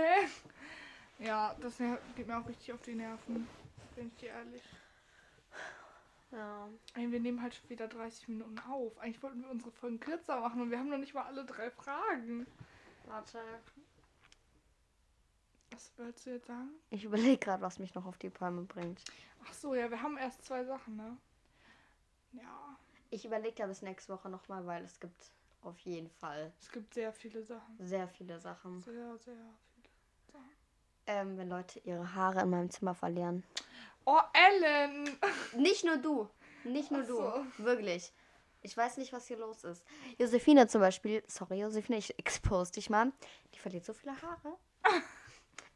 Ja, 1.19 1.55
das 1.61 1.77
geht 2.17 2.27
mir 2.27 2.39
auch 2.39 2.49
richtig 2.49 2.73
auf 2.73 2.81
die 2.81 2.95
Nerven, 2.95 3.47
bin 3.95 4.07
ich 4.09 4.15
dir 4.21 4.31
ehrlich. 4.31 4.63
Ja. 6.31 6.67
Ey, 6.95 7.13
wir 7.13 7.21
nehmen 7.21 7.43
halt 7.43 7.55
schon 7.55 7.69
wieder 7.69 7.89
30 7.89 8.29
Minuten 8.29 8.59
auf. 8.61 8.97
Eigentlich 8.99 9.23
wollten 9.23 9.43
wir 9.43 9.51
unsere 9.51 9.71
Folgen 9.71 10.01
kürzer 10.01 10.41
machen 10.41 10.63
und 10.63 10.71
wir 10.71 10.79
haben 10.79 10.89
noch 10.89 10.97
nicht 10.97 11.13
mal 11.13 11.25
alle 11.25 11.45
drei 11.45 11.71
Fragen. 11.71 12.47
Warte. 13.05 13.39
Was 15.73 15.93
wolltest 15.99 16.25
du 16.27 16.31
jetzt 16.31 16.47
sagen? 16.47 16.71
Ich 16.89 17.05
überlege 17.05 17.37
gerade, 17.37 17.63
was 17.63 17.79
mich 17.79 17.95
noch 17.95 18.07
auf 18.07 18.17
die 18.17 18.31
Palme 18.31 18.63
bringt. 18.63 19.03
Ach 19.47 19.53
so, 19.53 19.75
ja, 19.75 19.91
wir 19.91 20.01
haben 20.01 20.17
erst 20.17 20.45
zwei 20.47 20.65
Sachen, 20.65 20.97
ne? 20.97 21.17
Ja, 22.33 22.77
Ich 23.11 23.27
überlege 23.27 23.57
da 23.57 23.67
bis 23.67 23.83
nächste 23.83 24.13
Woche 24.15 24.31
nochmal, 24.31 24.65
weil 24.67 24.85
es 24.85 25.01
gibt 25.01 25.31
auf 25.63 25.79
jeden 25.81 26.11
Fall 26.11 26.53
es 26.61 26.71
gibt 26.71 26.95
sehr 26.95 27.13
viele 27.13 27.43
Sachen. 27.43 27.77
sehr 27.79 28.09
viele 28.09 28.39
Sachen. 28.39 28.81
Sehr, 28.83 29.19
sehr 29.19 29.35
viele. 29.75 30.45
Ähm, 31.07 31.37
wenn 31.37 31.49
Leute 31.49 31.81
ihre 31.81 32.15
Haare 32.15 32.43
in 32.43 32.51
meinem 32.51 32.71
Zimmer 32.71 32.95
verlieren. 32.95 33.43
Oh, 34.05 34.21
Ellen! 34.33 35.19
Nicht 35.57 35.85
nur 35.85 35.97
du. 35.97 36.29
Nicht 36.65 36.91
nur 36.91 37.05
so. 37.05 37.45
du. 37.57 37.65
Wirklich. 37.65 38.13
Ich 38.63 38.77
weiß 38.77 38.99
nicht, 38.99 39.13
was 39.13 39.27
hier 39.27 39.39
los 39.39 39.65
ist. 39.65 39.85
Josephine 40.19 40.69
zum 40.69 40.83
Beispiel, 40.83 41.23
sorry 41.27 41.61
Josephine, 41.61 41.99
ich 41.99 42.19
expose 42.19 42.73
dich 42.73 42.91
mal. 42.91 43.11
Die 43.55 43.59
verliert 43.59 43.87
so 43.87 43.95
viele 43.95 44.13
Haare. 44.21 44.57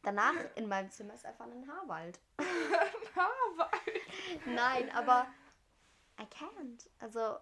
Danach 0.02 0.34
in 0.54 0.68
meinem 0.68 0.90
Zimmer 0.90 1.14
ist 1.14 1.24
einfach 1.24 1.46
ein 1.46 1.66
Haarwald. 1.66 2.20
Aber. 3.16 3.70
Nein, 4.44 4.90
aber 4.94 5.26
I 6.20 6.24
can't. 6.24 6.90
Also, 6.98 7.38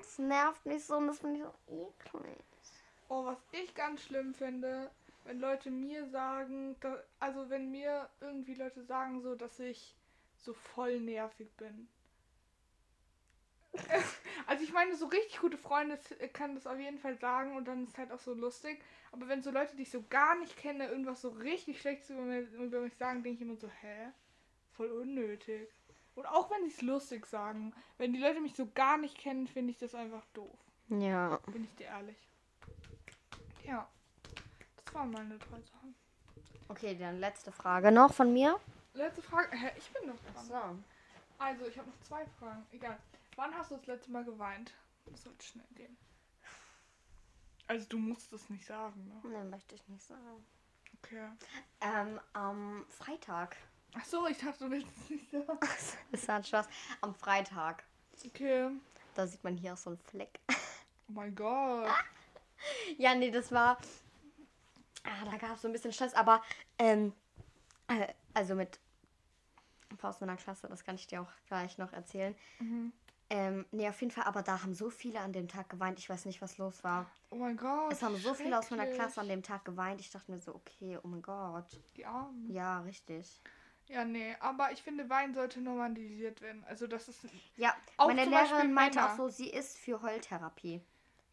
es 0.00 0.18
nervt 0.18 0.64
mich 0.66 0.84
so 0.84 0.96
und 0.96 1.06
das 1.08 1.18
finde 1.20 1.40
ich 1.40 1.44
so 1.44 1.52
eklig. 1.68 2.44
Oh, 3.08 3.24
was 3.24 3.38
ich 3.52 3.74
ganz 3.74 4.02
schlimm 4.04 4.34
finde, 4.34 4.90
wenn 5.24 5.40
Leute 5.40 5.70
mir 5.70 6.06
sagen, 6.08 6.76
da, 6.80 6.98
also 7.20 7.48
wenn 7.50 7.70
mir 7.70 8.08
irgendwie 8.20 8.54
Leute 8.54 8.82
sagen 8.84 9.22
so, 9.22 9.34
dass 9.36 9.58
ich 9.60 9.96
so 10.38 10.54
voll 10.54 11.00
nervig 11.00 11.56
bin. 11.56 11.88
Also 14.46 14.64
ich 14.64 14.72
meine, 14.72 14.94
so 14.96 15.06
richtig 15.06 15.40
gute 15.40 15.56
Freunde 15.56 15.94
s- 15.96 16.14
kann 16.32 16.54
das 16.54 16.66
auf 16.66 16.78
jeden 16.78 16.98
Fall 16.98 17.16
sagen 17.18 17.56
und 17.56 17.66
dann 17.66 17.84
ist 17.86 17.98
halt 17.98 18.10
auch 18.12 18.18
so 18.18 18.34
lustig. 18.34 18.82
Aber 19.12 19.28
wenn 19.28 19.42
so 19.42 19.50
Leute, 19.50 19.76
die 19.76 19.82
ich 19.82 19.90
so 19.90 20.02
gar 20.08 20.36
nicht 20.38 20.56
kenne, 20.56 20.88
irgendwas 20.88 21.22
so 21.22 21.30
richtig 21.30 21.82
mich, 21.84 22.52
über 22.52 22.80
mich 22.80 22.96
sagen, 22.96 23.22
denke 23.22 23.36
ich 23.36 23.48
immer 23.48 23.56
so, 23.56 23.68
hä? 23.68 24.08
Voll 24.72 24.90
unnötig. 24.92 25.68
Und 26.14 26.26
auch 26.26 26.50
wenn 26.50 26.62
sie 26.68 26.74
es 26.74 26.82
lustig 26.82 27.26
sagen, 27.26 27.72
wenn 27.98 28.12
die 28.12 28.20
Leute 28.20 28.40
mich 28.40 28.54
so 28.54 28.68
gar 28.74 28.98
nicht 28.98 29.16
kennen, 29.16 29.46
finde 29.46 29.72
ich 29.72 29.78
das 29.78 29.94
einfach 29.94 30.24
doof. 30.34 30.58
Ja. 30.88 31.38
Bin 31.46 31.64
ich 31.64 31.74
dir 31.76 31.86
ehrlich. 31.86 32.16
Ja. 33.64 33.88
Das 34.84 34.94
waren 34.94 35.10
meine 35.10 35.38
drei 35.38 35.60
Sachen. 35.62 35.94
Okay, 36.68 36.96
dann 36.98 37.18
letzte 37.18 37.52
Frage 37.52 37.90
noch 37.92 38.12
von 38.12 38.32
mir. 38.32 38.58
Letzte 38.94 39.22
Frage. 39.22 39.56
Hä, 39.56 39.72
ich 39.78 39.90
bin 39.90 40.08
noch 40.08 40.18
dran. 40.32 40.44
So. 40.44 40.78
Also, 41.38 41.66
ich 41.66 41.78
habe 41.78 41.88
noch 41.88 42.00
zwei 42.00 42.26
Fragen. 42.38 42.66
Egal. 42.72 42.98
Wann 43.36 43.54
hast 43.54 43.70
du 43.70 43.76
das 43.76 43.86
letzte 43.86 44.10
Mal 44.10 44.24
geweint? 44.24 44.72
Das 45.06 45.22
sollte 45.22 45.44
schnell 45.44 45.66
gehen. 45.74 45.96
Also, 47.68 47.86
du 47.88 47.98
musst 47.98 48.32
es 48.32 48.50
nicht 48.50 48.66
sagen, 48.66 49.08
ne? 49.08 49.30
Ne, 49.30 49.44
möchte 49.44 49.74
ich 49.74 49.88
nicht 49.88 50.04
sagen. 50.04 50.44
Okay. 50.98 51.28
Ähm, 51.80 52.20
am 52.32 52.84
Freitag. 52.88 53.56
Ach 53.94 54.04
so, 54.04 54.26
ich 54.26 54.38
dachte, 54.38 54.64
du 54.64 54.70
willst 54.70 54.88
es 55.04 55.10
nicht 55.10 55.30
sagen. 55.30 55.58
Das 56.10 56.28
war 56.28 56.36
ein 56.36 56.44
Spaß. 56.44 56.66
Am 57.00 57.14
Freitag. 57.14 57.84
Okay. 58.24 58.70
Da 59.14 59.26
sieht 59.26 59.44
man 59.44 59.56
hier 59.56 59.74
auch 59.74 59.78
so 59.78 59.90
einen 59.90 59.98
Fleck. 59.98 60.40
Oh 61.08 61.12
mein 61.12 61.34
Gott. 61.34 61.88
Ja, 62.96 63.14
nee, 63.14 63.30
das 63.30 63.52
war. 63.52 63.78
Ah, 65.04 65.24
da 65.30 65.36
gab 65.36 65.56
es 65.56 65.62
so 65.62 65.68
ein 65.68 65.72
bisschen 65.72 65.92
Stress, 65.92 66.14
aber 66.14 66.42
ähm, 66.78 67.12
äh, 67.88 68.06
also 68.34 68.54
mit 68.54 68.78
ein 69.90 69.96
paar 69.96 70.10
aus 70.10 70.20
meiner 70.20 70.36
Klasse, 70.36 70.68
das 70.68 70.84
kann 70.84 70.94
ich 70.94 71.06
dir 71.06 71.22
auch 71.22 71.32
gleich 71.48 71.76
noch 71.76 71.92
erzählen. 71.92 72.36
Mhm. 72.60 72.92
Ähm, 73.30 73.66
nee, 73.72 73.88
auf 73.88 74.00
jeden 74.00 74.12
Fall, 74.12 74.24
aber 74.24 74.42
da 74.42 74.62
haben 74.62 74.74
so 74.74 74.90
viele 74.90 75.20
an 75.20 75.32
dem 75.32 75.48
Tag 75.48 75.70
geweint. 75.70 75.98
Ich 75.98 76.08
weiß 76.08 76.26
nicht, 76.26 76.42
was 76.42 76.58
los 76.58 76.84
war. 76.84 77.10
Oh 77.30 77.36
mein 77.36 77.56
Gott. 77.56 77.92
Es 77.92 78.02
haben 78.02 78.16
so 78.16 78.34
viele 78.34 78.58
aus 78.58 78.70
meiner. 78.70 78.86
Klasse 78.86 79.20
an 79.20 79.28
dem 79.28 79.42
Tag 79.42 79.64
geweint. 79.64 80.00
Ich 80.00 80.10
dachte 80.10 80.30
mir 80.30 80.38
so, 80.38 80.54
okay, 80.54 80.98
oh 81.02 81.08
mein 81.08 81.22
Gott. 81.22 81.66
Die 81.96 82.04
Armen. 82.04 82.52
Ja, 82.52 82.80
richtig. 82.80 83.40
Ja, 83.92 84.06
nee. 84.06 84.34
Aber 84.40 84.72
ich 84.72 84.82
finde, 84.82 85.10
Wein 85.10 85.34
sollte 85.34 85.60
normalisiert 85.60 86.40
werden. 86.40 86.64
Also, 86.66 86.86
das 86.86 87.08
ist. 87.08 87.26
Ja, 87.56 87.76
Auch 87.98 88.08
meine 88.08 88.24
Lehrerin 88.24 88.72
meinte 88.72 89.04
auch 89.04 89.16
so, 89.16 89.28
sie 89.28 89.50
ist 89.50 89.78
für 89.78 90.00
Heultherapie. 90.00 90.80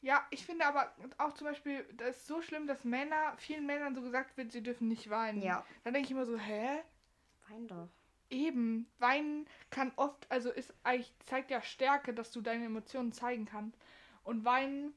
Ja, 0.02 0.26
ich 0.30 0.46
finde 0.46 0.66
aber 0.66 0.94
auch 1.18 1.34
zum 1.34 1.48
Beispiel, 1.48 1.86
das 1.96 2.18
ist 2.18 2.28
so 2.28 2.42
schlimm, 2.42 2.68
dass 2.68 2.84
Männer, 2.84 3.34
vielen 3.38 3.66
Männern 3.66 3.96
so 3.96 4.02
gesagt 4.02 4.38
wird, 4.38 4.52
sie 4.52 4.64
dürfen 4.64 4.88
nicht 4.88 5.10
weinen. 5.10 5.42
Ja. 5.42 5.66
Dann 5.84 5.94
denke 5.94 6.08
ich 6.08 6.12
immer 6.12 6.26
so, 6.26 6.38
hä? 6.38 6.82
Wein 7.50 7.68
doch. 7.68 7.88
Eben. 8.30 8.90
Weinen 9.00 9.48
kann 9.70 9.92
oft, 9.96 10.30
also 10.30 10.52
ist 10.52 10.74
eigentlich, 10.84 11.14
zeigt 11.26 11.52
ja 11.52 11.62
Stärke, 11.62 12.14
dass 12.14 12.32
du 12.32 12.42
deine 12.42 12.66
Emotionen 12.66 13.12
zeigen 13.12 13.46
kannst. 13.46 13.78
Und 14.24 14.46
Weinen, 14.46 14.94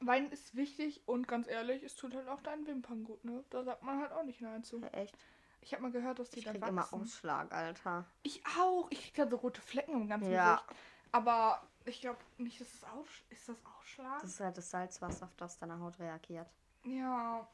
Weinen 0.00 0.30
ist 0.30 0.56
wichtig 0.56 1.02
und 1.06 1.26
ganz 1.26 1.48
ehrlich, 1.48 1.82
es 1.82 1.94
tut 1.94 2.14
halt 2.14 2.28
auch 2.28 2.40
deinen 2.42 2.66
Wimpern 2.66 3.04
gut, 3.04 3.24
ne? 3.24 3.44
Da 3.50 3.64
sagt 3.64 3.82
man 3.82 4.00
halt 4.00 4.12
auch 4.12 4.24
nicht 4.24 4.40
Nein 4.40 4.62
zu. 4.62 4.78
Ja, 4.80 4.88
echt. 4.88 5.16
Ich 5.60 5.72
habe 5.72 5.82
mal 5.82 5.90
gehört, 5.90 6.18
dass 6.18 6.30
die 6.30 6.40
Ich 6.40 6.44
dann 6.44 6.54
krieg 6.54 6.68
immer 6.68 6.82
wachsen. 6.82 7.02
Ausschlag, 7.02 7.52
Alter. 7.52 8.04
Ich 8.22 8.42
auch. 8.58 8.86
Ich 8.90 9.02
krieg 9.02 9.14
da 9.14 9.28
so 9.28 9.36
rote 9.36 9.60
Flecken 9.60 10.02
im 10.02 10.08
ganzen 10.08 10.30
Ja. 10.30 10.56
Gesicht. 10.56 10.80
Aber 11.12 11.62
ich 11.84 12.00
glaube 12.00 12.18
nicht, 12.38 12.60
dass 12.60 12.68
es 12.72 12.84
aus 12.84 13.06
ist 13.30 13.48
das 13.48 13.56
Ausschlag? 13.78 14.20
Das 14.20 14.30
ist 14.30 14.40
halt 14.40 14.56
das 14.58 14.70
Salzwasser, 14.70 15.26
auf 15.26 15.36
das 15.36 15.58
deine 15.58 15.78
Haut 15.80 15.98
reagiert. 15.98 16.46
Ja. 16.84 17.46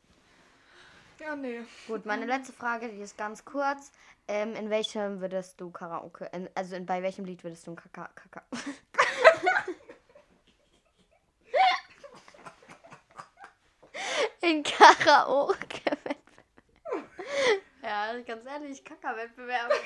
Ja, 1.20 1.36
nee. 1.36 1.62
Gut, 1.86 2.05
meine 2.05 2.26
letzte 2.26 2.53
Frage, 2.53 2.88
die 2.88 3.00
ist 3.00 3.16
ganz 3.16 3.44
kurz. 3.44 3.92
Ähm, 4.28 4.55
in 4.55 4.70
welchem 4.70 5.20
würdest 5.20 5.61
du 5.61 5.70
Karaoke, 5.70 6.24
in, 6.32 6.48
also 6.55 6.74
in, 6.74 6.86
bei 6.86 7.03
welchem 7.03 7.24
Lied 7.24 7.44
würdest 7.44 7.66
du 7.66 7.72
ein 7.72 7.76
Kaka, 7.76 8.09
Kaka, 8.14 8.42
in 14.40 14.62
Karaoke 14.62 15.82
Ja, 17.93 18.18
ganz 18.22 18.47
ehrlich, 18.47 18.82
Kaka-Wettbewerb. 18.82 19.70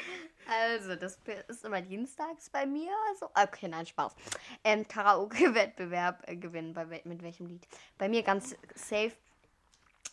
Also, 0.48 0.94
das 0.94 1.18
ist 1.48 1.64
immer 1.64 1.82
dienstags 1.82 2.48
bei 2.50 2.64
mir. 2.66 2.92
Also, 3.08 3.28
okay, 3.34 3.66
nein, 3.66 3.84
Spaß. 3.84 4.14
Ähm, 4.62 4.86
Karaoke-Wettbewerb 4.86 6.22
äh, 6.28 6.36
gewinnen. 6.36 6.72
Bei, 6.72 6.84
mit 7.02 7.20
welchem 7.20 7.48
Lied? 7.48 7.66
Bei 7.98 8.08
mir 8.08 8.22
ganz 8.22 8.54
safe. 8.76 9.10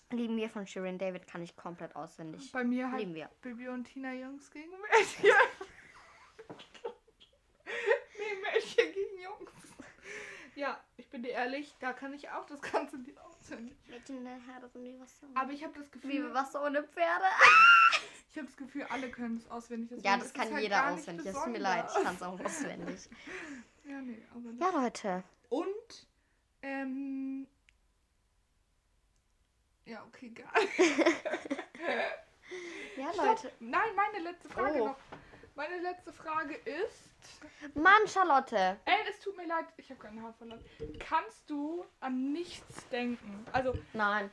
Lieben 0.10 0.36
wir 0.38 0.50
von 0.50 0.66
Shirin 0.66 0.98
David 0.98 1.28
kann 1.28 1.44
ich 1.44 1.56
komplett 1.56 1.96
auswendig. 1.96 2.52
Bei 2.52 2.64
mir 2.64 2.90
halt 2.90 3.02
Lieben 3.02 3.14
wir. 3.14 3.30
Bibi 3.44 3.68
und 3.68 3.84
Tina 3.84 4.12
Jungs 4.12 4.50
gegen 4.50 4.72
Mädchen. 4.72 5.30
nee, 8.18 8.34
Mädchen 8.42 8.92
gegen 8.92 9.22
Jungs. 9.22 9.52
Ja, 10.56 10.83
bin 11.14 11.22
dir 11.22 11.30
ehrlich, 11.30 11.76
da 11.80 11.94
kann 11.94 12.12
ich 12.12 12.28
auch 12.32 12.46
das 12.48 12.60
ganze 12.60 12.98
Lied 12.98 13.16
auswendig. 13.20 13.78
Aber 15.36 15.52
ich 15.52 15.64
habe 15.64 15.74
das 15.80 15.86
Wie 15.94 16.00
Gefühl, 16.18 16.34
Wasser 16.34 16.64
ohne 16.66 16.84
Pferde. 16.84 17.26
ich 18.32 18.38
habe 18.38 18.48
das 18.48 18.58
Gefühl, 18.58 18.84
alle 18.90 19.12
können 19.12 19.38
es 19.38 19.48
auswendig. 19.50 19.90
deswegen 19.92 20.08
Ja, 20.08 20.18
das 20.18 20.34
kann 20.34 20.52
halt 20.52 20.64
jeder 20.64 20.90
auswendig. 20.90 21.28
Es 21.28 21.36
tut 21.36 21.52
mir 21.52 21.60
leid, 21.60 21.86
ich 21.96 22.04
kann 22.04 22.16
es 22.16 22.22
auch 22.24 22.40
auswendig. 22.40 23.10
Ja, 23.86 24.00
nee, 24.00 24.26
aber 24.32 24.40
nicht. 24.40 24.62
Ja, 24.62 24.70
Leute. 24.70 25.24
Und, 25.50 26.08
ähm. 26.62 27.46
Ja, 29.84 30.06
okay, 30.06 30.30
geil. 30.30 30.48
Ja, 32.96 33.12
Leute. 33.12 33.52
Nein, 33.60 33.94
meine 33.94 34.24
letzte 34.24 34.48
Frage 34.48 34.82
Oh. 34.84 34.88
noch. 34.88 34.98
Meine 35.56 35.80
letzte 35.82 36.12
Frage 36.12 36.56
ist. 36.56 37.12
Mann, 37.76 38.08
Charlotte. 38.08 38.78
Ey, 38.86 38.96
es 39.10 39.20
tut 39.20 39.38
mir 39.38 39.46
leid, 39.46 39.66
ich 39.78 39.90
habe 39.92 40.00
keinen 40.00 40.22
Haar 40.24 40.34
verloren. 40.34 40.64
Kannst 41.00 41.48
du 41.50 41.86
an 42.00 42.32
nichts 42.34 42.88
denken? 42.90 43.46
Also, 43.52 43.74
Nein. 43.94 44.32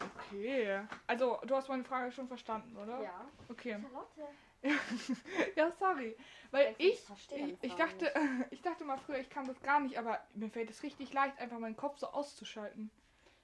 okay. 0.00 0.80
Also, 1.06 1.38
du 1.46 1.54
hast 1.54 1.68
meine 1.68 1.84
Frage 1.84 2.10
schon 2.10 2.26
verstanden, 2.26 2.76
oder? 2.76 3.00
Ja. 3.02 3.24
Okay. 3.48 3.78
Charlotte. 3.80 4.34
Ja, 5.56 5.70
sorry. 5.72 6.16
Weil 6.52 6.74
Ich 6.78 7.04
ich, 7.34 7.56
ich, 7.62 7.74
dachte, 7.74 8.12
ich 8.50 8.62
dachte 8.62 8.84
mal 8.84 8.98
früher, 8.98 9.18
ich 9.18 9.28
kann 9.30 9.46
das 9.46 9.60
gar 9.62 9.80
nicht, 9.80 9.98
aber 9.98 10.20
mir 10.34 10.50
fällt 10.50 10.70
es 10.70 10.82
richtig 10.82 11.12
leicht, 11.12 11.38
einfach 11.38 11.58
meinen 11.58 11.76
Kopf 11.76 11.98
so 11.98 12.06
auszuschalten. 12.08 12.90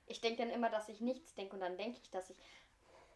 Ich 0.06 0.20
denke 0.20 0.42
dann 0.42 0.50
immer, 0.50 0.70
dass 0.70 0.88
ich 0.88 1.00
nichts 1.00 1.34
denke 1.34 1.54
und 1.54 1.60
dann 1.60 1.76
denke 1.76 1.98
ich, 2.02 2.10
dass 2.10 2.30
ich. 2.30 2.36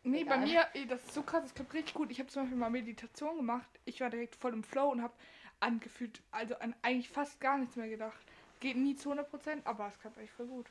Nee, 0.04 0.22
Egal. 0.22 0.38
bei 0.40 0.46
mir, 0.46 0.66
das 0.88 1.04
ist 1.04 1.14
so 1.14 1.22
krass, 1.22 1.42
das 1.42 1.54
klappt 1.54 1.74
richtig 1.74 1.94
gut. 1.94 2.10
Ich 2.10 2.18
habe 2.18 2.28
zum 2.28 2.42
Beispiel 2.42 2.58
mal 2.58 2.70
Meditation 2.70 3.36
gemacht. 3.36 3.68
Ich 3.84 4.00
war 4.00 4.10
direkt 4.10 4.34
voll 4.34 4.52
im 4.52 4.64
Flow 4.64 4.88
und 4.90 5.00
habe 5.02 5.12
angefühlt, 5.60 6.20
also 6.32 6.56
an 6.58 6.74
eigentlich 6.82 7.08
fast 7.08 7.40
gar 7.40 7.56
nichts 7.58 7.76
mehr 7.76 7.88
gedacht. 7.88 8.18
Geht 8.60 8.76
nie 8.76 8.96
zu 8.96 9.12
100%, 9.12 9.60
aber 9.64 9.88
es 9.88 9.98
klappt 10.00 10.18
echt 10.18 10.32
voll 10.32 10.46
gut. 10.46 10.66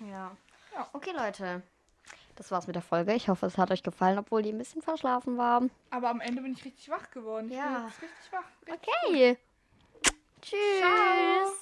Ja. 0.00 0.36
Ja. 0.74 0.88
Okay, 0.92 1.10
Leute. 1.12 1.62
Das 2.36 2.52
war's 2.52 2.68
mit 2.68 2.76
der 2.76 2.82
Folge. 2.82 3.14
Ich 3.14 3.28
hoffe, 3.28 3.46
es 3.46 3.58
hat 3.58 3.72
euch 3.72 3.82
gefallen, 3.82 4.16
obwohl 4.18 4.42
die 4.42 4.50
ein 4.52 4.58
bisschen 4.58 4.80
verschlafen 4.80 5.36
war. 5.36 5.62
Aber 5.90 6.08
am 6.10 6.20
Ende 6.20 6.40
bin 6.42 6.52
ich 6.52 6.64
richtig 6.64 6.88
wach 6.88 7.10
geworden. 7.10 7.48
Ich 7.50 7.56
Ja. 7.56 7.78
bin 7.78 7.86
jetzt 7.88 8.02
richtig 8.02 8.32
wach. 8.32 8.44
Richtig 8.66 8.94
Okay. 9.08 9.36
Tschüss. 10.40 10.78
Ciao. 10.80 11.52